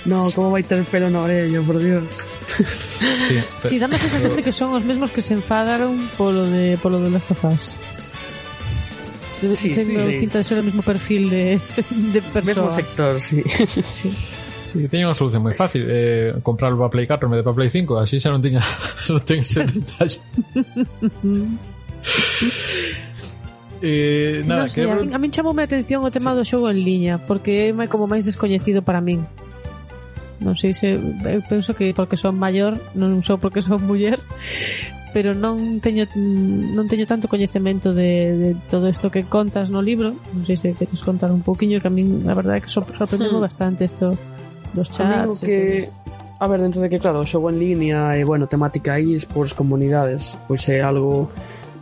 No, 0.05 0.29
como 0.37 0.53
vai 0.53 0.61
ter 0.61 0.85
pelo 0.85 1.09
na 1.09 1.25
orella, 1.25 1.57
por 1.65 1.81
Dios. 1.81 2.21
Sí, 3.25 3.41
Si, 3.57 3.69
sí 3.69 3.75
dame 3.81 3.97
a 3.97 3.99
sensación 3.99 4.37
de 4.37 4.45
que 4.45 4.53
son 4.53 4.69
os 4.77 4.85
mesmos 4.85 5.09
que 5.09 5.25
se 5.25 5.33
enfadaron 5.33 5.97
polo 6.13 6.45
de 6.45 6.77
polo 6.77 7.01
de 7.01 7.09
Last 7.09 7.33
of 7.33 7.41
Us. 7.49 7.73
Sí, 9.51 9.75
Tengo 9.75 9.99
sí, 9.99 10.13
sí. 10.13 10.19
pinta 10.19 10.37
de 10.39 10.43
ser 10.43 10.59
o 10.59 10.63
mismo 10.63 10.81
perfil 10.81 11.29
de, 11.29 11.59
de 11.91 12.21
persoa. 12.21 12.47
Mesmo 12.47 12.69
sector, 12.69 13.19
sí. 13.19 13.43
Sí. 13.43 14.11
Sí, 14.73 14.89
teño 14.89 15.05
unha 15.05 15.13
solución 15.13 15.45
moi 15.45 15.53
fácil 15.53 15.85
eh, 15.85 16.33
comprarlo 16.41 16.81
para 16.81 16.89
Play 16.89 17.05
4 17.05 17.29
en 17.29 17.29
vez 17.29 17.37
de 17.37 17.45
para 17.45 17.61
Play 17.61 17.69
5 17.69 17.93
así 17.93 18.17
xa 18.17 18.33
non 18.33 18.41
tiña 18.41 18.57
non 19.13 19.21
ten 19.21 19.45
ese 19.45 19.69
detalle 19.69 20.17
eh, 23.85 24.41
nada, 24.49 24.65
sei, 24.65 24.81
que 24.81 24.89
a, 24.89 24.97
min, 24.97 25.13
a 25.13 25.21
min 25.21 25.29
chamoume 25.29 25.61
a 25.61 25.69
atención 25.69 26.01
o 26.01 26.09
tema 26.09 26.33
do 26.33 26.41
xogo 26.41 26.73
en 26.73 26.81
liña 26.81 27.21
porque 27.21 27.69
é 27.69 27.85
como 27.85 28.09
máis 28.09 28.25
descoñecido 28.25 28.81
para 28.81 28.97
min 28.97 29.21
non 30.41 30.57
sei 30.57 30.73
se 30.73 30.97
eu 30.97 31.41
penso 31.45 31.77
que 31.77 31.93
porque 31.93 32.17
son 32.17 32.33
maior 32.33 32.73
non 32.97 33.21
só 33.21 33.37
porque 33.37 33.61
son 33.61 33.77
muller 33.85 34.17
pero 35.13 35.37
non 35.37 35.79
teño 35.79 36.09
non 36.17 36.89
teño 36.89 37.05
tanto 37.05 37.29
coñecemento 37.29 37.93
de, 37.93 38.33
de 38.33 38.49
todo 38.67 38.89
isto 38.89 39.13
que 39.13 39.23
contas 39.29 39.69
no 39.69 39.79
libro 39.79 40.17
non 40.33 40.43
sei 40.43 40.57
se 40.57 40.73
queres 40.73 41.05
contar 41.05 41.29
un 41.29 41.45
pouquiño 41.45 41.77
que 41.77 41.87
a 41.87 41.93
min 41.93 42.25
a 42.25 42.33
verdade 42.33 42.59
é 42.59 42.63
que 42.65 42.71
sorprendeu 42.73 43.37
hmm. 43.37 43.45
bastante 43.45 43.85
isto 43.85 44.17
dos 44.73 44.89
chats 44.89 45.39
que 45.39 45.87
A 46.43 46.47
ver, 46.47 46.59
dentro 46.59 46.81
de 46.81 46.89
que, 46.89 46.99
claro, 46.99 47.23
o 47.23 47.25
xogo 47.25 47.47
en 47.47 47.55
línea 47.55 48.19
e, 48.19 48.27
bueno, 48.27 48.51
temática 48.51 48.99
eSports, 48.99 49.55
comunidades, 49.55 50.35
pois 50.43 50.67
é 50.67 50.83
algo 50.83 51.31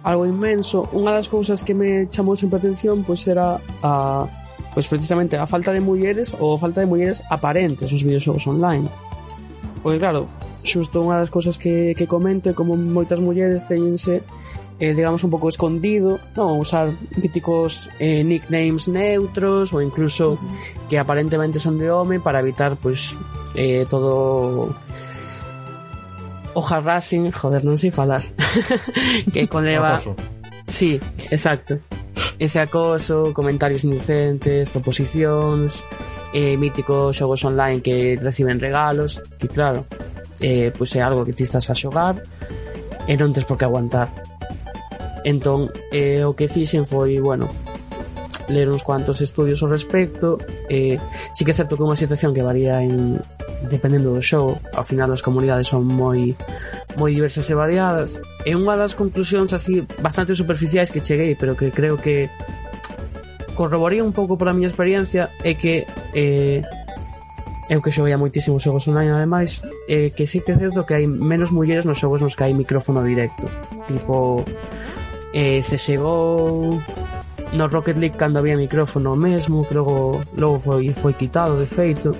algo 0.03 0.25
inmenso. 0.25 0.85
Unha 0.93 1.17
das 1.17 1.25
cousas 1.25 1.65
que 1.65 1.73
me 1.73 2.05
chamou 2.13 2.37
sempre 2.37 2.57
a 2.57 2.61
atención 2.61 3.01
pois 3.01 3.25
era 3.25 3.57
a 3.81 4.29
pois 4.73 4.85
precisamente 4.85 5.33
a 5.33 5.49
falta 5.49 5.73
de 5.73 5.81
mulleres 5.81 6.37
ou 6.37 6.53
a 6.53 6.61
falta 6.61 6.81
de 6.81 6.87
mulleres 6.87 7.25
aparentes 7.29 7.89
nos 7.89 8.05
videoxogos 8.05 8.45
online. 8.45 8.85
Porque 9.81 9.97
claro, 9.97 10.29
xusto 10.61 11.01
unha 11.01 11.17
das 11.17 11.33
cousas 11.33 11.57
que, 11.57 11.97
que 11.97 12.05
comento 12.05 12.49
é 12.49 12.53
como 12.53 12.77
moitas 12.77 13.17
mulleres 13.17 13.65
teñense 13.65 14.21
eh, 14.81 14.95
digamos, 14.95 15.23
un 15.23 15.29
pouco 15.29 15.45
escondido, 15.45 16.17
non 16.33 16.57
usar 16.57 16.89
míticos 17.13 17.85
eh, 18.01 18.25
nicknames 18.25 18.89
neutros 18.89 19.69
ou 19.69 19.77
incluso 19.77 20.33
uh 20.33 20.37
-huh. 20.41 20.89
que 20.89 20.97
aparentemente 20.97 21.61
son 21.61 21.77
de 21.77 21.85
home 21.93 22.17
para 22.17 22.41
evitar, 22.41 22.73
pois, 22.81 23.13
pues, 23.13 23.61
eh, 23.61 23.85
todo 23.85 24.73
o 26.53 26.61
harassing, 26.65 27.29
joder, 27.29 27.61
non 27.61 27.77
sei 27.77 27.93
falar, 27.93 28.25
que 29.33 29.45
conleva... 29.45 30.01
Acoso. 30.01 30.17
Sí, 30.65 30.99
exacto. 31.29 31.77
Ese 32.41 32.57
acoso, 32.57 33.37
comentarios 33.37 33.85
indecentes, 33.85 34.73
proposicións, 34.73 35.85
eh, 36.33 36.55
míticos 36.57 37.17
xogos 37.17 37.43
online 37.43 37.81
que 37.81 38.17
reciben 38.21 38.59
regalos, 38.59 39.21
que 39.39 39.47
claro, 39.47 39.85
eh, 40.39 40.71
pois 40.75 40.95
é 40.95 41.01
algo 41.01 41.23
que 41.23 41.33
ti 41.33 41.43
estás 41.43 41.69
a 41.69 41.75
xogar 41.75 42.19
e 43.07 43.13
non 43.17 43.33
tes 43.35 43.43
por 43.45 43.57
que 43.57 43.65
aguantar. 43.65 44.07
Entón, 45.23 45.69
eh, 45.93 46.25
o 46.25 46.33
que 46.33 46.49
fixen 46.49 46.89
foi, 46.89 47.21
bueno, 47.21 47.45
ler 48.51 48.69
uns 48.69 48.83
cuantos 48.83 49.21
estudios 49.21 49.63
ao 49.63 49.69
respecto 49.69 50.37
eh, 50.69 50.99
sí 51.31 51.45
que 51.45 51.51
é 51.51 51.57
certo 51.57 51.77
que 51.77 51.85
unha 51.87 51.95
situación 51.95 52.35
que 52.35 52.43
varía 52.43 52.83
en, 52.83 53.21
dependendo 53.69 54.11
do 54.11 54.21
xogo 54.21 54.59
ao 54.75 54.83
final 54.83 55.09
as 55.13 55.23
comunidades 55.23 55.71
son 55.71 55.87
moi 55.87 56.35
moi 56.99 57.15
diversas 57.15 57.47
e 57.47 57.55
variadas 57.55 58.19
e 58.43 58.51
unha 58.57 58.75
das 58.75 58.93
conclusións 58.97 59.55
así 59.55 59.85
bastante 60.03 60.35
superficiais 60.35 60.91
que 60.91 60.99
cheguei 60.99 61.33
pero 61.39 61.55
que 61.55 61.71
creo 61.71 61.95
que 61.95 62.27
corroboría 63.55 64.03
un 64.03 64.13
pouco 64.13 64.37
pola 64.37 64.53
miña 64.53 64.67
experiencia 64.67 65.29
é 65.43 65.53
que 65.55 65.85
eh, 66.13 66.61
eu 67.71 67.79
que 67.79 67.91
xoguei 67.91 68.11
a 68.11 68.19
moitísimos 68.19 68.63
xogos 68.63 68.87
online 68.87 69.15
ademais 69.15 69.63
eh, 69.87 70.11
que 70.11 70.27
sí 70.27 70.43
que 70.43 70.51
é 70.51 70.59
certo 70.59 70.83
que 70.83 70.95
hai 70.95 71.07
menos 71.07 71.55
mulleres 71.55 71.87
nos 71.87 71.99
xogos 71.99 72.19
nos 72.19 72.35
que 72.35 72.43
hai 72.43 72.53
micrófono 72.53 72.99
directo. 73.03 73.47
Tipo 73.87 74.43
eh, 75.31 75.63
se 75.63 75.77
chegou 75.79 76.79
no 77.55 77.67
Rocket 77.67 77.95
League 77.95 78.19
cando 78.19 78.39
había 78.39 78.55
micrófono 78.59 79.15
mesmo 79.15 79.67
que 79.67 79.75
logo, 79.75 80.19
logo 80.35 80.59
foi, 80.59 80.91
foi 80.91 81.13
quitado 81.13 81.55
de 81.55 81.67
feito. 81.67 82.11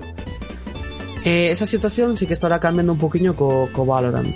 Eh, 1.24 1.52
esa 1.52 1.66
situación 1.66 2.18
sí 2.18 2.26
que 2.26 2.34
estará 2.34 2.60
cambiando 2.60 2.94
un 2.94 3.00
poquinho 3.00 3.36
co, 3.36 3.68
co 3.76 3.86
Valorant 3.86 4.32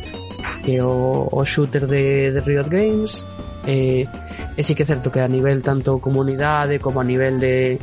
que 0.65 0.81
o, 0.81 1.29
o 1.31 1.45
shooter 1.45 1.85
de, 1.87 2.31
de 2.31 2.41
Riot 2.41 2.69
Games 2.69 3.25
eh, 3.67 4.05
E 4.55 4.63
sí 4.63 4.73
que 4.73 4.83
é 4.83 4.87
certo 4.87 5.11
que 5.11 5.19
a 5.19 5.27
nivel 5.27 5.59
tanto 5.61 5.99
comunidade 5.99 6.79
como 6.79 7.03
a 7.03 7.05
nivel 7.05 7.39
de 7.39 7.79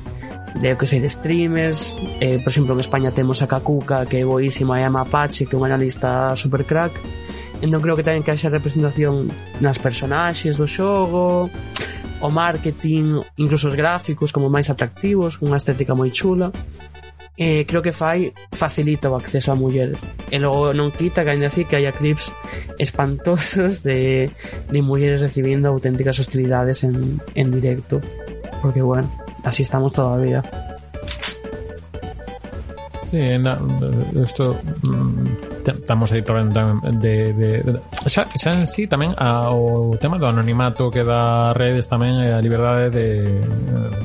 de 0.61 0.77
que 0.77 0.85
sei 0.85 1.01
de 1.01 1.09
streamers 1.09 1.97
eh, 2.21 2.37
por 2.45 2.53
exemplo 2.53 2.77
en 2.77 2.81
España 2.81 3.09
temos 3.09 3.41
a 3.41 3.49
Kakuka 3.49 4.05
que 4.05 4.21
é 4.21 4.25
boísima 4.25 4.77
e 4.81 4.85
a 4.85 4.93
Mapache 4.93 5.49
que 5.49 5.57
é 5.57 5.59
un 5.59 5.65
analista 5.65 6.37
super 6.37 6.69
crack 6.69 6.93
entón 7.65 7.81
creo 7.81 7.97
que 7.97 8.05
tamén 8.05 8.21
que 8.21 8.37
haxa 8.37 8.53
representación 8.53 9.33
nas 9.65 9.81
personaxes 9.81 10.61
do 10.61 10.69
xogo 10.69 11.49
o 12.23 12.31
marketing 12.31 13.21
incluso 13.37 13.69
os 13.69 13.75
gráficos 13.75 14.31
como 14.31 14.49
máis 14.49 14.71
atractivos 14.71 15.37
con 15.37 15.51
unha 15.51 15.59
estética 15.59 15.97
moi 15.99 16.15
chula. 16.15 16.55
Eh, 17.37 17.65
creo 17.67 17.81
que 17.81 17.93
fai 17.93 18.33
facilita 18.53 19.09
acceso 19.09 19.53
a 19.53 19.57
mulleres 19.57 20.05
e 20.29 20.37
logo 20.37 20.77
non 20.77 20.93
quita 20.93 21.25
que 21.25 21.33
ainda 21.33 21.49
así 21.49 21.65
que 21.65 21.81
haya 21.81 21.93
clips 21.93 22.33
espantosos 22.77 23.81
de, 23.83 24.29
de 24.69 24.81
mulleres 24.85 25.25
recibindo 25.25 25.73
auténticas 25.73 26.21
hostilidades 26.21 26.85
en, 26.85 27.21
en 27.35 27.49
directo. 27.51 28.01
Porque 28.61 28.83
bueno, 28.83 29.11
así 29.45 29.65
estamos 29.65 29.93
todavía 29.93 30.45
Sí, 33.13 33.37
na, 33.37 33.61
isto 34.25 34.57
mm, 34.81 35.69
estamos 35.69 36.09
aí 36.17 36.25
tamén 36.25 36.49
de, 36.97 37.37
de, 37.37 37.61
de 37.61 37.71
xa, 38.09 38.25
xa 38.33 38.57
en 38.57 38.65
sí 38.65 38.89
tamén 38.89 39.13
ao 39.21 39.93
ah, 39.93 40.01
tema 40.01 40.17
do 40.17 40.25
anonimato 40.25 40.89
que 40.89 41.05
dá 41.05 41.53
redes 41.53 41.93
tamén 41.93 42.25
e 42.25 42.33
eh, 42.33 42.33
a 42.33 42.41
liberdade 42.41 42.89
de 42.89 43.37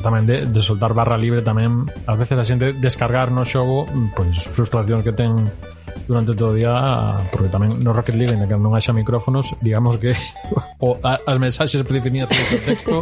tamén 0.03 0.27
de, 0.27 0.43
de 0.43 0.59
soltar 0.59 0.91
barra 0.91 1.15
libre 1.15 1.39
tamén 1.39 1.87
ás 2.03 2.19
veces 2.19 2.35
a 2.35 2.43
xente 2.43 2.75
descargar 2.75 3.31
no? 3.31 3.47
Xogo 3.47 3.87
pois 4.11 4.43
pues, 4.43 4.51
frustracións 4.51 5.07
que 5.07 5.15
ten 5.15 5.39
durante 6.07 6.33
todo 6.33 6.51
o 6.51 6.55
día 6.55 6.71
porque 7.31 7.51
tamén 7.51 7.83
no 7.83 7.91
Rocket 7.91 8.15
League 8.15 8.31
en 8.31 8.47
que 8.47 8.55
non 8.55 8.71
haxa 8.73 8.95
micrófonos 8.95 9.51
digamos 9.59 9.99
que 9.99 10.15
o, 10.79 10.95
a, 11.03 11.19
as 11.27 11.37
mensaxes 11.37 11.83
predefinidas 11.83 12.31
polo 12.31 12.63
texto 12.63 12.95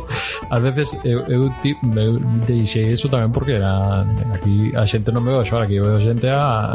ás 0.50 0.62
veces 0.65 0.98
eu, 1.06 1.22
eu, 1.30 1.41
ti, 1.62 1.78
eu 1.78 2.18
deixei 2.50 2.91
eso 2.91 3.06
tamén 3.06 3.30
porque 3.30 3.62
era 3.62 4.02
aquí 4.34 4.74
a 4.74 4.84
xente 4.89 5.13
non 5.13 5.22
me 5.22 5.30
veo 5.32 5.46
a 5.46 5.48
xoar 5.48 5.70
aquí 5.70 5.78
veo 5.78 6.02
xente 6.02 6.28
a 6.34 6.74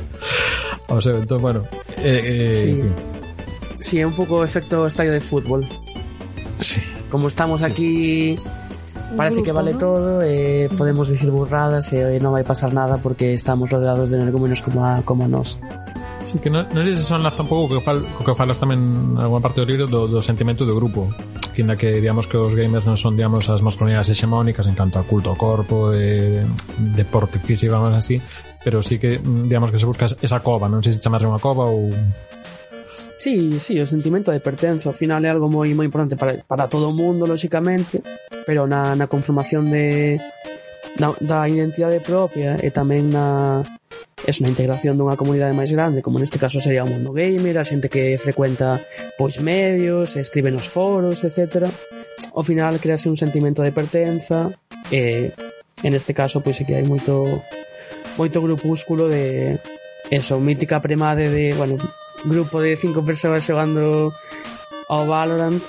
o 0.88 0.98
sea, 0.98 1.14
entón, 1.14 1.38
bueno 1.44 1.60
eh, 2.00 2.50
eh, 2.50 2.54
sí. 2.56 2.70
En 2.72 2.80
fin. 2.88 2.94
sí, 3.84 3.94
é 4.00 4.06
un 4.08 4.16
pouco 4.16 4.40
efecto 4.40 4.88
estadio 4.88 5.12
de 5.12 5.20
fútbol 5.20 5.60
sí 6.56 6.80
como 7.12 7.28
estamos 7.28 7.60
aquí 7.60 8.40
parece 9.16 9.42
que 9.42 9.52
vale 9.52 9.74
todo 9.74 10.22
e 10.22 10.66
eh, 10.66 10.68
podemos 10.76 11.08
dicir 11.08 11.30
burradas 11.30 11.92
e 11.92 11.98
eh, 11.98 12.22
non 12.22 12.34
vai 12.34 12.44
pasar 12.46 12.70
nada 12.70 12.98
porque 13.02 13.34
estamos 13.34 13.70
rodeados 13.70 14.10
de 14.10 14.16
energúmenos 14.18 14.62
como 14.62 14.84
a, 14.86 15.02
como 15.02 15.24
a 15.24 15.28
nós. 15.28 15.58
Sí, 16.28 16.38
que 16.38 16.52
non, 16.52 16.68
non 16.70 16.84
sei 16.84 16.94
se 16.94 17.02
son 17.02 17.24
un 17.24 17.48
pouco 17.48 17.66
co 17.66 17.80
que, 17.80 17.84
fal, 17.84 17.98
co 18.14 18.22
que 18.22 18.36
falas 18.36 18.60
tamén 18.60 19.16
en 19.16 19.18
alguna 19.18 19.42
parte 19.42 19.64
do 19.64 19.66
libro 19.66 19.90
do, 19.90 20.06
do 20.06 20.20
sentimento 20.22 20.62
do 20.68 20.76
grupo. 20.76 21.10
Que 21.50 21.66
na 21.66 21.74
que 21.74 21.98
digamos 21.98 22.30
que 22.30 22.38
os 22.38 22.54
gamers 22.54 22.86
non 22.86 22.94
son 22.94 23.18
digamos 23.18 23.50
as 23.50 23.64
masculinidades 23.64 24.14
hexemónicas 24.14 24.68
en 24.70 24.78
canto 24.78 25.00
a 25.00 25.04
culto 25.04 25.32
ao 25.32 25.38
corpo 25.40 25.90
e 25.90 26.44
deporte 26.94 27.42
físico 27.42 27.74
vamos 27.74 27.96
así 27.98 28.22
pero 28.62 28.84
sí 28.84 28.98
que 29.00 29.18
mm, 29.18 29.48
digamos 29.48 29.72
que 29.72 29.78
se 29.80 29.88
busca 29.88 30.06
esa 30.06 30.40
cova 30.44 30.68
non 30.68 30.84
sei 30.84 30.92
se 30.94 31.02
chamarse 31.02 31.26
unha 31.26 31.42
cova 31.42 31.66
ou 31.66 31.90
Sí, 33.20 33.60
sí, 33.60 33.78
o 33.78 33.84
sentimento 33.84 34.32
de 34.32 34.40
pertenza 34.40 34.88
ao 34.88 34.96
final 34.96 35.20
é 35.20 35.28
algo 35.28 35.52
moi 35.52 35.68
moi 35.76 35.84
importante 35.84 36.16
para, 36.16 36.40
para 36.40 36.72
todo 36.72 36.88
o 36.88 36.96
mundo, 36.96 37.28
lóxicamente, 37.28 38.00
pero 38.48 38.64
na, 38.64 38.96
na 38.96 39.12
conformación 39.12 39.68
de 39.68 40.16
na, 40.96 41.12
da 41.20 41.44
identidade 41.44 42.00
propia 42.00 42.56
eh, 42.56 42.64
e 42.64 42.68
tamén 42.72 43.12
na 43.12 43.60
es 44.24 44.40
na 44.40 44.48
integración 44.48 44.96
dunha 44.96 45.20
comunidade 45.20 45.52
máis 45.52 45.68
grande, 45.68 46.00
como 46.00 46.16
neste 46.16 46.40
caso 46.40 46.64
sería 46.64 46.80
o 46.80 46.88
mundo 46.88 47.12
gamer, 47.12 47.60
a 47.60 47.68
xente 47.68 47.92
que 47.92 48.16
frecuenta 48.16 48.80
pois 49.20 49.36
medios, 49.36 50.16
escribe 50.16 50.48
nos 50.48 50.72
foros, 50.72 51.20
etc. 51.20 51.68
Ao 52.32 52.40
final 52.40 52.80
crease 52.80 53.12
un 53.12 53.20
sentimento 53.20 53.60
de 53.60 53.76
pertenza 53.76 54.48
e 54.88 55.28
en 55.84 55.92
este 55.92 56.16
caso 56.16 56.40
pois 56.40 56.56
é 56.56 56.64
que 56.64 56.72
hai 56.72 56.88
moito 56.88 57.44
moito 58.16 58.40
grupúsculo 58.40 59.12
de 59.12 59.60
eso, 60.08 60.40
mítica 60.40 60.80
premade 60.80 61.28
de, 61.28 61.52
bueno, 61.52 61.76
grupo 62.24 62.60
de 62.60 62.76
cinco 62.76 63.04
persoas 63.04 63.44
xogando 63.44 64.12
ao 64.88 65.06
Valorant. 65.06 65.62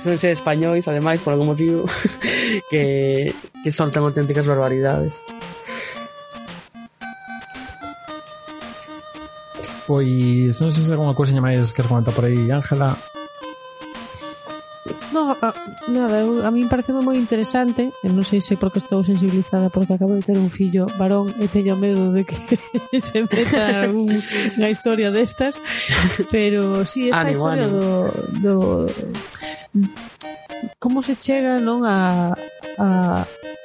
Son 0.00 0.16
ser 0.16 0.32
españois, 0.32 0.88
ademais, 0.88 1.20
por 1.20 1.36
algún 1.36 1.52
motivo 1.52 1.84
que, 2.70 3.34
que 3.62 3.70
soltan 3.70 4.02
auténticas 4.02 4.48
barbaridades. 4.48 5.20
Pois 9.84 10.54
non 10.62 10.70
sei 10.70 10.86
se 10.86 10.92
alguna 10.94 11.18
cousa 11.18 11.34
máis 11.42 11.68
que 11.74 11.82
recomendar 11.82 12.14
por 12.14 12.24
aí, 12.24 12.48
Ángela. 12.48 12.96
No, 15.12 15.32
a, 15.32 15.54
nada, 15.88 16.20
eu, 16.20 16.46
a 16.46 16.50
min 16.54 16.68
parece 16.70 16.94
moi 16.94 17.18
interesante 17.18 17.90
e 17.90 18.06
non 18.06 18.22
sei 18.22 18.38
se 18.38 18.54
porque 18.54 18.78
estou 18.78 19.02
sensibilizada 19.02 19.72
porque 19.72 19.96
acabo 19.98 20.14
de 20.14 20.22
ter 20.22 20.38
un 20.38 20.52
fillo 20.52 20.86
varón 21.00 21.34
e 21.42 21.50
teño 21.50 21.74
medo 21.74 22.14
de 22.14 22.22
que 22.22 22.38
se 23.02 23.26
meta 23.26 23.90
un, 23.90 24.06
unha 24.06 24.70
historia 24.70 25.10
destas 25.10 25.58
pero 26.30 26.86
si 26.86 27.08
sí, 27.08 27.10
esta 27.10 27.26
ánimo, 27.26 27.50
historia 27.50 27.66
ánimo. 27.66 27.82
do, 27.82 27.88
do 28.38 28.54
como 30.78 31.02
se 31.02 31.18
chega 31.18 31.58
non 31.58 31.82
a, 31.82 32.30
a 32.78 32.88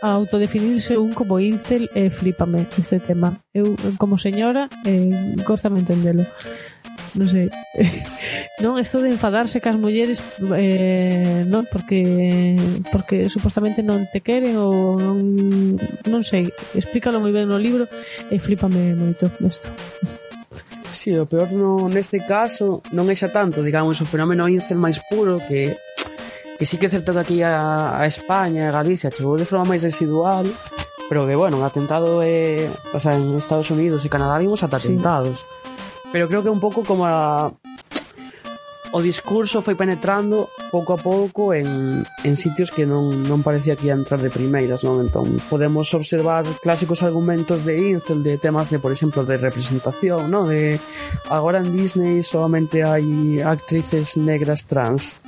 a 0.05 0.11
autodefinirse 0.11 0.97
un 0.97 1.13
como 1.17 1.39
incel 1.39 1.89
e 1.95 2.05
eh, 2.05 2.09
flipame 2.13 2.67
este 2.77 2.99
tema. 2.99 3.41
Eu 3.49 3.73
como 3.97 4.21
señora 4.21 4.69
eh, 4.85 5.09
gostame 5.47 5.81
entendelo 5.81 6.21
non 7.15 7.27
sei 7.31 7.47
non 8.63 8.75
eso 8.77 8.99
de 8.99 9.09
enfadarse 9.09 9.63
cas 9.63 9.79
mulleres 9.79 10.19
eh, 10.53 11.47
non 11.47 11.63
porque 11.71 12.03
porque 12.91 13.31
supostamente 13.31 13.79
non 13.81 14.05
te 14.11 14.19
queren 14.19 14.59
ou 14.59 14.99
non, 14.99 15.79
non 16.05 16.21
sei 16.27 16.51
explícalo 16.75 17.23
moi 17.23 17.31
ben 17.31 17.47
no 17.47 17.57
libro 17.57 17.87
e 18.29 18.35
flipame 18.37 18.93
moito 18.93 19.31
isto 19.41 19.71
Si, 20.95 21.11
sí, 21.11 21.17
o 21.19 21.27
peor 21.27 21.51
no, 21.51 21.91
neste 21.91 22.23
caso 22.23 22.79
non 22.95 23.11
é 23.11 23.15
xa 23.19 23.27
tanto, 23.27 23.59
digamos, 23.59 23.99
o 23.99 24.07
fenómeno 24.07 24.47
incel 24.47 24.79
máis 24.79 25.03
puro 25.11 25.43
que 25.43 25.75
que 26.55 26.63
sí 26.63 26.79
que 26.79 26.87
é 26.87 26.93
certo 26.93 27.11
que 27.11 27.19
aquí 27.19 27.37
a, 27.43 27.99
a 27.99 28.07
España, 28.07 28.71
a 28.71 28.75
Galicia, 28.75 29.11
chegou 29.11 29.35
de 29.35 29.43
forma 29.43 29.75
máis 29.75 29.83
residual, 29.83 30.47
pero 31.11 31.27
que, 31.27 31.35
bueno, 31.35 31.59
un 31.59 31.67
atentado 31.67 32.23
é... 32.23 32.71
O 32.95 32.99
sea, 33.03 33.19
en 33.19 33.35
Estados 33.35 33.67
Unidos 33.75 34.07
e 34.07 34.13
Canadá 34.13 34.39
vimos 34.39 34.63
ata 34.63 34.79
atentados. 34.79 35.43
Sí 35.43 35.74
pero 36.15 36.29
creo 36.29 36.43
que 36.43 36.49
un 36.49 36.61
pouco 36.61 36.85
como 36.85 37.05
a 37.05 37.51
o 38.95 39.03
discurso 39.03 39.59
foi 39.59 39.75
penetrando 39.75 40.47
pouco 40.71 40.95
a 40.95 40.99
pouco 41.03 41.51
en, 41.51 42.07
en 42.23 42.33
sitios 42.39 42.71
que 42.71 42.87
non, 42.87 43.27
non 43.27 43.43
parecía 43.43 43.75
que 43.75 43.91
ia 43.91 43.99
entrar 43.99 44.23
de 44.23 44.31
primeiras, 44.31 44.87
non? 44.87 45.03
Entón, 45.03 45.43
podemos 45.51 45.91
observar 45.91 46.47
clásicos 46.63 47.03
argumentos 47.03 47.67
de 47.67 47.91
Incel 47.91 48.23
de 48.23 48.39
temas 48.39 48.71
de, 48.71 48.79
por 48.79 48.95
exemplo, 48.95 49.27
de 49.27 49.35
representación, 49.35 50.31
non? 50.31 50.47
De 50.47 50.79
agora 51.27 51.59
en 51.59 51.75
Disney 51.75 52.23
solamente 52.23 52.87
hai 52.87 53.43
actrices 53.43 54.15
negras 54.15 54.63
trans 54.71 55.19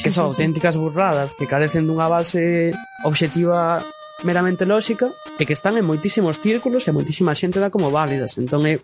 que 0.00 0.08
son 0.08 0.32
auténticas 0.32 0.80
burradas, 0.80 1.36
que 1.36 1.44
carecen 1.44 1.84
dunha 1.84 2.08
base 2.08 2.72
obxectiva 3.04 3.84
meramente 4.24 4.64
lóxica 4.64 5.12
e 5.36 5.44
que 5.44 5.52
están 5.52 5.76
en 5.76 5.84
moitísimos 5.84 6.40
círculos 6.40 6.88
e 6.88 6.94
moitísima 6.96 7.36
xente 7.36 7.60
dá 7.60 7.68
como 7.68 7.92
válidas. 7.92 8.40
Entón 8.40 8.64
é 8.64 8.80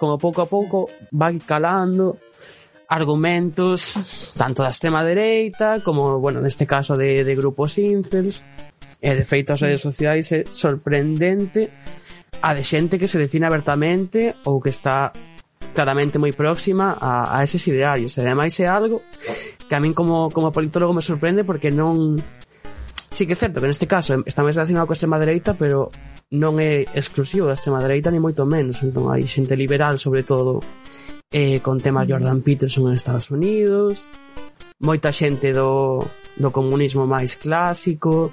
como 0.00 0.18
pouco 0.18 0.42
a 0.42 0.48
pouco 0.50 0.90
vai 1.14 1.38
calando 1.38 2.18
argumentos 2.90 4.34
tanto 4.36 4.66
da 4.66 4.74
extrema 4.74 5.06
dereita 5.06 5.80
como, 5.80 6.18
bueno, 6.18 6.42
neste 6.42 6.66
caso 6.66 6.98
de, 6.98 7.22
de 7.22 7.34
grupos 7.38 7.78
incels 7.78 8.42
e 8.98 9.10
de 9.14 9.24
feito 9.24 9.54
as 9.54 9.62
redes 9.62 9.80
sociais 9.80 10.28
é 10.34 10.44
sorprendente 10.50 11.70
a 12.42 12.52
de 12.52 12.66
xente 12.66 12.98
que 12.98 13.06
se 13.06 13.22
define 13.22 13.46
abertamente 13.46 14.34
ou 14.44 14.58
que 14.58 14.74
está 14.74 15.14
claramente 15.72 16.18
moi 16.18 16.34
próxima 16.34 16.98
a, 16.98 17.38
a 17.38 17.46
eses 17.46 17.64
idearios. 17.70 18.18
E 18.18 18.20
ademais 18.20 18.52
é 18.60 18.68
algo 18.68 19.00
que 19.66 19.74
a 19.74 19.80
min 19.80 19.94
como, 19.94 20.28
como 20.34 20.52
politólogo 20.52 20.92
me 20.92 21.06
sorprende 21.06 21.46
porque 21.46 21.70
non 21.70 22.18
Sí 23.12 23.26
que 23.26 23.34
é 23.34 23.36
certo 23.36 23.60
que 23.60 23.68
neste 23.68 23.84
caso 23.84 24.24
está 24.24 24.40
máis 24.40 24.56
relacionado 24.56 24.88
coa 24.88 24.96
extrema 24.96 25.20
dereita, 25.20 25.52
pero 25.52 25.92
non 26.32 26.56
é 26.56 26.88
exclusivo 26.96 27.44
da 27.44 27.52
extrema 27.52 27.84
dereita 27.84 28.08
ni 28.08 28.16
moito 28.16 28.48
menos. 28.48 28.80
Entón 28.80 29.12
hai 29.12 29.28
xente 29.28 29.52
liberal, 29.52 30.00
sobre 30.00 30.24
todo, 30.24 30.64
eh, 31.28 31.60
con 31.60 31.76
temas 31.76 32.08
Jordan 32.08 32.40
Peterson 32.40 32.88
en 32.88 32.96
Estados 32.96 33.28
Unidos, 33.28 34.08
moita 34.80 35.12
xente 35.12 35.52
do, 35.52 36.00
do 36.40 36.48
comunismo 36.48 37.04
máis 37.04 37.36
clásico, 37.36 38.32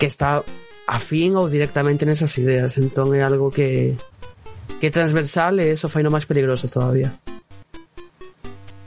que 0.00 0.08
está 0.08 0.40
afín 0.88 1.36
ou 1.36 1.44
directamente 1.44 2.08
nesas 2.08 2.32
ideas. 2.40 2.80
Entón 2.80 3.12
é 3.12 3.20
algo 3.20 3.52
que, 3.52 3.92
que 4.80 4.88
é 4.88 4.90
transversal 4.90 5.60
e 5.60 5.68
eso 5.68 5.92
fai 5.92 6.00
no 6.00 6.08
máis 6.08 6.24
peligroso 6.24 6.64
todavía. 6.72 7.12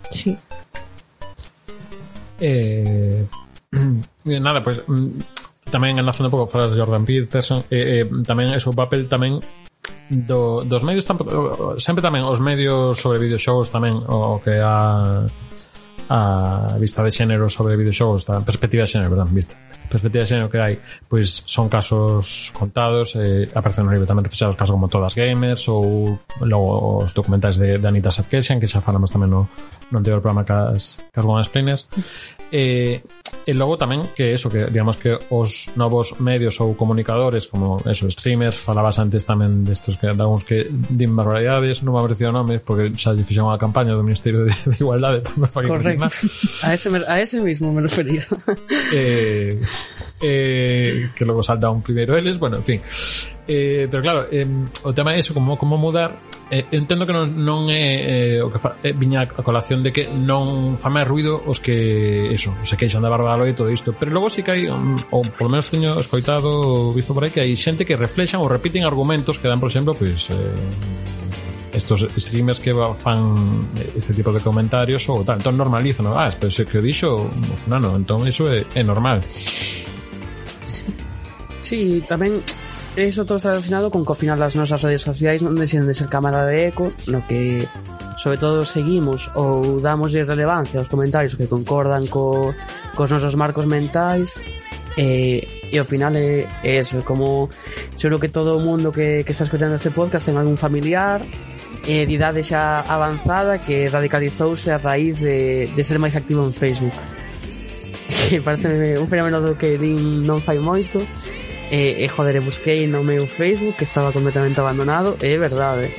Sí. 0.09 0.33
Eh, 2.41 3.21
Eh, 4.25 4.39
nada, 4.39 4.63
pois 4.63 4.79
pues, 4.79 5.01
tamén 5.67 5.97
enlazando 5.97 6.29
un 6.29 6.35
pouco 6.37 6.51
falas 6.51 6.71
de 6.71 6.79
Jordan 6.79 7.03
Peterson 7.03 7.65
eh, 7.67 8.03
eh, 8.03 8.05
tamén 8.23 8.53
é 8.53 8.59
o 8.61 8.75
papel 8.77 9.09
tamén 9.09 9.41
do, 10.07 10.61
dos 10.63 10.85
medios 10.85 11.03
sempre 11.03 12.03
tamén 12.03 12.23
os 12.29 12.37
medios 12.37 12.99
sobre 13.01 13.17
videoxogos 13.17 13.73
tamén 13.73 13.97
o 14.05 14.37
que 14.37 14.61
a 14.61 15.25
a 16.13 16.77
vista 16.77 17.01
de 17.01 17.09
xénero 17.09 17.49
sobre 17.49 17.73
videoxogos, 17.73 18.21
da 18.21 18.37
perspectiva 18.45 18.85
de 18.85 18.89
xénero, 18.93 19.09
perdón, 19.09 19.33
vista. 19.33 19.57
Perspectiva 19.89 20.21
de 20.21 20.29
xénero 20.29 20.45
que 20.45 20.61
hai, 20.61 20.73
pois 21.09 21.41
son 21.49 21.65
casos 21.73 22.53
contados, 22.53 23.17
eh, 23.17 23.49
aparecen 23.57 23.81
no 23.81 23.89
libro 23.89 24.05
tamén 24.05 24.21
reflexados 24.21 24.53
casos 24.53 24.77
como 24.77 24.93
Todas 24.93 25.17
Gamers 25.17 25.65
ou 25.73 26.13
logo 26.45 27.01
os 27.01 27.17
documentais 27.17 27.57
de, 27.57 27.81
de 27.81 27.87
Anita 27.89 28.13
Sarkeesian, 28.13 28.61
que 28.61 28.69
xa 28.69 28.85
falamos 28.85 29.09
tamén 29.09 29.33
no, 29.33 29.49
no 29.89 29.95
anterior 29.97 30.21
programa 30.21 30.45
cas, 30.45 31.01
cas 31.09 31.25
Woman 31.25 31.41
Explainers. 31.41 31.89
Eh, 32.53 33.01
e 33.49 33.51
logo 33.57 33.81
tamén 33.81 34.05
que 34.13 34.37
eso, 34.37 34.53
que 34.53 34.69
digamos 34.69 35.01
que 35.01 35.17
os 35.33 35.73
novos 35.73 36.21
medios 36.21 36.61
ou 36.61 36.77
comunicadores 36.77 37.49
como 37.49 37.81
eso, 37.89 38.05
streamers, 38.05 38.53
falabas 38.53 39.01
antes 39.01 39.25
tamén 39.25 39.65
destos 39.65 39.97
que 39.97 40.13
algúns 40.13 40.45
que 40.45 40.69
din 40.69 41.09
barbaridades, 41.17 41.81
non 41.81 41.97
me 41.97 42.05
aprecio 42.05 42.29
nomes 42.29 42.61
porque 42.61 42.93
xa 42.93 43.17
lle 43.17 43.25
fixeron 43.25 43.49
a 43.49 43.57
campaña 43.57 43.97
do 43.97 44.05
Ministerio 44.05 44.45
de, 44.45 44.53
de 44.53 44.77
Igualdade 44.77 45.25
por 45.49 45.65
demás. 46.03 46.63
a, 46.63 46.73
ese, 46.73 46.89
a 47.07 47.21
ese 47.21 47.39
mismo 47.41 47.71
me 47.73 47.81
refería. 47.81 48.25
Eh, 48.95 49.59
eh, 50.21 51.09
que 51.15 51.25
logo 51.25 51.41
salta 51.41 51.69
un 51.69 51.81
primeiro 51.81 52.15
eles, 52.17 52.37
bueno, 52.37 52.57
en 52.57 52.63
fin. 52.63 52.81
Eh, 53.47 53.87
pero 53.89 54.03
claro, 54.03 54.27
eh, 54.31 54.45
o 54.83 54.93
tema 54.93 55.15
é 55.15 55.19
iso, 55.19 55.33
como, 55.33 55.57
como 55.57 55.77
mudar 55.77 56.19
eh, 56.53 56.65
entendo 56.71 57.05
que 57.05 57.13
non, 57.13 57.33
non 57.33 57.65
é 57.71 58.37
eh, 58.37 58.45
o 58.45 58.51
que 58.53 58.61
fa, 58.61 58.77
eh, 58.85 58.93
viña 58.93 59.25
a 59.25 59.41
colación 59.41 59.81
de 59.81 59.89
que 59.89 60.05
non 60.05 60.77
fa 60.77 60.93
máis 60.93 61.09
ruido 61.09 61.41
os 61.49 61.57
que 61.57 62.29
eso, 62.29 62.53
se 62.61 62.77
queixan 62.77 63.01
da 63.01 63.09
barba 63.09 63.33
da 63.33 63.49
e 63.49 63.57
todo 63.57 63.73
isto 63.73 63.95
pero 63.97 64.13
logo 64.13 64.29
si 64.29 64.39
sí 64.39 64.45
que 64.45 64.51
hai, 64.53 64.63
um, 64.69 64.99
ou 65.09 65.25
polo 65.33 65.49
menos 65.49 65.65
teño 65.65 65.97
escoitado 65.97 66.93
visto 66.93 67.15
por 67.17 67.25
aí 67.25 67.33
que 67.33 67.41
hai 67.41 67.57
xente 67.57 67.87
que 67.89 67.97
reflexan 67.97 68.43
ou 68.43 68.51
repiten 68.51 68.85
argumentos 68.85 69.41
que 69.41 69.49
dan, 69.49 69.57
por 69.57 69.73
exemplo, 69.73 69.97
pois 69.97 70.29
pues, 70.29 70.37
eh, 70.37 71.22
estos 71.73 72.07
streamers 72.17 72.61
que 72.61 72.71
fan 73.01 73.65
este 73.97 74.13
tipo 74.13 74.31
de 74.31 74.39
comentarios 74.39 75.09
ou 75.09 75.25
tal, 75.25 75.41
entón 75.41 75.57
normalizo, 75.57 76.05
non? 76.05 76.13
Ah, 76.13 76.29
pero 76.29 76.53
se 76.53 76.69
que 76.69 76.77
o 76.77 76.83
dixo, 76.85 77.17
non, 77.65 77.81
non, 77.81 77.93
entón 77.97 78.23
iso 78.29 78.45
é, 78.47 78.63
é 78.77 78.81
normal. 78.85 79.19
Sí, 81.65 82.03
tamén 82.05 82.45
Eso 82.95 83.25
todo 83.25 83.37
está 83.37 83.49
relacionado 83.49 83.89
con 83.89 84.05
que 84.05 84.13
ao 84.13 84.15
final 84.15 84.37
as 84.45 84.53
nosas 84.53 84.85
redes 84.85 85.01
sociais 85.01 85.41
non 85.41 85.57
deixen 85.57 85.81
de 85.81 85.97
ser 85.97 86.13
cámara 86.13 86.45
de 86.45 86.69
eco 86.69 86.93
no 87.09 87.25
que 87.25 87.65
sobre 88.21 88.37
todo 88.37 88.61
seguimos 88.69 89.33
ou 89.33 89.81
damos 89.81 90.13
relevancia 90.13 90.77
aos 90.77 90.85
comentarios 90.85 91.33
que 91.33 91.49
concordan 91.49 92.05
co, 92.05 92.53
cos 92.93 93.09
nosos 93.09 93.33
marcos 93.33 93.65
mentais 93.65 94.45
eh, 94.93 95.41
e, 95.41 95.73
e 95.73 95.81
ao 95.81 95.89
final 95.89 96.13
é, 96.13 96.45
é 96.61 96.77
eso, 96.77 97.01
é 97.01 97.01
como 97.01 97.49
seguro 97.97 98.21
que 98.21 98.29
todo 98.29 98.53
o 98.53 98.61
mundo 98.61 98.93
que, 98.93 99.25
que 99.25 99.33
está 99.33 99.41
escutando 99.41 99.73
este 99.73 99.89
podcast 99.89 100.29
ten 100.29 100.37
algún 100.37 100.53
familiar 100.53 101.25
eh, 101.87 102.05
de 102.05 102.13
idade 102.13 102.43
xa 102.43 102.85
avanzada 102.87 103.59
que 103.59 103.89
radicalizouse 103.89 104.71
a 104.71 104.79
raíz 104.79 105.19
de, 105.19 105.67
de 105.67 105.81
ser 105.83 105.99
máis 105.99 106.15
activo 106.15 106.45
en 106.45 106.53
Facebook. 106.53 106.93
Que 108.23 108.39
parece 108.39 108.97
un 108.97 109.09
fenómeno 109.11 109.43
do 109.43 109.59
que 109.59 109.75
din 109.77 110.23
non 110.23 110.39
fai 110.39 110.57
moito. 110.57 111.03
E, 111.73 112.03
e 112.03 112.05
joder, 112.07 112.39
busquei 112.39 112.85
no 112.87 113.03
meu 113.03 113.27
Facebook 113.27 113.81
que 113.81 113.87
estaba 113.87 114.13
completamente 114.13 114.61
abandonado 114.61 115.17
e 115.19 115.33
é 115.33 115.37
verdade. 115.37 115.91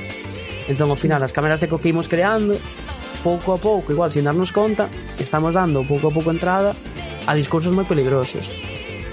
Entón 0.65 0.89
ao 0.89 0.97
final 0.97 1.21
as 1.21 1.35
cámaras 1.35 1.61
de 1.61 1.69
co 1.69 1.77
que 1.77 1.93
imos 1.93 2.09
creando 2.09 2.57
pouco 3.21 3.53
a 3.53 3.59
pouco, 3.61 3.93
igual 3.93 4.09
sin 4.09 4.25
darnos 4.25 4.53
conta 4.53 4.89
estamos 5.17 5.53
dando 5.53 5.85
pouco 5.85 6.09
a 6.09 6.13
pouco 6.13 6.29
entrada 6.29 6.73
a 7.25 7.31
discursos 7.33 7.73
moi 7.73 7.85
peligrosos. 7.85 8.49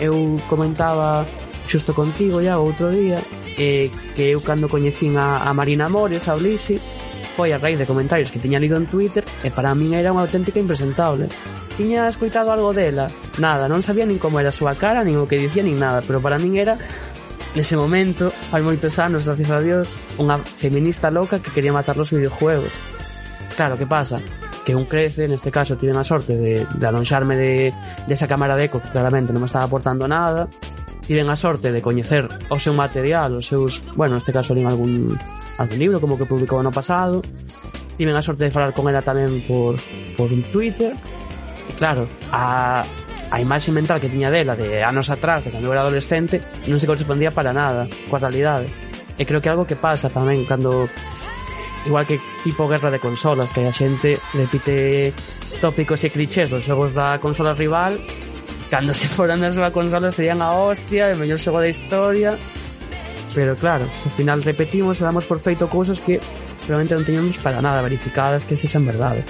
Eu 0.00 0.40
comentaba 0.48 1.24
xusto 1.68 1.92
contigo 1.92 2.40
ya 2.40 2.56
outro 2.60 2.92
día 2.92 3.20
eh, 3.58 3.90
que 4.14 4.32
eu 4.32 4.40
cando 4.40 4.68
coñecín 4.68 5.16
a, 5.16 5.48
a 5.48 5.50
Marina 5.52 5.88
Mores, 5.88 6.28
a 6.28 6.36
Ulisi, 6.36 6.80
foi 7.32 7.52
a 7.52 7.58
raíz 7.58 7.80
de 7.80 7.88
comentarios 7.88 8.30
que 8.30 8.38
tiña 8.38 8.60
lido 8.60 8.76
en 8.76 8.86
Twitter 8.86 9.24
e 9.42 9.48
para 9.48 9.72
min 9.72 9.96
era 9.96 10.12
unha 10.12 10.24
auténtica 10.28 10.60
impresentable. 10.60 11.32
Tiña 11.80 12.04
escoitado 12.04 12.52
algo 12.52 12.76
dela, 12.76 13.08
nada, 13.40 13.64
non 13.64 13.80
sabía 13.80 14.04
nin 14.04 14.20
como 14.20 14.36
era 14.36 14.52
a 14.52 14.56
súa 14.56 14.76
cara, 14.76 15.00
nin 15.00 15.16
o 15.16 15.24
que 15.24 15.40
dicía, 15.40 15.64
nin 15.64 15.80
nada, 15.80 16.04
pero 16.04 16.20
para 16.20 16.36
min 16.36 16.60
era 16.60 16.76
Nese 17.52 17.76
momento, 17.76 18.32
fai 18.48 18.64
moitos 18.64 18.96
anos, 18.96 19.28
gracias 19.28 19.52
a 19.52 19.60
Dios, 19.60 20.00
unha 20.16 20.40
feminista 20.40 21.12
loca 21.12 21.36
que 21.36 21.52
quería 21.52 21.68
matar 21.68 22.00
los 22.00 22.08
videojuegos. 22.08 22.72
Claro, 23.52 23.76
que 23.76 23.84
pasa? 23.84 24.16
Que 24.64 24.72
un 24.72 24.88
crece, 24.88 25.28
neste 25.28 25.52
caso, 25.52 25.76
tive 25.76 25.92
a 25.92 26.00
sorte 26.00 26.32
de, 26.32 26.64
de 26.64 26.86
alonxarme 26.88 27.36
de, 27.36 27.68
de 28.08 28.14
esa 28.16 28.24
cámara 28.24 28.56
de 28.56 28.72
eco 28.72 28.80
que 28.80 28.88
claramente 28.88 29.36
non 29.36 29.44
me 29.44 29.48
estaba 29.52 29.68
aportando 29.68 30.08
nada, 30.08 30.48
tiven 31.12 31.28
a 31.28 31.36
sorte 31.36 31.72
de 31.72 31.84
coñecer 31.84 32.24
o 32.48 32.56
seu 32.56 32.72
material, 32.72 33.36
os 33.36 33.44
seus, 33.44 33.84
bueno, 34.00 34.16
neste 34.16 34.32
caso 34.32 34.56
nin 34.56 34.64
algún, 34.64 35.12
algún 35.60 35.76
libro 35.76 36.00
como 36.00 36.16
que 36.16 36.24
publicou 36.24 36.56
ano 36.56 36.72
pasado, 36.72 37.20
tiven 38.00 38.16
a 38.16 38.24
sorte 38.24 38.48
de 38.48 38.50
falar 38.50 38.72
con 38.72 38.88
ela 38.88 39.04
tamén 39.04 39.44
por, 39.44 39.76
por 40.16 40.32
un 40.32 40.40
Twitter, 40.48 40.96
e 41.68 41.72
claro, 41.76 42.08
a, 42.32 42.80
a 43.28 43.36
imaxe 43.44 43.68
mental 43.68 44.00
que 44.00 44.08
tiña 44.08 44.32
dela 44.32 44.56
de 44.56 44.80
anos 44.80 45.12
atrás, 45.12 45.44
de 45.44 45.52
cando 45.52 45.68
era 45.68 45.84
adolescente, 45.84 46.40
non 46.64 46.80
se 46.80 46.88
correspondía 46.88 47.28
para 47.28 47.52
nada 47.52 47.84
coa 48.08 48.16
realidade. 48.16 48.72
E 49.20 49.28
creo 49.28 49.44
que 49.44 49.52
algo 49.52 49.68
que 49.68 49.76
pasa 49.76 50.08
tamén 50.08 50.48
cando 50.48 50.88
igual 51.84 52.08
que 52.08 52.16
tipo 52.40 52.72
guerra 52.72 52.88
de 52.88 53.04
consolas, 53.04 53.52
que 53.52 53.60
a 53.60 53.74
xente 53.76 54.16
repite 54.32 55.12
tópicos 55.60 56.00
e 56.00 56.08
clichés 56.08 56.48
dos 56.48 56.64
xogos 56.64 56.96
da 56.96 57.20
consola 57.20 57.52
rival 57.52 58.00
Cando 58.72 58.94
se 58.94 59.04
foran 59.12 59.44
a 59.44 59.52
súa 59.52 59.68
consola 59.68 60.08
serían 60.08 60.40
a 60.40 60.56
hostia, 60.56 61.12
o 61.12 61.20
mellor 61.20 61.36
xogo 61.36 61.60
da 61.60 61.68
historia. 61.68 62.40
Pero 63.36 63.52
claro, 63.52 63.84
ao 63.84 64.08
final 64.08 64.40
repetimos 64.40 64.96
e 64.96 65.04
damos 65.04 65.28
por 65.28 65.36
feito 65.44 65.68
cousas 65.68 66.00
que 66.00 66.16
realmente 66.64 66.96
non 66.96 67.04
teñamos 67.04 67.36
para 67.36 67.60
nada 67.60 67.84
verificadas 67.84 68.48
que 68.48 68.56
se 68.56 68.64
sen 68.64 68.88
verdade. 68.88 69.28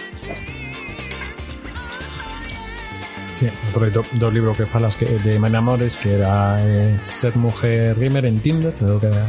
Sí, 3.42 3.50
aproveito 3.74 4.07
do 4.22 4.31
libro 4.31 4.55
que 4.55 4.70
falas 4.70 4.94
que 4.94 5.02
de 5.18 5.35
Mena 5.42 5.59
Amores 5.59 5.98
que 5.98 6.14
era 6.14 6.62
eh, 6.62 6.94
ser 7.02 7.35
mujer 7.35 7.98
gamer 7.98 8.22
en 8.31 8.38
Tinder, 8.38 8.70
creo 8.78 9.00
que 9.02 9.11
era 9.11 9.26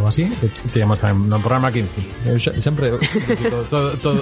algo 0.00 0.08
así, 0.08 0.24
que 0.40 0.48
teníamos 0.72 0.96
tamén 0.96 1.28
no 1.28 1.36
programa 1.44 1.68
15. 1.68 1.84
Eu 2.24 2.40
xa- 2.40 2.56
sempre 2.56 2.88
todo 2.88 3.60
todo 3.68 3.88
todo 4.00 4.20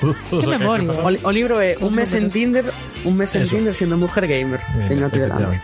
todo, 0.00 0.12
todo 0.24 0.40
Que 0.40 0.40
o 0.40 0.40
que- 0.40 0.56
memoria. 0.56 0.88
O, 1.04 1.12
li- 1.12 1.20
o 1.20 1.28
libro 1.36 1.60
é 1.60 1.76
Un 1.84 1.92
mes 1.92 2.16
en 2.16 2.32
Tinder, 2.32 2.64
un 3.04 3.12
mes 3.12 3.28
en 3.36 3.44
Eso. 3.44 3.60
Tinder 3.60 3.76
siendo 3.76 4.00
mujer 4.00 4.24
gamer. 4.24 4.64
Bien, 4.72 4.88
delante. 4.88 5.20
efectivamente. 5.20 5.60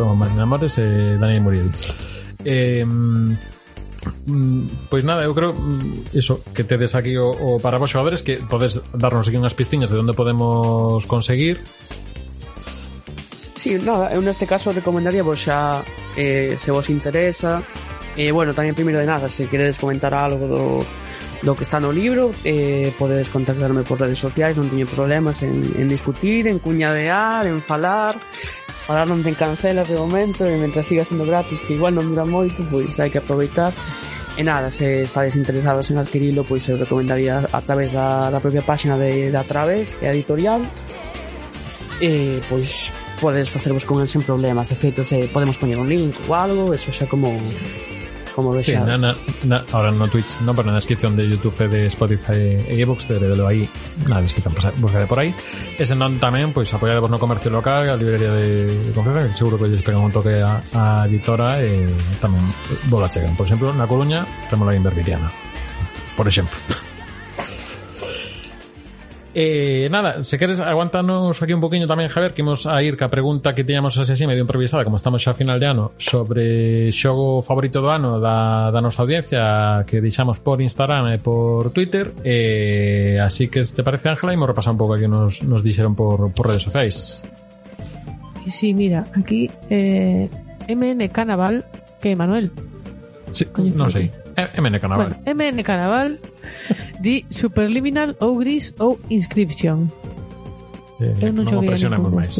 Como 0.00 0.16
Mena 0.16 0.48
Amores 0.48 0.80
e 0.80 0.84
eh, 0.88 1.16
Daniel 1.20 1.44
Muriel. 1.44 1.68
Eh, 2.40 2.88
Pois 4.88 5.02
nada, 5.02 5.26
eu 5.26 5.34
creo 5.34 5.50
mm, 5.52 6.14
Eso, 6.14 6.38
que 6.54 6.62
tedes 6.62 6.94
aquí 6.94 7.16
o, 7.18 7.26
o 7.34 7.58
para 7.58 7.74
vos 7.76 7.90
xogadores 7.90 8.22
Que 8.22 8.38
podes 8.38 8.78
darnos 8.94 9.26
aquí 9.26 9.34
unhas 9.34 9.54
pistiñas 9.58 9.90
De 9.90 9.98
onde 9.98 10.14
podemos 10.14 11.02
conseguir 11.10 11.58
Sí, 13.56 13.74
nada, 13.80 14.12
eu 14.12 14.20
neste 14.20 14.44
caso 14.44 14.68
recomendaría 14.68 15.24
vos 15.24 15.40
xa 15.40 15.80
eh, 16.12 16.60
se 16.60 16.68
vos 16.68 16.92
interesa 16.92 17.64
eh, 18.12 18.28
bueno, 18.28 18.52
tamén 18.52 18.76
primeiro 18.76 19.00
de 19.00 19.08
nada 19.08 19.32
se 19.32 19.48
queredes 19.48 19.80
comentar 19.80 20.12
algo 20.12 20.44
do, 20.44 20.64
do 21.40 21.52
que 21.56 21.64
está 21.64 21.80
no 21.80 21.88
libro 21.88 22.36
eh, 22.44 22.92
podedes 23.00 23.32
contactarme 23.32 23.80
por 23.80 23.96
redes 23.96 24.20
sociais 24.20 24.60
non 24.60 24.68
teño 24.68 24.84
problemas 24.84 25.40
en, 25.40 25.72
en 25.72 25.88
discutir 25.88 26.44
en 26.52 26.60
cuñadear, 26.60 27.48
en 27.48 27.64
falar 27.64 28.20
falar 28.84 29.08
non 29.08 29.24
ten 29.24 29.32
cancelas 29.32 29.88
de 29.88 29.96
momento 29.96 30.44
e 30.44 30.52
mentre 30.60 30.84
siga 30.84 31.00
sendo 31.00 31.24
gratis 31.24 31.64
que 31.64 31.80
igual 31.80 31.96
non 31.96 32.12
dura 32.12 32.28
moito 32.28 32.60
pois 32.68 32.92
hai 33.00 33.08
que 33.08 33.24
aproveitar 33.24 33.72
E 34.36 34.44
nada, 34.44 34.68
se 34.68 35.00
estades 35.00 35.32
interesados 35.32 35.88
en 35.88 35.96
adquirilo, 35.96 36.44
pois 36.44 36.60
eu 36.68 36.76
recomendaría 36.76 37.48
a 37.48 37.60
través 37.64 37.88
da, 37.88 38.28
da 38.28 38.36
propia 38.36 38.60
página 38.60 39.00
de, 39.00 39.32
da 39.32 39.48
Través, 39.48 39.96
editorial. 40.04 40.60
Eh, 42.04 42.36
e, 42.36 42.40
pois, 42.44 42.92
podes 43.20 43.50
facervos 43.50 43.84
con 43.84 44.00
el 44.00 44.08
sen 44.08 44.22
problemas. 44.22 44.68
De 44.68 44.76
feito, 44.76 45.04
se 45.04 45.28
podemos 45.28 45.56
poñer 45.58 45.78
un 45.78 45.88
link 45.88 46.14
ou 46.28 46.34
algo, 46.34 46.72
eso 46.74 46.92
xa 46.92 47.06
como 47.08 47.32
como 48.36 48.52
Sí, 48.60 48.76
vexades. 48.76 49.00
na, 49.00 49.16
na, 49.16 49.16
na, 49.48 49.64
ahora 49.72 49.88
no 49.90 50.08
Twitch, 50.12 50.44
no, 50.44 50.52
pero 50.52 50.68
na 50.68 50.76
descripción 50.76 51.16
de 51.16 51.24
YouTube 51.24 51.56
de 51.72 51.88
Spotify 51.88 52.60
e 52.68 52.76
Evox, 52.84 53.08
teredelo 53.08 53.48
aí, 53.48 53.64
na 54.04 54.20
descripción, 54.20 54.52
buscade 54.76 55.08
por 55.08 55.24
aí. 55.24 55.32
E 55.80 55.84
senón 55.88 56.20
tamén, 56.20 56.52
pois, 56.52 56.68
apoyadevos 56.68 57.08
no 57.08 57.16
comercio 57.16 57.48
local, 57.48 57.88
a 57.88 57.96
librería 57.96 58.28
de 58.28 58.92
confianza, 58.92 59.32
que 59.32 59.40
seguro 59.40 59.56
que 59.56 59.72
lles 59.72 59.80
pegan 59.80 60.04
un 60.04 60.12
toque 60.12 60.44
a, 60.44 60.60
a 60.76 61.08
editora 61.08 61.64
e 61.64 61.88
tamén 62.20 62.44
vos 62.92 63.00
la 63.00 63.08
chegan. 63.08 63.32
Por 63.40 63.48
exemplo, 63.48 63.72
na 63.72 63.88
Coruña, 63.88 64.28
temos 64.52 64.68
aí 64.68 64.76
en 64.76 64.84
Verbiriana. 64.84 65.32
Por 66.12 66.28
exemplo. 66.28 66.52
Eh, 69.38 69.88
nada, 69.90 70.22
se 70.22 70.38
queres 70.38 70.60
aguantanos 70.60 71.42
aquí 71.42 71.52
un 71.52 71.60
poquinho 71.60 71.84
tamén, 71.84 72.08
Javier, 72.08 72.32
que 72.32 72.40
imos 72.40 72.64
a 72.64 72.80
ir 72.80 72.96
ca 72.96 73.12
pregunta 73.12 73.52
que 73.52 73.68
tiñamos 73.68 73.92
así, 74.00 74.16
así 74.16 74.24
medio 74.24 74.40
improvisada, 74.40 74.80
como 74.80 74.96
estamos 74.96 75.20
xa 75.20 75.32
a 75.32 75.36
final 75.36 75.60
de 75.60 75.68
ano, 75.68 75.92
sobre 76.00 76.88
xogo 76.88 77.44
favorito 77.44 77.84
do 77.84 77.92
ano 77.92 78.16
da, 78.16 78.72
da 78.72 78.80
nosa 78.80 79.04
audiencia 79.04 79.84
que 79.84 80.00
deixamos 80.00 80.40
por 80.40 80.64
Instagram 80.64 81.12
e 81.12 81.20
por 81.20 81.68
Twitter. 81.68 82.16
Eh, 82.24 83.20
así 83.20 83.52
que, 83.52 83.68
te 83.68 83.84
parece, 83.84 84.08
Ángela, 84.08 84.32
imos 84.32 84.48
repasar 84.48 84.72
un 84.72 84.80
pouco 84.80 84.96
que 84.96 85.04
nos, 85.04 85.44
nos 85.44 85.60
dixeron 85.60 85.92
por, 85.92 86.32
por 86.32 86.48
redes 86.48 86.64
sociais. 86.64 87.20
Sí, 88.48 88.72
mira, 88.72 89.04
aquí 89.12 89.52
eh, 89.68 90.32
MN 90.64 91.12
Carnaval, 91.12 91.60
que 92.00 92.16
Manuel. 92.16 92.48
Sí, 93.36 93.44
non 93.52 93.92
sei. 93.92 94.08
Eh, 94.36 94.60
MN 94.60 94.78
Carnaval. 94.78 95.16
Bueno, 95.24 95.34
MN 95.34 95.62
Carnaval 95.62 96.18
di 97.00 97.24
Superliminal 97.28 98.16
ou 98.20 98.36
Gris 98.36 98.72
ou 98.78 99.00
Inscription. 99.08 99.88
Eh, 101.00 101.32
non, 101.32 101.44
non 101.44 101.64
presionamos 101.64 102.12
máis. 102.12 102.36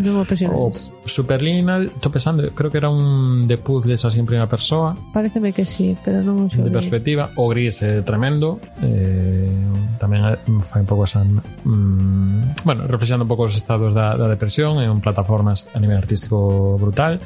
Non 0.00 0.16
o 0.16 0.24
oh, 0.56 0.72
Superliminal, 1.04 1.92
estou 1.92 2.08
pensando, 2.08 2.48
creo 2.56 2.70
que 2.72 2.80
era 2.80 2.88
un 2.88 3.44
de 3.44 3.60
puzzles 3.60 4.04
así 4.04 4.16
en 4.16 4.24
primeira 4.24 4.48
persoa. 4.48 4.96
Pareceme 5.12 5.52
que 5.52 5.68
sí, 5.68 5.92
pero 6.00 6.24
non 6.24 6.48
o 6.48 6.48
De 6.48 6.72
perspectiva, 6.72 7.28
o 7.36 7.44
gris 7.52 7.84
é 7.84 8.00
eh, 8.00 8.06
tremendo. 8.06 8.56
Eh, 8.80 9.52
tamén 10.00 10.24
eh, 10.24 10.40
fai 10.64 10.80
un 10.80 10.88
pouco 10.88 11.04
esa... 11.04 11.20
Mm, 11.20 12.64
bueno, 12.64 12.88
reflexionando 12.88 13.28
un 13.28 13.32
pouco 13.32 13.44
os 13.44 13.56
estados 13.56 13.92
da, 13.92 14.16
da 14.16 14.30
depresión, 14.30 14.80
en 14.80 15.00
plataformas 15.04 15.68
a 15.76 15.78
nivel 15.82 16.00
artístico 16.00 16.80
brutal 16.80 17.20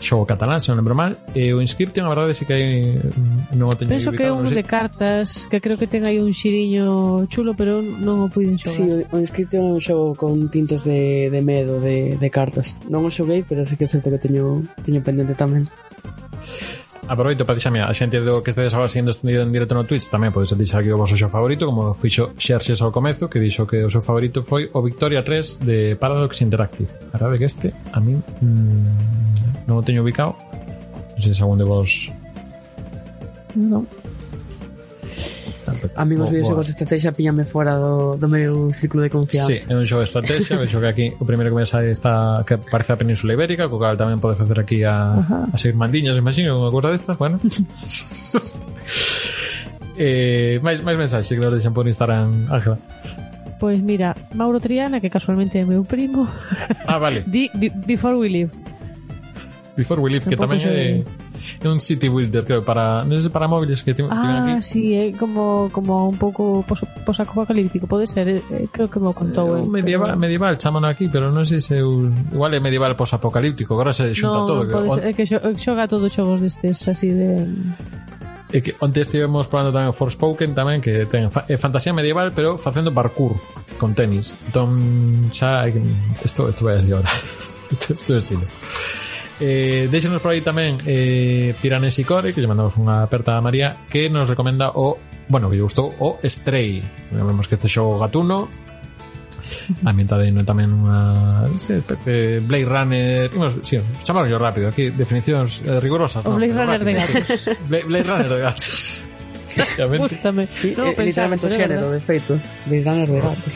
xogo 0.00 0.24
catalán, 0.24 0.58
se 0.58 0.72
non 0.72 0.80
lembro 0.80 0.96
mal, 0.96 1.14
e 1.36 1.52
o 1.52 1.60
Inscription, 1.60 2.08
a 2.08 2.10
verdade, 2.10 2.32
sí 2.32 2.48
que 2.48 2.54
hai, 2.56 2.96
mm, 2.96 3.54
non 3.54 3.68
o 3.68 3.74
teño 3.76 3.92
Penso 3.92 4.10
que 4.10 4.24
é 4.24 4.32
un 4.32 4.48
de 4.48 4.64
cartas, 4.64 5.46
que 5.46 5.60
creo 5.60 5.76
que 5.76 5.86
ten 5.86 6.08
aí 6.08 6.18
un 6.18 6.32
xiriño 6.32 7.28
chulo, 7.28 7.52
pero 7.52 7.84
non 7.84 8.24
o 8.24 8.26
puiden 8.32 8.56
xogar. 8.56 8.74
Sí, 8.74 8.84
o 9.12 9.16
Inscription 9.20 9.68
é 9.68 9.72
un 9.76 9.82
xogo 9.84 10.16
con 10.16 10.48
tintes 10.48 10.82
de, 10.82 11.28
de 11.28 11.40
medo, 11.44 11.78
de, 11.78 12.16
de 12.16 12.28
cartas. 12.32 12.80
Non 12.88 13.04
o 13.04 13.12
xoguei, 13.12 13.44
pero 13.44 13.62
sí 13.68 13.76
que 13.76 13.84
é 13.84 13.92
certo 13.92 14.08
que 14.08 14.18
teño, 14.18 14.64
teño 14.82 15.04
pendente 15.04 15.36
tamén 15.36 15.68
aproveito 17.10 17.42
para 17.42 17.58
dixame 17.58 17.82
a 17.82 17.90
xente 17.90 18.22
do 18.22 18.38
que 18.38 18.54
estedes 18.54 18.70
agora 18.70 18.86
sendo 18.86 19.10
estendido 19.10 19.42
en 19.42 19.50
directo 19.50 19.74
no 19.74 19.82
Twitch 19.82 20.06
tamén 20.06 20.30
podes 20.30 20.54
dixar 20.54 20.78
aquí 20.78 20.94
o 20.94 20.96
vosso 20.96 21.18
show 21.18 21.26
favorito 21.26 21.66
como 21.66 21.90
fixo 21.98 22.30
Xerxes 22.38 22.78
ao 22.86 22.94
comezo 22.94 23.26
que 23.26 23.42
dixo 23.42 23.66
que 23.66 23.82
o 23.82 23.90
seu 23.90 23.98
favorito 23.98 24.46
foi 24.46 24.70
o 24.70 24.78
Victoria 24.78 25.26
3 25.26 25.66
de 25.66 25.98
Paradox 25.98 26.38
Interactive. 26.38 26.86
A 27.10 27.18
verdade 27.18 27.42
que 27.42 27.46
este 27.50 27.68
a 27.90 27.98
mí 27.98 28.14
mmm, 28.14 29.66
non 29.66 29.78
o 29.78 29.82
teño 29.82 30.06
ubicado 30.06 30.38
non 30.38 31.20
sei 31.20 31.34
se 31.34 31.42
algún 31.42 31.58
de 31.58 31.66
vos 31.66 32.14
non. 33.58 33.82
A 35.96 36.04
mí 36.04 36.16
os 36.16 36.30
vídeos 36.30 36.48
de 36.48 36.54
de 36.54 36.70
estrategia 36.70 37.12
píllame 37.12 37.44
fora 37.44 37.76
do, 37.76 38.16
do 38.16 38.28
meu 38.28 38.72
círculo 38.72 39.02
de 39.02 39.10
confianza. 39.10 39.52
Sí, 39.52 39.62
é 39.68 39.74
un 39.74 39.86
xogo 39.86 40.02
de 40.02 40.08
estrategia, 40.08 40.56
vexo 40.56 40.80
que 40.80 40.88
aquí 40.88 41.06
o 41.18 41.24
primeiro 41.24 41.52
que 41.52 41.60
me 41.60 41.66
sai 41.66 41.90
está 41.90 42.42
que 42.46 42.58
parece 42.58 42.92
a 42.94 42.96
Península 42.96 43.34
Ibérica, 43.34 43.68
co 43.68 43.78
cal 43.78 43.96
tamén 43.96 44.18
pode 44.18 44.38
facer 44.38 44.58
aquí 44.58 44.82
a, 44.82 45.18
Ajá. 45.18 45.46
a 45.50 45.56
seguir 45.58 45.76
mandiñas, 45.76 46.18
imagino, 46.18 46.58
unha 46.58 46.72
cousa 46.72 46.90
destas, 46.94 47.16
bueno. 47.18 47.38
eh, 50.00 50.58
máis, 50.64 50.80
máis 50.82 50.96
mensaxes 50.96 51.32
que 51.32 51.42
nos 51.42 51.54
deixan 51.54 51.76
por 51.76 51.86
Instagram, 51.86 52.50
Ángela. 52.50 52.78
Pois 53.60 53.76
pues 53.76 53.84
mira, 53.84 54.16
Mauro 54.32 54.58
Triana, 54.58 55.04
que 55.04 55.12
casualmente 55.12 55.60
é 55.60 55.68
meu 55.68 55.84
primo. 55.84 56.24
Ah, 56.88 56.96
vale. 56.96 57.20
Di, 57.28 57.52
before 57.84 58.16
we 58.16 58.32
leave. 58.32 58.48
Before 59.76 60.00
we 60.00 60.08
leave, 60.08 60.24
que 60.24 60.36
tamén 60.36 60.64
é... 60.64 61.04
De 61.04 61.29
é 61.62 61.68
un 61.68 61.80
city 61.80 62.08
builder 62.08 62.44
creo 62.44 62.62
para 62.62 63.04
non 63.04 63.20
sei, 63.20 63.32
para 63.32 63.48
móviles 63.48 63.82
que 63.82 63.92
tiven 63.92 64.12
ah, 64.12 64.56
aquí. 64.56 64.62
sí, 64.62 64.94
é 64.96 65.12
como 65.16 65.68
como 65.72 66.08
un 66.08 66.16
pouco 66.16 66.64
posapocalíptico, 67.04 67.86
pode 67.86 68.06
ser, 68.06 68.28
eh, 68.28 68.42
eh, 68.50 68.66
creo 68.70 68.88
que 68.88 69.00
me 69.00 69.12
contou. 69.12 69.56
Eh, 69.56 69.66
medieval, 69.66 70.16
pero... 70.16 70.20
medieval 70.20 70.54
chamano 70.58 70.86
aquí, 70.86 71.08
pero 71.08 71.32
non 71.32 71.44
sei 71.44 71.60
se 71.60 71.80
é 71.80 71.84
un 71.84 72.12
igual 72.32 72.52
é 72.54 72.60
medieval 72.60 72.94
posapocalíptico, 72.96 73.74
agora 73.74 73.92
se 73.92 74.12
xunta 74.14 74.42
no, 74.42 74.46
todo. 74.46 74.60
No, 74.64 74.72
pode 74.84 74.88
ser, 75.00 75.04
é 75.08 75.12
que 75.12 75.24
xoga 75.56 75.88
todos 75.88 76.12
xogos 76.12 76.40
destes 76.40 76.86
así 76.88 77.10
de 77.10 77.46
E 78.50 78.58
que 78.66 78.74
onte 78.82 78.98
estivemos 78.98 79.46
probando 79.46 79.70
tamén 79.70 79.94
Forspoken 79.94 80.58
tamén 80.58 80.82
que 80.82 81.06
ten 81.06 81.30
fa 81.30 81.46
fantasía 81.54 81.94
medieval 81.94 82.34
pero 82.34 82.58
facendo 82.58 82.90
parkour 82.90 83.38
con 83.78 83.94
tenis. 83.94 84.34
Entón 84.50 85.30
xa 85.30 85.70
isto 86.26 86.50
isto 86.50 86.62
vai 86.66 86.82
así 86.82 86.90
ahora 86.90 87.10
isto, 87.70 87.94
isto 87.94 88.10
é 88.10 88.18
estilo. 88.18 88.46
Eh, 89.40 89.88
déxenos 89.88 90.20
por 90.20 90.36
aí 90.36 90.44
tamén 90.44 90.76
eh, 90.84 91.56
Piranes 91.64 91.96
e 91.96 92.04
Core, 92.04 92.36
que 92.36 92.44
lle 92.44 92.50
mandamos 92.50 92.76
unha 92.76 93.08
aperta 93.08 93.34
a 93.36 93.40
María, 93.40 93.80
que 93.88 94.12
nos 94.12 94.28
recomenda 94.28 94.68
o, 94.76 95.00
bueno, 95.32 95.48
que 95.48 95.56
lle 95.56 95.64
gustou 95.64 95.88
o 95.96 96.20
Stray. 96.20 96.84
Vemos 97.08 97.48
que 97.48 97.56
este 97.56 97.64
xogo 97.64 97.96
gatuno, 97.96 98.52
ambientado 99.84 100.22
no 100.30 100.44
tamén 100.44 100.68
unha 100.70 101.48
Blade 102.46 102.68
Runner 102.68 103.32
imos, 103.32 103.58
sí, 103.62 103.78
chamaron 104.04 104.28
yo 104.30 104.38
rápido 104.38 104.68
aquí 104.68 104.90
definicións 104.90 105.62
eh, 105.66 105.80
rigorosas 105.80 106.22
o 106.22 106.30
no, 106.30 106.36
Blade 106.36 106.54
Runner 106.54 106.78
rápido. 106.78 106.86
de 106.86 106.94
gatos 106.94 107.18
Blade, 107.70 107.86
Blade 107.88 108.06
Runner 108.06 108.28
de 108.30 108.40
gatos 108.44 109.02
Gústame. 109.98 110.46
Sí, 110.52 110.74
no, 110.76 110.86
eh, 110.86 110.94
pensaba, 110.94 111.34
literalmente 111.34 111.46
o 111.46 111.50
xénero, 111.50 111.90
de 111.90 112.00
feito. 112.00 112.38
Blade 112.66 112.84
Runner 112.86 113.08
de 113.10 113.20
gatos. 113.20 113.54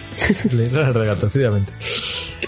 Blade 0.50 0.74
Runner 0.74 0.92
de 0.98 1.06
gatos, 1.06 1.24
efectivamente. 1.24 1.72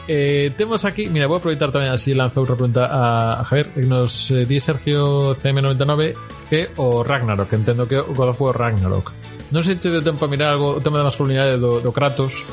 Eh, 0.08 0.52
temos 0.56 0.84
aquí, 0.84 1.08
mira, 1.08 1.26
vou 1.26 1.38
aproveitar 1.38 1.72
tamén 1.72 1.90
así 1.90 2.12
lanzo 2.12 2.44
outra 2.44 2.56
pregunta 2.56 2.86
a, 2.86 3.40
a 3.40 3.44
Javier 3.44 3.72
que 3.72 3.86
nos 3.88 4.30
eh, 4.30 4.44
di 4.44 4.60
Sergio 4.60 5.32
CM99 5.34 6.48
que 6.50 6.70
o 6.76 7.02
Ragnarok, 7.02 7.48
que 7.50 7.56
entendo 7.56 7.88
que 7.88 7.96
o 7.96 8.12
God 8.12 8.36
of 8.36 8.40
War 8.42 8.56
Ragnarok. 8.56 9.12
Non 9.54 9.62
sei 9.62 9.78
che 9.78 9.88
deu 9.90 10.02
tempo 10.02 10.26
a 10.26 10.30
mirar 10.30 10.54
algo 10.54 10.76
o 10.76 10.80
tema 10.82 10.98
da 11.00 11.08
masculinidade 11.08 11.58
do, 11.58 11.80
do 11.80 11.90
Kratos 11.94 12.44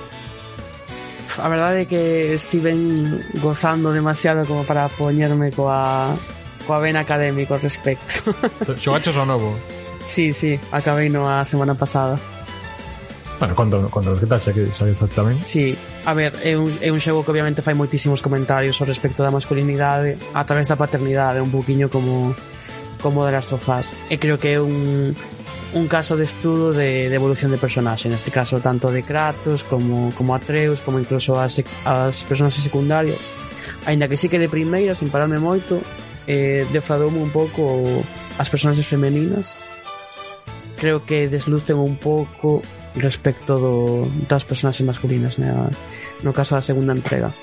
a 1.40 1.50
verdade 1.50 1.82
é 1.82 1.86
que 1.86 2.34
estiven 2.34 3.18
gozando 3.42 3.90
demasiado 3.90 4.46
como 4.46 4.64
para 4.66 4.90
poñerme 4.90 5.50
coa 5.50 6.14
coa 6.68 6.80
vena 6.80 7.02
académico 7.02 7.54
al 7.56 7.62
respecto. 7.62 8.22
Xogaches 8.78 9.18
ao 9.18 9.26
novo? 9.26 9.58
Sí, 10.04 10.34
sí, 10.34 10.60
acabei 10.72 11.10
no 11.10 11.26
a 11.26 11.46
semana 11.46 11.74
pasada. 11.76 12.20
Bueno, 13.40 13.56
conta, 13.56 13.78
conta, 13.90 14.14
que 14.20 14.28
tal, 14.28 14.40
xa 14.40 14.54
que 14.54 14.70
sabes 14.72 15.00
tamén? 15.16 15.40
Sí, 15.42 15.74
a 16.06 16.14
ver, 16.14 16.36
é 16.44 16.58
un, 16.60 16.68
é 16.84 16.92
un 16.92 17.00
xogo 17.00 17.24
que 17.24 17.32
obviamente 17.32 17.64
fai 17.64 17.74
moitísimos 17.74 18.20
comentarios 18.20 18.76
ao 18.80 18.88
respecto 18.88 19.24
da 19.24 19.32
masculinidade 19.32 20.20
a 20.36 20.44
través 20.44 20.68
da 20.68 20.76
paternidade, 20.76 21.40
un 21.40 21.52
poquinho 21.52 21.88
como 21.88 22.36
como 23.04 23.26
de 23.26 23.32
Last 23.32 23.52
of 23.52 23.68
Us. 23.68 23.94
E 24.10 24.16
creo 24.16 24.40
que 24.40 24.56
é 24.56 24.60
un, 24.64 25.12
un 25.76 25.86
caso 25.88 26.16
de 26.16 26.24
estudo 26.24 26.72
de, 26.72 27.12
de 27.12 27.16
evolución 27.16 27.52
de 27.52 27.60
personaxe, 27.60 28.08
neste 28.08 28.32
caso 28.32 28.64
tanto 28.64 28.90
de 28.90 29.04
Kratos 29.04 29.68
como, 29.68 30.16
como 30.16 30.34
Atreus, 30.34 30.80
como 30.80 31.00
incluso 31.00 31.36
as, 31.36 31.60
as 31.84 32.24
personaxes 32.24 32.64
secundarias. 32.64 33.28
Ainda 33.86 34.08
que 34.08 34.16
sí 34.16 34.32
que 34.32 34.40
de 34.40 34.48
primeira, 34.48 34.96
sin 34.96 35.12
pararme 35.12 35.40
moito, 35.40 35.84
eh, 36.28 36.64
defraudoume 36.72 37.20
un 37.20 37.30
pouco 37.30 37.84
as 38.40 38.48
personaxes 38.48 38.88
femeninas. 38.88 39.60
Creo 40.80 41.04
que 41.04 41.28
deslucen 41.28 41.76
un 41.76 42.00
pouco 42.00 42.64
respecto 42.96 43.58
do, 43.58 43.76
das 44.30 44.46
personaxes 44.46 44.86
masculinas 44.86 45.42
na, 45.42 45.70
no 46.22 46.32
caso 46.34 46.54
da 46.54 46.62
segunda 46.62 46.94
entrega. 46.94 47.34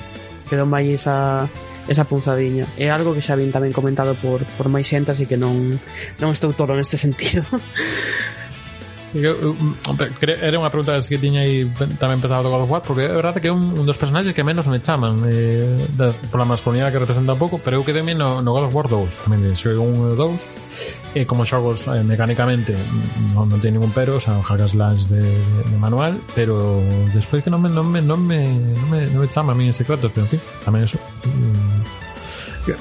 Quedou 0.47 0.67
máis 0.67 0.87
esa, 0.91 1.47
esa 1.87 2.07
punzadiña. 2.07 2.67
É 2.79 2.91
algo 2.91 3.15
que 3.15 3.23
xa 3.23 3.35
vin 3.35 3.51
tamén 3.51 3.75
comentado 3.75 4.15
por, 4.19 4.43
por 4.59 4.71
máis 4.71 4.87
xente 4.87 5.11
así 5.11 5.27
que 5.27 5.39
non, 5.39 5.79
non 6.23 6.31
estou 6.31 6.55
todo 6.55 6.75
neste 6.75 6.95
sentido. 7.05 7.43
Eu, 9.13 9.23
eu, 9.23 9.51
eh, 9.51 9.55
mm, 9.59 10.39
era 10.39 10.55
unha 10.55 10.71
pregunta 10.71 10.95
que 11.03 11.19
tiña 11.19 11.43
aí 11.43 11.67
tamén 11.99 12.23
pensado 12.23 12.47
tocar 12.47 12.63
o 12.63 12.71
Juan 12.71 12.79
porque 12.79 13.11
é 13.11 13.15
verdade 13.15 13.43
que 13.43 13.51
é 13.51 13.55
un, 13.55 13.75
un 13.75 13.83
dos 13.83 13.99
personaxes 13.99 14.31
que 14.31 14.47
menos 14.47 14.71
me 14.71 14.79
chaman 14.79 15.27
eh, 15.27 15.91
da, 15.99 16.15
pola 16.31 16.47
masculinidade 16.47 16.95
que 16.95 17.03
representa 17.03 17.35
un 17.35 17.41
pouco 17.43 17.59
pero 17.59 17.83
eu 17.83 17.83
quedei 17.83 18.07
no, 18.15 18.39
no 18.39 18.51
God 18.55 18.71
of 18.71 18.75
War 18.75 18.87
2 18.87 19.27
tamén 19.27 19.43
de 19.43 19.51
un 19.83 20.15
1 20.15 20.15
e 20.15 21.19
2 21.19 21.19
e 21.19 21.21
como 21.27 21.43
xogos 21.43 21.91
eh, 21.91 22.07
mecánicamente 22.07 22.71
mm, 22.71 23.35
non, 23.35 23.51
non 23.51 23.59
ten 23.59 23.75
ningún 23.75 23.91
pero 23.91 24.15
o 24.15 24.23
sea, 24.23 24.39
hack 24.47 24.63
and 24.63 24.71
slash 24.71 25.11
de, 25.11 25.27
de 25.27 25.77
manual 25.83 26.15
pero 26.39 26.79
despois 27.11 27.43
que 27.43 27.51
non 27.51 27.59
me 27.59 27.67
non 27.67 27.91
me, 27.91 27.99
non 27.99 28.23
me, 28.23 28.47
non 28.47 28.87
me, 28.95 29.01
non 29.11 29.27
me 29.27 29.29
chama 29.29 29.51
a 29.51 29.59
mí 29.59 29.67
en 29.67 29.75
secreto 29.75 30.07
pero 30.07 30.23
en 30.31 30.39
fin 30.39 30.41
tamén 30.63 30.87
eso 30.87 31.03
mm, 31.27 32.00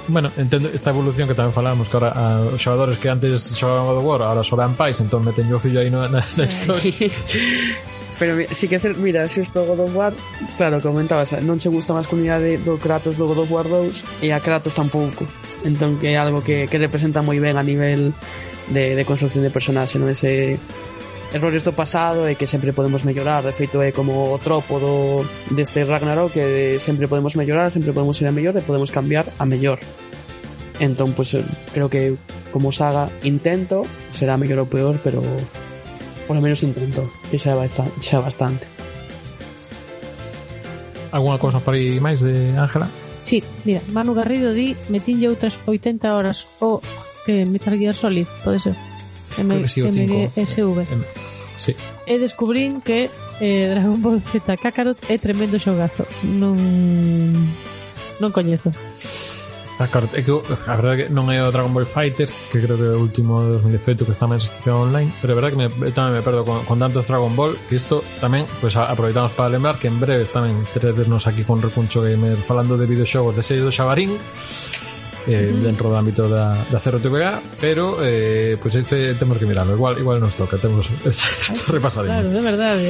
Bueno, 0.07 0.31
entendo 0.37 0.69
esta 0.69 0.89
evolución 0.91 1.27
que 1.27 1.35
tamén 1.35 1.55
falábamos 1.55 1.87
que 1.87 1.95
ahora 1.95 2.11
a, 2.11 2.43
os 2.51 2.59
xogadores 2.59 2.99
que 2.99 3.07
antes 3.07 3.55
xogaban 3.55 3.87
God 3.87 3.99
of 4.01 4.05
War 4.05 4.21
ahora 4.27 4.43
xogan 4.43 4.75
pais, 4.75 4.99
entón 4.99 5.23
meten 5.23 5.47
yo 5.47 5.57
fillo 5.57 5.79
aí 5.79 5.87
na, 5.87 6.11
na, 6.11 6.19
na 6.19 6.43
historia. 6.43 6.91
Pero 8.19 8.35
mira, 8.35 8.53
si 8.53 8.67
que 8.67 8.75
hacer, 8.75 8.97
mira, 8.99 9.23
se 9.31 9.39
isto 9.39 9.63
God 9.63 9.79
of 9.79 9.95
War, 9.95 10.13
claro, 10.59 10.83
comentabas, 10.83 11.31
eh, 11.31 11.41
non 11.41 11.55
che 11.55 11.71
gusta 11.71 11.95
a 11.95 11.99
masculinidade 12.03 12.59
do 12.59 12.75
Kratos 12.75 13.15
do 13.15 13.23
God 13.31 13.47
of 13.47 13.49
War 13.49 13.67
2 13.71 14.19
e 14.19 14.35
a 14.35 14.43
Kratos 14.43 14.75
tampouco. 14.75 15.23
Entón 15.63 15.95
que 15.95 16.11
é 16.11 16.19
algo 16.19 16.43
que, 16.43 16.67
que 16.67 16.77
representa 16.77 17.23
moi 17.23 17.39
ben 17.39 17.55
a 17.55 17.63
nivel 17.63 18.11
de, 18.67 18.99
de 18.99 19.03
construcción 19.07 19.47
de 19.47 19.55
personaxe, 19.55 19.95
non 19.95 20.11
ese 20.11 20.59
errores 21.33 21.63
do 21.63 21.73
pasado 21.73 22.25
e 22.25 22.33
que 22.33 22.49
sempre 22.49 22.73
podemos 22.73 23.05
mellorar 23.05 23.45
de 23.45 23.53
feito 23.53 23.77
é 23.85 23.93
como 23.93 24.33
o 24.33 24.37
tropo 24.41 24.81
do, 24.81 25.21
deste 25.53 25.85
Ragnarok 25.85 26.33
que 26.33 26.81
sempre 26.81 27.05
podemos 27.05 27.37
mellorar 27.37 27.69
sempre 27.69 27.93
podemos 27.93 28.17
ir 28.21 28.27
a 28.27 28.33
mellor 28.33 28.57
e 28.57 28.65
podemos 28.65 28.89
cambiar 28.89 29.29
a 29.37 29.45
mellor. 29.45 29.77
Entón 30.81 31.13
pues, 31.13 31.37
eh, 31.37 31.45
creo 31.73 31.89
que 31.89 32.17
como 32.49 32.73
saga 32.73 33.13
intento 33.21 33.85
será 34.09 34.41
mellor 34.41 34.65
ou 34.65 34.71
peor 34.71 34.97
pero 35.05 35.21
por 36.25 36.33
lo 36.33 36.41
menos 36.41 36.65
intento 36.65 37.05
que 37.29 37.37
xa, 37.37 37.53
basta, 37.53 37.85
xa 38.01 38.17
bastante. 38.25 38.65
Alguna 41.13 41.37
cousa 41.37 41.61
por 41.61 41.77
aí 41.77 42.01
máis 42.01 42.25
de 42.25 42.57
Ángela? 42.57 42.89
Sí, 43.21 43.45
mira, 43.65 43.85
Manu 43.93 44.17
Garrido 44.17 44.49
di 44.53 44.73
metinlle 44.89 45.29
outras 45.29 45.61
80 45.61 46.09
horas 46.09 46.49
o 46.57 46.77
oh, 46.77 46.79
que 47.21 47.45
Metal 47.45 47.77
Gear 47.77 47.93
Solid, 47.93 48.25
pode 48.41 48.57
ser. 48.57 48.88
M 49.37 49.49
creo 49.49 49.61
que 49.61 49.67
sí, 49.67 49.81
o 49.81 49.91
5. 49.91 50.33
MSV. 50.35 50.87
Sí. 51.59 51.75
E 52.07 52.17
descubrín 52.17 52.81
que 52.81 53.11
eh, 53.43 53.67
Dragon 53.69 54.01
Ball 54.01 54.23
Z 54.23 54.57
Kakarot 54.57 54.97
é 55.11 55.19
tremendo 55.19 55.59
xogazo. 55.59 56.07
Non 56.23 56.57
non 58.19 58.31
coñezo. 58.31 58.71
Kakarot, 59.79 60.11
é 60.11 60.21
que 60.23 60.31
a 60.35 60.75
verdade 60.75 60.95
que 60.97 61.05
non 61.07 61.31
é 61.31 61.39
o 61.39 61.51
Dragon 61.55 61.71
Ball 61.71 61.87
Fighters, 61.87 62.51
que 62.51 62.59
creo 62.59 62.75
que 62.75 62.83
é 62.83 62.95
o 62.95 62.99
último 62.99 63.47
de 63.47 63.55
2018 63.63 64.03
que 64.03 64.11
está 64.11 64.27
máis 64.27 64.43
sección 64.43 64.91
online, 64.91 65.07
pero 65.23 65.31
é 65.31 65.35
verdade 65.39 65.55
que 65.55 65.61
me, 65.63 65.71
tamén 65.95 66.19
me 66.19 66.23
perdo 66.23 66.43
con, 66.43 66.67
con 66.67 66.83
tantos 66.83 67.07
Dragon 67.07 67.31
Ball, 67.31 67.55
que 67.71 67.79
isto 67.79 68.03
tamén, 68.19 68.43
pois 68.59 68.75
a, 68.75 68.91
aproveitamos 68.91 69.31
para 69.39 69.47
lembrar 69.47 69.79
que 69.79 69.87
en 69.87 69.95
breves 69.95 70.35
tamén 70.35 70.51
teredesnos 70.75 71.31
aquí 71.31 71.47
con 71.47 71.63
Recuncho 71.63 72.03
Gamer 72.03 72.35
falando 72.43 72.75
de 72.75 72.91
videoxogos 72.91 73.31
de 73.35 73.43
series 73.43 73.63
do 73.63 73.71
Xabarín, 73.71 74.19
eh, 75.27 75.51
dentro 75.63 75.89
do 75.91 75.97
ámbito 75.99 76.29
da, 76.31 76.55
da 76.71 76.79
Cero 76.79 76.95
TVA 77.01 77.41
pero 77.59 77.99
eh, 77.99 78.55
pues 78.61 78.75
este 78.79 79.11
temos 79.19 79.35
que 79.37 79.43
mirarlo 79.45 79.75
igual 79.75 79.99
igual 79.99 80.19
nos 80.23 80.35
toca 80.37 80.55
temos 80.57 80.87
isto 81.03 81.67
repasadinho 81.75 82.15
Claro, 82.15 82.29
de 82.31 82.39
verdade. 82.41 82.85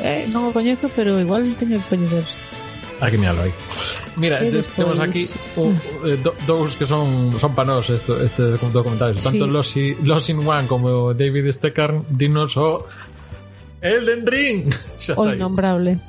Eh, 0.00 0.24
non 0.32 0.48
o 0.48 0.52
coñezo, 0.56 0.88
pero 0.96 1.20
igual 1.20 1.44
teño 1.60 1.76
que 1.84 1.88
coñecer. 1.92 2.24
Hai 2.96 3.12
que 3.12 3.20
mirarlo 3.20 3.44
aí. 3.44 3.52
Mira, 4.16 4.40
despois- 4.40 4.72
temos 4.72 4.96
aquí 4.96 5.28
un, 5.60 5.76
eh, 6.08 6.16
do, 6.16 6.32
dous 6.48 6.72
que 6.80 6.88
son 6.88 7.36
son 7.36 7.52
panos 7.52 7.92
esto, 7.92 8.16
este 8.24 8.56
documentales. 8.56 9.20
Tanto 9.20 9.44
Sí. 9.44 9.52
Los, 9.52 9.68
Los 10.00 10.24
in 10.32 10.40
One 10.40 10.64
como 10.64 11.12
David 11.12 11.52
Steckarn 11.52 12.08
dinos 12.08 12.56
o 12.56 12.88
Elden 13.84 14.24
Ring. 14.24 14.72
Xa 14.96 15.12
O 15.20 15.28
innombrable. 15.28 16.00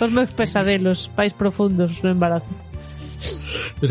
Os 0.00 0.10
meus 0.14 0.30
pesadelos, 0.30 1.10
pais 1.18 1.34
profundos 1.34 1.98
no 2.06 2.14
embarazo. 2.14 2.46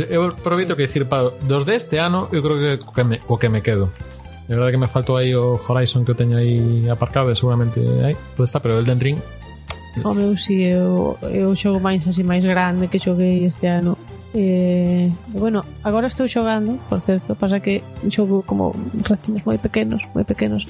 Eu 0.10 0.30
prometo 0.30 0.76
que 0.76 0.88
dicir, 0.88 1.06
pa, 1.06 1.30
dos 1.42 1.64
deste 1.64 1.98
ano, 1.98 2.28
eu 2.32 2.42
creo 2.42 2.58
que 2.58 2.72
co 2.86 2.92
que 2.92 3.04
me, 3.04 3.18
co 3.20 3.38
que 3.38 3.50
me 3.50 3.62
quedo. 3.62 3.92
É 4.50 4.54
verdade 4.54 4.72
que 4.72 4.82
me 4.84 4.88
faltou 4.88 5.16
aí 5.18 5.36
o 5.36 5.60
Horizon 5.60 6.04
que 6.04 6.12
eu 6.12 6.16
teño 6.16 6.38
aí 6.38 6.90
aparcado 6.90 7.32
e 7.32 7.36
seguramente 7.36 7.80
aí, 7.80 8.16
pode 8.36 8.50
está, 8.50 8.60
pero 8.60 8.78
Elden 8.78 9.00
Ring 9.00 9.20
O 10.04 10.14
meu 10.14 10.36
si, 10.36 10.64
eu, 10.64 11.18
eu 11.24 11.56
xogo 11.56 11.80
máis 11.80 12.04
así 12.08 12.24
máis 12.24 12.44
grande 12.44 12.88
que 12.88 13.00
xoguei 13.00 13.46
este 13.46 13.68
ano 13.68 13.98
Eh, 14.34 15.12
bueno, 15.28 15.66
agora 15.84 16.08
estou 16.08 16.24
xogando, 16.24 16.80
por 16.88 17.04
certo, 17.04 17.36
pasa 17.36 17.60
que 17.60 17.84
xogo 18.08 18.48
como 18.48 18.72
racimos 19.04 19.44
moi 19.44 19.60
pequenos, 19.60 20.08
moi 20.16 20.24
pequenos. 20.24 20.64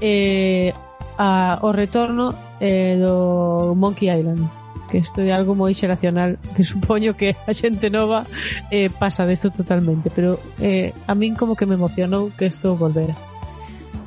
Eh, 0.00 0.72
a, 1.20 1.60
o 1.60 1.76
retorno 1.76 2.32
eh, 2.56 2.96
do 2.96 3.76
Monkey 3.76 4.08
Island. 4.08 4.48
Que 4.90 4.98
isto 4.98 5.20
é 5.20 5.34
algo 5.34 5.54
moi 5.58 5.74
xeracional 5.74 6.38
que 6.54 6.62
supoño 6.70 7.18
que 7.18 7.34
a 7.46 7.52
xente 7.52 7.90
nova 7.90 8.24
eh, 8.70 8.90
pasa 8.90 9.26
desto 9.26 9.50
totalmente. 9.50 10.10
Pero 10.10 10.38
eh, 10.62 10.94
a 11.06 11.14
min 11.14 11.34
como 11.34 11.58
que 11.58 11.66
me 11.66 11.74
emocionou 11.74 12.30
que 12.34 12.46
isto 12.46 12.74
volvera 12.78 13.14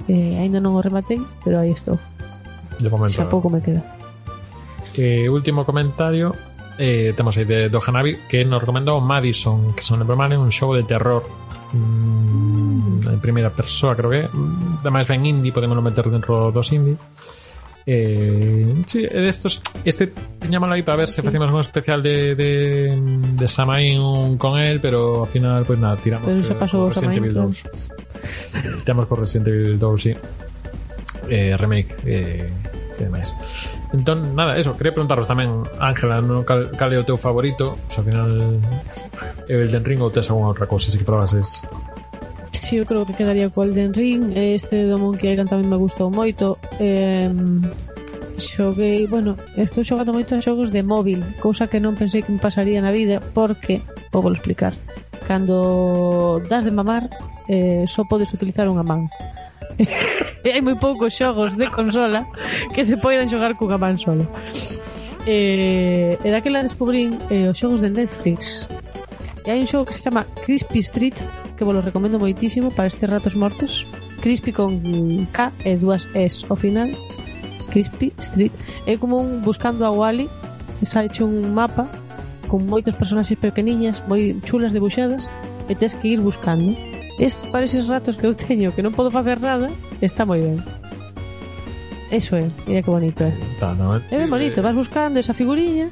eh, 0.10 0.42
ainda 0.42 0.58
non 0.58 0.74
o 0.74 0.82
rematei 0.82 1.22
pero 1.46 1.62
aí 1.62 1.72
estou 1.72 2.02
De 2.82 2.90
momento. 2.90 3.14
xa 3.14 3.30
pouco 3.30 3.48
me 3.48 3.62
queda. 3.62 3.86
Eh, 4.98 5.30
último 5.30 5.64
comentario 5.64 6.34
eh, 6.80 7.14
temos 7.14 7.38
aí 7.38 7.46
de 7.46 7.70
do 7.70 7.80
Hanabi 7.80 8.26
que 8.28 8.44
nos 8.44 8.60
recomendou 8.60 8.98
Madison 9.00 9.72
que 9.78 9.84
son 9.86 10.02
é 10.02 10.38
un 10.38 10.52
xogo 10.52 10.74
de 10.76 10.84
terror. 10.84 11.24
Mm, 11.70 13.06
en 13.06 13.20
primeira 13.22 13.54
persoa 13.54 13.94
creo 13.94 14.10
que. 14.10 14.24
Mm, 14.26 14.82
ademais 14.82 15.06
ben 15.06 15.22
indie 15.24 15.54
podemos 15.54 15.78
meter 15.78 16.10
dentro 16.10 16.50
dos 16.50 16.68
indie 16.74 16.98
Eh, 17.86 18.76
sí, 18.86 19.08
é 19.08 19.20
destos 19.24 19.64
este 19.88 20.12
teñámoslo 20.38 20.76
aí 20.76 20.84
para 20.84 20.98
ver 20.98 21.08
se 21.08 21.24
facemos 21.24 21.50
un 21.50 21.60
especial 21.60 22.04
de, 22.04 22.36
de, 22.36 22.94
de 23.34 23.48
Samain 23.48 24.38
con 24.38 24.60
él 24.60 24.80
pero 24.80 25.24
ao 25.24 25.26
final 25.26 25.64
pues 25.66 25.80
nada 25.80 25.96
tiramos 25.98 26.28
por 26.28 26.94
Resident 26.94 27.18
Evil 27.18 27.34
Samain, 27.34 27.50
2 27.50 28.84
tiramos 28.84 29.06
por 29.08 29.20
Resident 29.20 29.48
Evil 29.48 29.80
2 29.80 30.02
sí. 30.02 30.14
Eh, 31.30 31.56
remake 31.58 31.96
eh, 32.06 32.50
e 33.00 33.04
demais 33.04 33.34
entón 33.96 34.36
nada, 34.36 34.60
eso, 34.60 34.76
quería 34.78 34.94
preguntaros 34.94 35.26
tamén 35.26 35.50
Ángela, 35.80 36.22
no, 36.22 36.44
cal, 36.46 36.70
cal 36.76 36.92
é 36.94 37.00
o 37.00 37.08
teu 37.08 37.18
favorito 37.18 37.74
o 37.74 37.90
sea, 37.90 38.04
ao 38.04 38.06
final 38.06 38.30
Elden 39.50 39.82
Ring 39.88 40.04
ou 40.04 40.12
tes 40.14 40.30
alguna 40.30 40.52
outra 40.54 40.68
cousa 40.68 40.92
así 40.92 41.00
que 41.00 41.08
probases 41.08 41.64
si 42.70 42.78
eu 42.78 42.86
creo 42.86 43.02
que 43.02 43.18
quedaría 43.18 43.50
co 43.50 43.66
Elden 43.66 43.98
Ring 43.98 44.38
este 44.38 44.86
do 44.86 45.02
Monkey 45.02 45.34
Island 45.34 45.50
tamén 45.50 45.66
me 45.66 45.82
gustou 45.82 46.14
moito 46.14 46.62
eh, 46.78 47.26
xoguei, 48.38 49.10
bueno, 49.10 49.34
estou 49.58 49.82
xogando 49.82 50.14
moito 50.14 50.38
a 50.38 50.40
xogos 50.40 50.70
de 50.70 50.86
móvil, 50.86 51.26
cousa 51.42 51.66
que 51.66 51.82
non 51.82 51.98
pensei 51.98 52.22
que 52.22 52.30
me 52.30 52.38
pasaría 52.38 52.78
na 52.78 52.94
vida, 52.94 53.26
porque, 53.34 53.82
vou 54.14 54.22
vou 54.22 54.38
explicar, 54.38 54.78
cando 55.26 56.38
das 56.46 56.62
de 56.62 56.70
mamar, 56.70 57.10
eh, 57.50 57.90
só 57.90 58.06
podes 58.06 58.30
utilizar 58.38 58.70
unha 58.70 58.86
man. 58.86 59.10
e 60.46 60.48
hai 60.54 60.62
moi 60.62 60.78
poucos 60.78 61.18
xogos 61.18 61.58
de 61.58 61.74
consola 61.74 62.22
que 62.78 62.86
se 62.86 63.02
poidan 63.02 63.34
xogar 63.34 63.58
cunha 63.58 63.82
man 63.82 63.98
solo. 63.98 64.30
Eh, 65.26 66.22
e 66.22 66.28
daquela 66.30 66.62
descubrín 66.62 67.18
eh, 67.34 67.50
os 67.50 67.58
xogos 67.58 67.82
de 67.82 67.90
Netflix. 67.90 68.70
E 69.42 69.50
hai 69.50 69.58
un 69.58 69.66
xogo 69.66 69.90
que 69.90 69.98
se 69.98 70.06
chama 70.06 70.30
Crispy 70.46 70.86
Street, 70.86 71.18
que 71.60 71.68
vos 71.68 71.76
recomendo 71.84 72.16
moitísimo 72.16 72.72
para 72.72 72.88
estes 72.88 73.03
ratos 73.03 73.36
mortos. 73.36 73.84
Crispy 74.24 74.55
con 74.55 74.80
K 75.28 75.51
e 75.68 75.76
dúas 75.76 76.07
S 76.16 76.47
ao 76.47 76.55
final. 76.55 76.88
Crispy 77.68 78.16
Street. 78.16 78.55
É 78.88 78.95
como 78.95 79.20
un 79.20 79.43
buscando 79.43 79.84
a 79.84 79.91
Wally. 79.91 80.32
Está 80.80 81.03
hecho 81.03 81.28
un 81.28 81.51
mapa 81.51 81.91
con 82.47 82.64
moitos 82.66 82.95
personaxes 82.95 83.36
pequeniñas, 83.36 83.99
moi 84.07 84.39
chulas 84.47 84.72
debuxadas, 84.72 85.28
e 85.68 85.76
tens 85.76 85.93
que 85.99 86.16
ir 86.16 86.24
buscando. 86.24 86.74
Isto 87.20 87.51
para 87.51 87.68
eses 87.68 87.86
ratos 87.86 88.16
que 88.16 88.26
eu 88.26 88.34
teño 88.34 88.72
que 88.72 88.80
non 88.80 88.95
podo 88.95 89.12
facer 89.12 89.43
nada, 89.43 89.68
está 89.99 90.24
moi 90.24 90.39
ben. 90.39 90.64
Eso 92.10 92.39
é, 92.39 92.47
mira 92.66 92.82
que 92.82 92.89
bonito 92.89 93.22
é. 93.22 93.36
Tá, 93.60 93.76
no, 93.76 93.99
eh? 93.99 94.01
é 94.10 94.18
ben 94.18 94.32
bonito, 94.32 94.57
eh. 94.60 94.66
vas 94.66 94.74
buscando 94.74 95.20
esa 95.20 95.36
figuriña. 95.36 95.91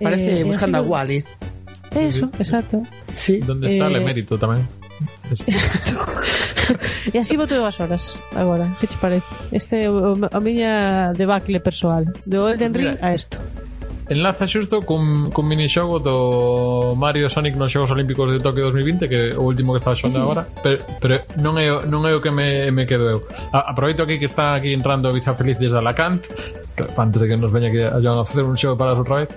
Parece 0.00 0.40
eh, 0.40 0.44
buscando 0.48 0.80
a 0.80 0.82
Wally. 0.82 1.22
Eso, 1.94 2.30
exacto. 2.38 2.82
Sí. 3.12 3.38
¿Dónde 3.38 3.72
está 3.72 3.86
el 3.86 3.96
emérito 3.96 4.34
eh, 4.34 4.38
tamén? 4.38 4.60
e 7.12 7.18
así 7.18 7.36
boto 7.36 7.58
as 7.66 7.78
horas 7.82 8.22
agora, 8.34 8.70
que 8.78 8.86
che 8.86 8.96
parece? 8.98 9.26
Este 9.50 9.84
é 9.84 9.88
a 9.88 10.40
miña 10.40 11.12
debacle 11.12 11.60
persoal, 11.60 12.06
do 12.24 12.48
Elden 12.48 12.74
Ring 12.74 12.96
a 13.02 13.14
isto. 13.14 13.38
Enlaza 14.04 14.44
xusto 14.44 14.84
cun, 14.84 15.32
cun 15.32 15.48
minixogo 15.48 15.96
do 15.96 16.92
Mario 16.92 17.24
Sonic 17.32 17.56
nos 17.56 17.72
Xogos 17.72 17.90
Olímpicos 17.90 18.28
de 18.28 18.36
Tokio 18.36 18.68
2020 18.68 19.08
Que 19.08 19.32
é 19.32 19.32
o 19.32 19.48
último 19.48 19.72
que 19.72 19.80
está 19.80 19.96
xonda 19.96 20.20
agora 20.20 20.44
pero, 20.60 20.84
pero 21.00 21.24
non 21.40 21.56
é, 21.56 21.72
non 21.88 22.04
é 22.04 22.12
o 22.12 22.20
que 22.20 22.28
me, 22.28 22.68
me 22.68 22.84
quedo 22.84 23.08
eu 23.08 23.24
a, 23.48 23.72
Aproveito 23.72 24.04
aquí 24.04 24.20
que 24.20 24.28
está 24.28 24.60
aquí 24.60 24.76
entrando 24.76 25.08
Biza 25.08 25.32
Feliz 25.32 25.56
desde 25.56 25.80
Alacant 25.80 26.20
Antes 27.00 27.16
de 27.16 27.32
que 27.32 27.36
nos 27.40 27.48
veña 27.48 27.72
aquí 27.72 27.80
a, 27.80 27.96
a 27.96 28.28
facer 28.28 28.44
un 28.44 28.60
xogo 28.60 28.76
para 28.76 28.92
outra 28.92 29.24
vez 29.24 29.32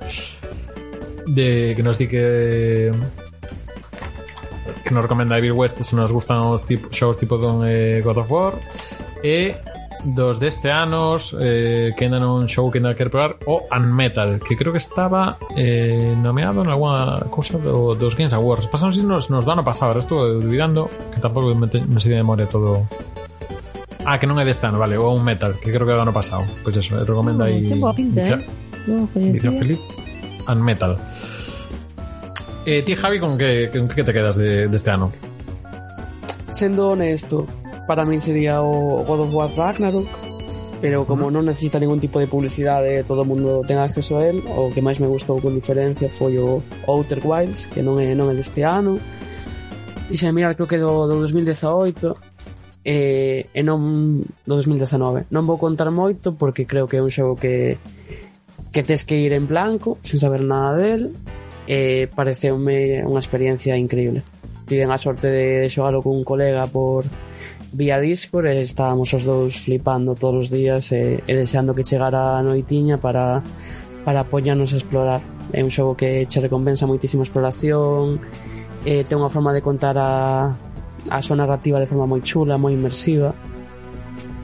de 1.28 1.74
que 1.76 1.84
nos 1.84 1.98
di 1.98 2.08
que 2.08 2.92
que 4.84 4.92
nos 4.94 5.04
recomenda 5.04 5.36
David 5.36 5.52
West 5.52 5.82
se 5.84 5.96
nos 5.96 6.12
gustan 6.12 6.40
os 6.48 6.64
tipo, 6.66 6.90
shows 6.92 7.18
tipo 7.18 7.40
con 7.40 7.68
eh, 7.68 8.02
God 8.02 8.18
of 8.24 8.32
War 8.32 8.54
e 9.24 9.56
dos 10.04 10.40
deste 10.40 10.72
anos 10.72 11.36
eh, 11.40 11.92
que 11.98 12.06
ainda 12.06 12.20
non 12.20 12.48
show 12.48 12.72
que 12.72 12.80
ainda 12.80 12.96
quero 12.96 13.12
probar 13.12 13.36
o 13.50 13.68
Unmetal, 13.68 14.40
que 14.40 14.56
creo 14.56 14.72
que 14.72 14.80
estaba 14.80 15.36
eh, 15.58 16.16
nomeado 16.16 16.64
en 16.64 16.70
alguna 16.72 17.28
cousa 17.30 17.58
do, 17.60 17.96
dos 17.96 18.16
Games 18.16 18.32
Awards. 18.32 18.72
pasamos 18.72 18.96
si 18.96 19.04
nos, 19.04 19.28
nos 19.28 19.44
do 19.44 19.52
ano 19.52 19.68
pasado, 19.68 19.92
ahora 19.92 20.00
estou 20.00 20.40
dubidando 20.40 20.88
que 21.12 21.20
tampouco 21.20 21.52
me, 21.52 21.68
te, 21.68 21.82
me 21.82 22.00
sei 22.00 22.16
de 22.16 22.24
memoria 22.24 22.48
todo 22.48 22.88
Ah, 24.08 24.16
que 24.16 24.24
non 24.24 24.40
é 24.40 24.48
deste 24.48 24.64
ano, 24.64 24.80
vale, 24.80 24.96
o 24.96 25.12
un 25.12 25.20
metal, 25.20 25.60
que 25.60 25.68
creo 25.68 25.84
que 25.84 25.92
é 25.92 26.00
do 26.00 26.08
ano 26.08 26.16
pasado. 26.16 26.48
Pois 26.64 26.72
pues 26.72 26.80
eso, 26.80 26.96
recomenda 26.96 27.44
ah, 27.44 27.52
aí. 27.52 27.68
ten 27.68 27.84
boa 27.84 27.92
pinta, 27.92 28.24
eh? 28.24 28.40
no, 28.88 29.04
Feliz 29.12 30.07
and 30.48 30.62
Metal. 30.62 30.98
Eh, 32.66 32.84
ti, 32.84 32.96
Javi, 32.96 33.20
con 33.20 33.38
que, 33.38 33.70
con 33.72 33.88
que 33.88 34.04
te 34.04 34.12
quedas 34.12 34.36
de, 34.36 34.68
deste 34.68 34.76
este 34.76 34.92
ano? 34.92 35.12
Sendo 36.52 36.92
honesto, 36.92 37.48
para 37.88 38.04
min 38.04 38.20
sería 38.20 38.62
o 38.62 39.06
God 39.08 39.22
of 39.22 39.34
War 39.34 39.50
Ragnarok, 39.56 40.08
pero 40.82 41.06
como 41.06 41.26
uh 41.26 41.30
-huh. 41.30 41.40
non 41.40 41.46
necesita 41.48 41.80
ningún 41.80 42.00
tipo 42.00 42.20
de 42.20 42.28
publicidade, 42.28 43.08
todo 43.08 43.24
o 43.24 43.30
mundo 43.30 43.64
ten 43.64 43.80
acceso 43.80 44.20
a 44.20 44.28
él, 44.28 44.44
o 44.52 44.68
que 44.76 44.84
máis 44.84 45.00
me 45.00 45.08
gustou 45.08 45.40
con 45.40 45.56
diferencia 45.56 46.12
foi 46.12 46.38
o 46.38 46.60
Outer 46.86 47.24
Wilds, 47.24 47.72
que 47.72 47.80
non 47.80 48.04
é, 48.04 48.12
non 48.14 48.28
é 48.28 48.36
deste 48.36 48.68
ano, 48.68 49.00
e 50.12 50.16
xa 50.20 50.36
mirar 50.36 50.60
creo 50.60 50.68
que 50.68 50.76
do, 50.76 51.08
do 51.08 51.24
2018, 51.24 52.16
e, 52.84 53.48
eh, 53.48 53.60
e 53.60 53.62
non 53.64 54.24
do 54.44 54.54
2019. 54.60 55.28
Non 55.32 55.44
vou 55.48 55.60
contar 55.60 55.92
moito 55.92 56.36
porque 56.36 56.68
creo 56.68 56.88
que 56.88 57.00
é 57.00 57.02
un 57.04 57.12
xogo 57.12 57.36
que 57.36 57.80
que 58.78 58.84
tes 58.84 59.04
que 59.04 59.18
ir 59.18 59.34
en 59.34 59.48
blanco, 59.48 59.98
sin 60.04 60.20
saber 60.20 60.44
nada 60.44 60.78
del, 60.78 61.18
e 61.66 62.06
pareceume 62.14 63.02
unha 63.02 63.18
experiencia 63.18 63.74
increíble. 63.74 64.22
Tiven 64.70 64.94
a 64.94 65.02
sorte 65.02 65.34
de 65.34 65.66
xogalo 65.66 66.06
con 66.06 66.14
un 66.14 66.22
colega 66.22 66.70
por 66.70 67.10
vía 67.74 67.98
Discord 67.98 68.54
e 68.54 68.62
estábamos 68.62 69.10
os 69.18 69.26
dous 69.26 69.66
flipando 69.66 70.14
todos 70.14 70.46
os 70.46 70.50
días 70.54 70.94
e, 70.94 71.26
e 71.26 71.34
deseando 71.34 71.74
que 71.74 71.82
chegara 71.82 72.38
a 72.38 72.46
noitiña 72.46 73.02
para 73.02 73.42
para 74.06 74.22
apoñarnos 74.22 74.70
a 74.70 74.78
explorar. 74.78 75.26
É 75.50 75.66
un 75.66 75.74
xogo 75.74 75.98
que 75.98 76.30
che 76.30 76.38
recompensa 76.38 76.86
moitísima 76.86 77.26
exploración, 77.26 78.22
e 78.86 79.02
ten 79.10 79.18
unha 79.18 79.34
forma 79.34 79.58
de 79.58 79.66
contar 79.66 79.98
a, 79.98 80.54
a 80.54 81.18
súa 81.26 81.34
narrativa 81.34 81.82
de 81.82 81.90
forma 81.90 82.06
moi 82.06 82.22
chula, 82.22 82.62
moi 82.62 82.78
inmersiva, 82.78 83.34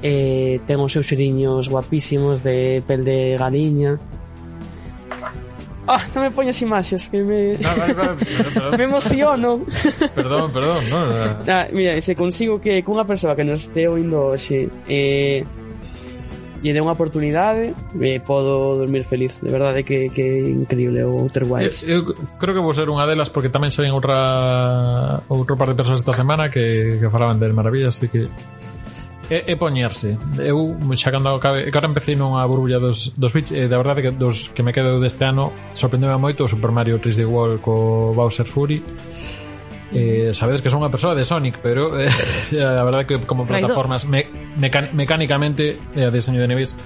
e 0.01 0.57
ten 0.65 0.81
os 0.81 0.89
seus 0.89 1.05
xeriños 1.05 1.69
guapísimos 1.69 2.41
de 2.41 2.81
pel 2.81 3.05
de 3.05 3.38
galiña, 3.38 4.01
Ah, 5.88 5.99
non 6.15 6.23
me 6.23 6.31
poñas 6.31 6.55
imaxes 6.63 7.11
que 7.11 7.19
me 7.19 7.59
ah, 7.59 7.75
vale, 7.75 7.93
vale, 7.93 8.15
perdón, 8.23 8.71
me 8.79 8.84
emociono. 8.88 9.49
Perdón, 10.15 10.47
perdón, 10.55 10.81
no, 10.88 10.99
no. 11.11 11.43
Ah, 11.43 11.67
mira, 11.75 11.99
se 11.99 12.15
consigo 12.15 12.61
que 12.63 12.79
cunha 12.88 13.03
persoa 13.03 13.36
que 13.36 13.43
nos 13.43 13.67
este 13.67 13.91
oindo 13.91 14.31
hoxe 14.31 14.71
eh 14.88 15.43
lle 16.63 16.71
dé 16.71 16.79
unha 16.79 16.95
oportunidade, 16.95 17.75
eh, 17.99 18.23
podo 18.23 18.79
dormir 18.79 19.03
feliz. 19.03 19.43
De 19.43 19.51
verdade 19.51 19.84
eh, 19.84 19.86
que, 19.86 20.07
que 20.07 20.23
increíble 20.47 21.03
o 21.03 21.19
Outer 21.19 21.43
Wilds. 21.43 21.84
Eu, 21.84 22.07
eu 22.07 22.15
creo 22.39 22.55
que 22.55 22.63
vou 22.63 22.71
ser 22.71 22.88
unha 22.88 23.03
delas 23.03 23.27
porque 23.27 23.51
tamén 23.51 23.67
saín 23.67 23.91
outra 23.91 25.19
outro 25.27 25.59
par 25.59 25.67
de 25.67 25.75
persoas 25.75 25.99
esta 25.99 26.15
semana 26.15 26.47
que, 26.47 27.03
que 27.03 27.07
falaban 27.11 27.36
del 27.43 27.51
maravillas, 27.51 27.99
así 27.99 28.07
que 28.07 28.31
é, 29.34 29.51
é 29.51 29.55
poñerse. 29.57 30.17
Eu 30.38 30.77
xa 30.93 31.09
cando 31.09 31.34
acabe, 31.34 31.65
que 31.65 31.77
ahora 31.77 31.89
empecé 31.89 32.13
nunha 32.13 32.45
burbulla 32.45 32.77
dos, 32.77 33.17
dos 33.17 33.34
Switch, 33.34 33.49
e 33.49 33.65
da 33.65 33.81
verdade 33.81 34.05
que 34.05 34.11
dos 34.13 34.53
que 34.53 34.61
me 34.61 34.69
quedo 34.69 35.01
deste 35.01 35.25
ano 35.25 35.49
sorprendeu 35.73 36.13
moito 36.21 36.45
o 36.45 36.47
Super 36.47 36.69
Mario 36.69 37.01
3D 37.01 37.25
World 37.25 37.57
co 37.65 38.13
Bowser 38.13 38.45
Fury. 38.45 38.77
Eh, 39.93 40.34
sabedes 40.34 40.61
que 40.61 40.69
son 40.69 40.86
unha 40.86 40.93
persoa 40.93 41.17
de 41.17 41.25
Sonic, 41.25 41.57
pero 41.61 41.97
eh, 41.97 42.09
a 42.61 42.86
verdade 42.86 43.09
que 43.09 43.15
como 43.25 43.49
plataformas 43.49 44.05
me, 44.05 44.29
mecánicamente 44.57 45.81
e 45.97 46.01
eh, 46.01 46.09
a 46.09 46.13
diseño 46.13 46.41
de 46.41 46.49
niveis 46.49 46.77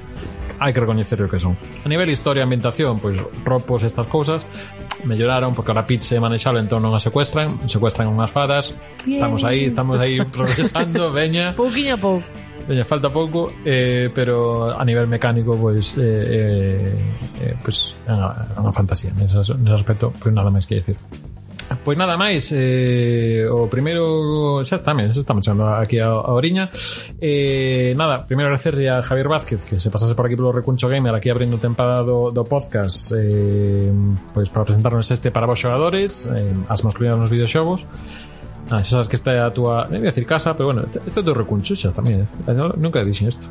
hai 0.60 0.74
que 0.74 0.82
recoñecer 0.82 1.22
o 1.22 1.30
que 1.30 1.40
son. 1.40 1.56
A 1.86 1.90
nivel 1.90 2.10
historia 2.10 2.42
e 2.42 2.48
ambientación, 2.48 2.98
pois 3.00 3.18
ropos 3.46 3.86
estas 3.86 4.08
cousas 4.10 4.46
melloraron 5.06 5.54
porque 5.54 5.72
ahora 5.72 5.86
Peach 5.86 6.10
é 6.14 6.20
manexable 6.20 6.60
entón 6.60 6.82
non 6.82 6.94
a 6.94 7.02
secuestran, 7.02 7.62
secuestran 7.70 8.10
unhas 8.10 8.32
fadas. 8.34 8.74
Estamos 9.06 9.46
aí, 9.46 9.70
estamos 9.70 9.98
aí 10.02 10.18
progresando, 10.34 11.14
veña, 11.14 11.54
Pouquiño 11.54 11.94
a 11.94 12.00
pouco. 12.02 12.26
veña 12.68 12.84
falta 12.84 13.08
pouco, 13.14 13.48
eh, 13.64 14.10
pero 14.12 14.68
a 14.74 14.84
nivel 14.84 15.08
mecánico 15.08 15.56
pois 15.56 15.96
eh, 15.98 16.04
eh, 16.04 16.96
eh, 17.42 17.56
pois 17.64 17.96
é 18.04 18.12
unha, 18.12 18.30
é 18.54 18.60
unha 18.60 18.74
fantasía 18.74 19.14
nese, 19.16 19.40
nese 19.56 19.76
aspecto, 19.78 20.12
pois 20.18 20.34
nada 20.34 20.52
máis 20.52 20.66
que 20.66 20.82
decir. 20.82 20.98
Pois 21.84 21.98
nada 21.98 22.16
máis 22.16 22.48
eh, 22.56 23.44
O 23.50 23.68
primeiro 23.68 24.64
Xa 24.64 24.80
tamén, 24.80 25.12
xa 25.12 25.20
estamos 25.24 25.44
chegando 25.44 25.68
aquí 25.68 26.00
a, 26.00 26.08
a 26.08 26.32
Oriña 26.32 26.72
eh, 27.20 27.92
Nada, 28.00 28.24
primeiro 28.24 28.48
agradecerle 28.52 28.88
a 28.88 29.04
Javier 29.04 29.28
Vázquez 29.28 29.60
Que 29.68 29.76
se 29.80 29.92
pasase 29.92 30.16
por 30.16 30.28
aquí 30.28 30.40
polo 30.40 30.56
Recuncho 30.56 30.88
Gamer 30.88 31.12
Aquí 31.16 31.28
abrindo 31.28 31.60
tempada 31.60 32.08
do, 32.08 32.32
do 32.32 32.44
podcast 32.48 33.12
eh, 33.20 33.92
Pois 34.32 34.48
para 34.48 34.64
presentarnos 34.64 35.12
este 35.12 35.32
para 35.32 35.48
vos 35.48 35.60
xogadores 35.60 36.32
eh, 36.32 36.56
As 36.72 36.84
masculinas 36.88 37.20
nos 37.20 37.32
videoxogos 37.32 37.84
Ah, 38.68 38.84
xa 38.84 39.00
sabes 39.00 39.08
que 39.08 39.16
esta 39.16 39.32
é 39.32 39.40
a 39.40 39.48
tua... 39.48 39.88
Non 39.88 40.04
eh, 40.04 40.04
ia 40.04 40.12
decir 40.12 40.28
casa, 40.28 40.52
pero 40.52 40.76
bueno, 40.76 40.84
este, 40.84 41.00
é 41.00 41.08
o 41.08 41.24
teu 41.24 41.32
recuncho 41.32 41.72
xa 41.72 41.96
tamén. 41.96 42.28
Eh? 42.28 42.52
Nunca 42.76 43.00
dixen 43.00 43.32
isto. 43.32 43.48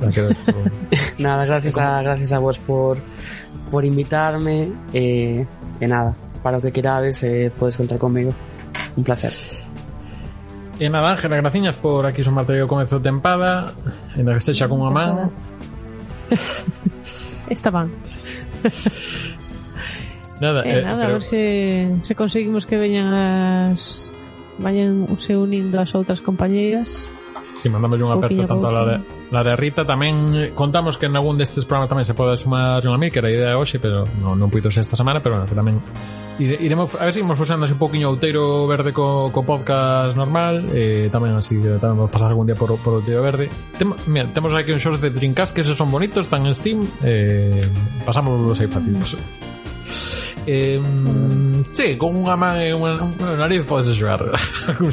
nada, 1.18 1.44
gracias 1.44 1.78
a, 1.78 2.02
gracias 2.02 2.32
a 2.32 2.38
vos 2.38 2.58
por, 2.58 2.96
por 3.70 3.84
invitarme 3.84 4.72
eh, 4.92 5.44
e 5.80 5.86
nada, 5.88 6.12
para 6.46 6.58
o 6.58 6.62
que 6.62 6.70
querades 6.70 7.26
eh, 7.26 7.50
podes 7.50 7.74
contar 7.74 7.98
conmigo. 7.98 8.30
Un 8.94 9.02
placer. 9.02 9.34
E 10.78 10.86
nada, 10.86 11.10
Ángela, 11.10 11.34
graciñas 11.42 11.74
por 11.74 12.06
aquí 12.06 12.22
sumarte 12.22 12.54
o 12.62 12.70
comezo 12.70 13.02
tempada, 13.02 13.74
en 14.14 14.30
que 14.30 14.38
sexa 14.38 14.70
con 14.70 14.78
unha 14.78 14.94
man. 14.94 15.34
Esta 17.50 17.74
van. 17.74 17.90
Nada, 20.38 20.62
eh, 20.62 20.78
eh, 20.78 20.82
nada 20.84 21.02
pero... 21.02 21.08
a 21.08 21.12
ver 21.18 21.24
se, 21.24 21.96
se 22.04 22.14
conseguimos 22.14 22.62
que 22.62 22.76
veñan 22.76 23.10
as 23.16 24.12
vayan 24.60 25.08
se 25.18 25.32
unindo 25.34 25.80
as 25.80 25.96
outras 25.96 26.20
compañeiras 26.20 27.08
Si, 27.56 27.66
sí, 27.66 27.68
mandámoslle 27.72 28.04
unha 28.04 28.20
aperta 28.20 28.44
tanto 28.44 28.68
a 28.68 28.72
la 28.72 29.00
la 29.32 29.56
Rita 29.56 29.88
tamén 29.88 30.36
eh, 30.36 30.52
contamos 30.52 31.00
que 31.00 31.08
en 31.08 31.16
algún 31.16 31.40
destes 31.40 31.64
programas 31.64 31.88
tamén 31.88 32.04
se 32.04 32.12
pode 32.12 32.36
sumar 32.36 32.84
unha 32.84 33.00
Lamir, 33.00 33.08
que 33.08 33.24
era 33.24 33.32
a 33.32 33.34
idea 33.34 33.56
hoxe, 33.56 33.80
pero 33.80 34.04
non, 34.20 34.36
non 34.36 34.52
puido 34.52 34.68
ser 34.68 34.84
esta 34.84 34.92
semana, 34.92 35.24
pero 35.24 35.40
bueno, 35.40 35.48
que 35.48 35.56
tamén 35.56 35.80
iremos 36.38 36.94
a 36.94 37.08
ver 37.08 37.14
se 37.14 37.20
si 37.20 37.24
imos 37.24 37.38
fusándose 37.38 37.72
un 37.72 37.78
poquinho 37.78 38.12
outeiro 38.12 38.68
verde 38.68 38.92
co, 38.92 39.32
co 39.32 39.40
podcast 39.40 40.12
normal 40.12 40.68
eh, 40.68 41.08
tamén 41.08 41.32
así 41.32 41.56
eh, 41.56 41.80
tamén 41.80 41.96
vamos 41.96 42.12
pasar 42.12 42.28
algún 42.28 42.44
día 42.44 42.52
por, 42.52 42.76
por 42.76 43.00
outeiro 43.00 43.24
verde. 43.24 43.48
Tem, 43.80 43.88
mira, 44.04 44.28
temos 44.36 44.52
aquí 44.52 44.76
un 44.76 44.78
shorts 44.78 45.00
de 45.00 45.08
Dreamcast 45.08 45.56
que 45.56 45.64
esos 45.64 45.80
son 45.80 45.88
bonitos 45.88 46.28
están 46.28 46.44
en 46.44 46.52
Steam 46.52 46.84
eh, 47.00 47.64
pasamos 48.04 48.36
los 48.36 48.60
aí 48.60 48.68
fácil. 48.68 49.00
Pues, 49.00 49.16
eh, 50.44 50.80
sí, 51.72 51.96
con 51.96 52.12
unha 52.12 52.36
man 52.36 52.60
e 52.60 52.76
unha, 52.76 53.00
unha 53.00 53.32
nariz 53.40 53.64
podes 53.64 53.96
xogar 53.96 54.20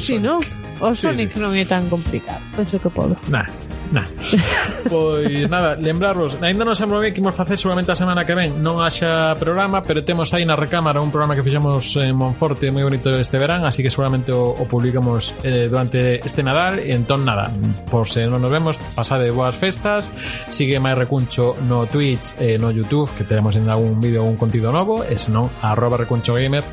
sí, 0.00 0.14
non? 0.16 0.40
O 0.80 0.94
Sonic 0.94 1.30
sí, 1.30 1.38
sí. 1.38 1.42
non 1.42 1.54
é 1.54 1.64
tan 1.68 1.86
complicado, 1.86 2.40
penso 2.56 2.78
que 2.80 2.90
podo. 2.90 3.14
Nah. 3.30 3.46
Nah. 3.92 4.08
pois 4.88 5.48
nada, 5.50 5.76
lembrarvos 5.76 6.38
Ainda 6.40 6.64
non 6.64 6.74
sabemos 6.74 7.04
ben 7.04 7.12
que 7.12 7.20
imos 7.20 7.36
facer 7.36 7.60
seguramente 7.60 7.92
a 7.92 7.98
semana 7.98 8.24
que 8.24 8.32
ven 8.32 8.64
Non 8.64 8.80
haxa 8.80 9.36
programa, 9.36 9.84
pero 9.84 10.02
temos 10.02 10.32
aí 10.32 10.42
na 10.48 10.56
recámara 10.56 11.04
Un 11.04 11.12
programa 11.12 11.36
que 11.36 11.44
fixemos 11.44 11.94
en 12.00 12.16
Monforte 12.16 12.72
Moi 12.72 12.82
bonito 12.82 13.12
este 13.12 13.36
verán, 13.36 13.68
así 13.68 13.84
que 13.84 13.92
seguramente 13.92 14.32
O, 14.32 14.56
o 14.56 14.64
publicamos 14.64 15.36
eh, 15.44 15.68
durante 15.68 16.18
este 16.24 16.40
Nadal 16.40 16.80
E 16.80 16.96
entón 16.96 17.28
nada, 17.28 17.52
por 17.92 18.08
se 18.08 18.24
non 18.24 18.40
nos 18.40 18.50
vemos 18.50 18.80
Pasade 18.96 19.28
boas 19.28 19.54
festas 19.54 20.08
Sigue 20.48 20.80
máis 20.80 20.96
recuncho 20.96 21.52
no 21.68 21.84
Twitch 21.84 22.40
e 22.40 22.56
eh, 22.56 22.58
no 22.58 22.72
Youtube 22.72 23.12
Que 23.14 23.28
teremos 23.28 23.54
en 23.60 23.68
algún 23.68 24.00
vídeo 24.00 24.24
un 24.24 24.40
contido 24.40 24.72
novo 24.72 25.04
E 25.04 25.20
senón, 25.20 25.52
arroba 25.60 26.00
recuncho 26.00 26.34
gamer 26.34 26.64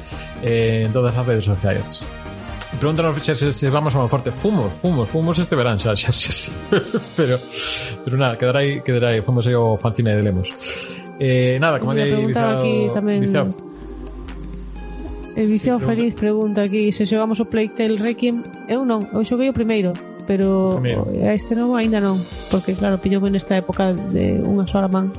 eh, 0.41 0.87
En 0.87 0.95
todas 0.95 1.13
as 1.13 1.27
redes 1.27 1.43
sociais 1.43 2.20
Pregúntanos 2.79 3.21
se, 3.23 3.35
se, 3.35 3.53
se 3.53 3.69
vamos 3.69 3.93
a 3.95 3.99
Monforte. 3.99 4.31
Fumos, 4.31 4.71
fumos, 4.81 5.09
fumos 5.09 5.37
este 5.37 5.55
verán 5.55 5.77
xa, 5.77 5.95
xa, 5.95 6.11
xa, 6.11 6.31
xa. 6.31 6.51
pero, 7.17 7.37
pero 8.03 8.17
nada, 8.17 8.37
quedará 8.37 8.59
aí, 8.59 8.81
quedará 8.81 9.09
aí. 9.09 9.21
Fomos 9.21 9.45
aí 9.45 9.53
ao 9.53 9.77
fanzine 9.77 10.15
de 10.15 10.23
Lemos. 10.23 10.49
Eh, 11.19 11.57
nada, 11.59 11.79
como 11.79 11.91
aí. 11.91 12.09
viciado, 12.25 12.61
aquí 12.61 12.89
tamén... 12.93 13.21
viciado. 13.21 13.53
El 15.35 15.45
eh, 15.45 15.47
viciado 15.47 15.79
sí, 15.79 15.85
feliz 15.85 16.13
pregunta 16.15 16.63
aquí 16.63 16.91
se 16.91 17.05
xogamos 17.05 17.39
o 17.39 17.45
Playtel 17.45 17.99
Requiem. 17.99 18.43
Eu 18.67 18.83
non, 18.83 19.05
eu 19.13 19.23
xoguei 19.23 19.47
o 19.47 19.55
primeiro, 19.55 19.93
pero 20.25 20.81
primeiro. 20.81 21.07
a 21.23 21.31
este 21.35 21.55
novo 21.55 21.77
aínda 21.77 22.01
non, 22.01 22.19
porque 22.49 22.75
claro, 22.75 22.99
pillou 22.99 23.23
nesta 23.29 23.55
época 23.55 23.93
de 23.93 24.41
unha 24.41 24.65
sola 24.67 24.91
man. 24.91 25.13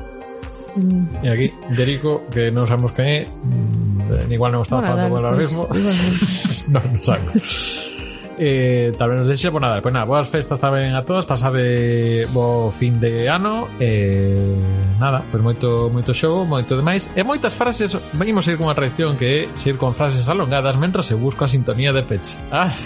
Mm. 0.76 1.24
E 1.24 1.28
aquí, 1.28 1.46
Derico, 1.76 2.24
que 2.32 2.48
non 2.50 2.64
sabemos 2.64 2.96
quen 2.96 3.08
é, 3.08 3.18
mm, 3.28 4.32
igual 4.32 4.52
non 4.52 4.64
está 4.64 4.80
bueno, 4.80 4.88
falando 4.96 5.08
con 5.16 5.22
el 5.22 5.36
mismo. 5.40 5.62
no, 6.68 6.80
no 6.80 7.02
sabe. 7.02 7.22
eh, 8.38 8.92
tal 8.98 9.10
vez 9.10 9.18
nos 9.18 9.28
deixe, 9.28 9.50
pues 9.50 9.60
nada, 9.60 9.80
pues 9.80 9.92
nada, 9.92 10.04
boas 10.04 10.28
festas 10.28 10.58
tamén 10.58 10.94
a 10.96 11.02
todos, 11.06 11.26
pasade 11.26 12.26
bo 12.34 12.72
fin 12.74 12.98
de 12.98 13.28
ano, 13.30 13.68
eh, 13.78 14.56
nada, 14.98 15.22
pues 15.30 15.42
moito, 15.42 15.90
moito 15.92 16.10
xogo, 16.10 16.42
moito 16.42 16.74
demais, 16.74 17.10
e 17.14 17.22
moitas 17.22 17.54
frases, 17.54 17.94
venimos 18.16 18.48
a 18.48 18.56
ir 18.56 18.58
unha 18.58 18.74
tradición 18.74 19.14
que 19.14 19.46
é 19.46 19.68
ir 19.68 19.76
con 19.78 19.94
frases 19.94 20.26
alongadas 20.26 20.74
mentras 20.74 21.06
se 21.06 21.14
busca 21.14 21.46
a 21.46 21.52
sintonía 21.52 21.92
de 21.92 22.02
peche. 22.02 22.36
Ah. 22.50 22.74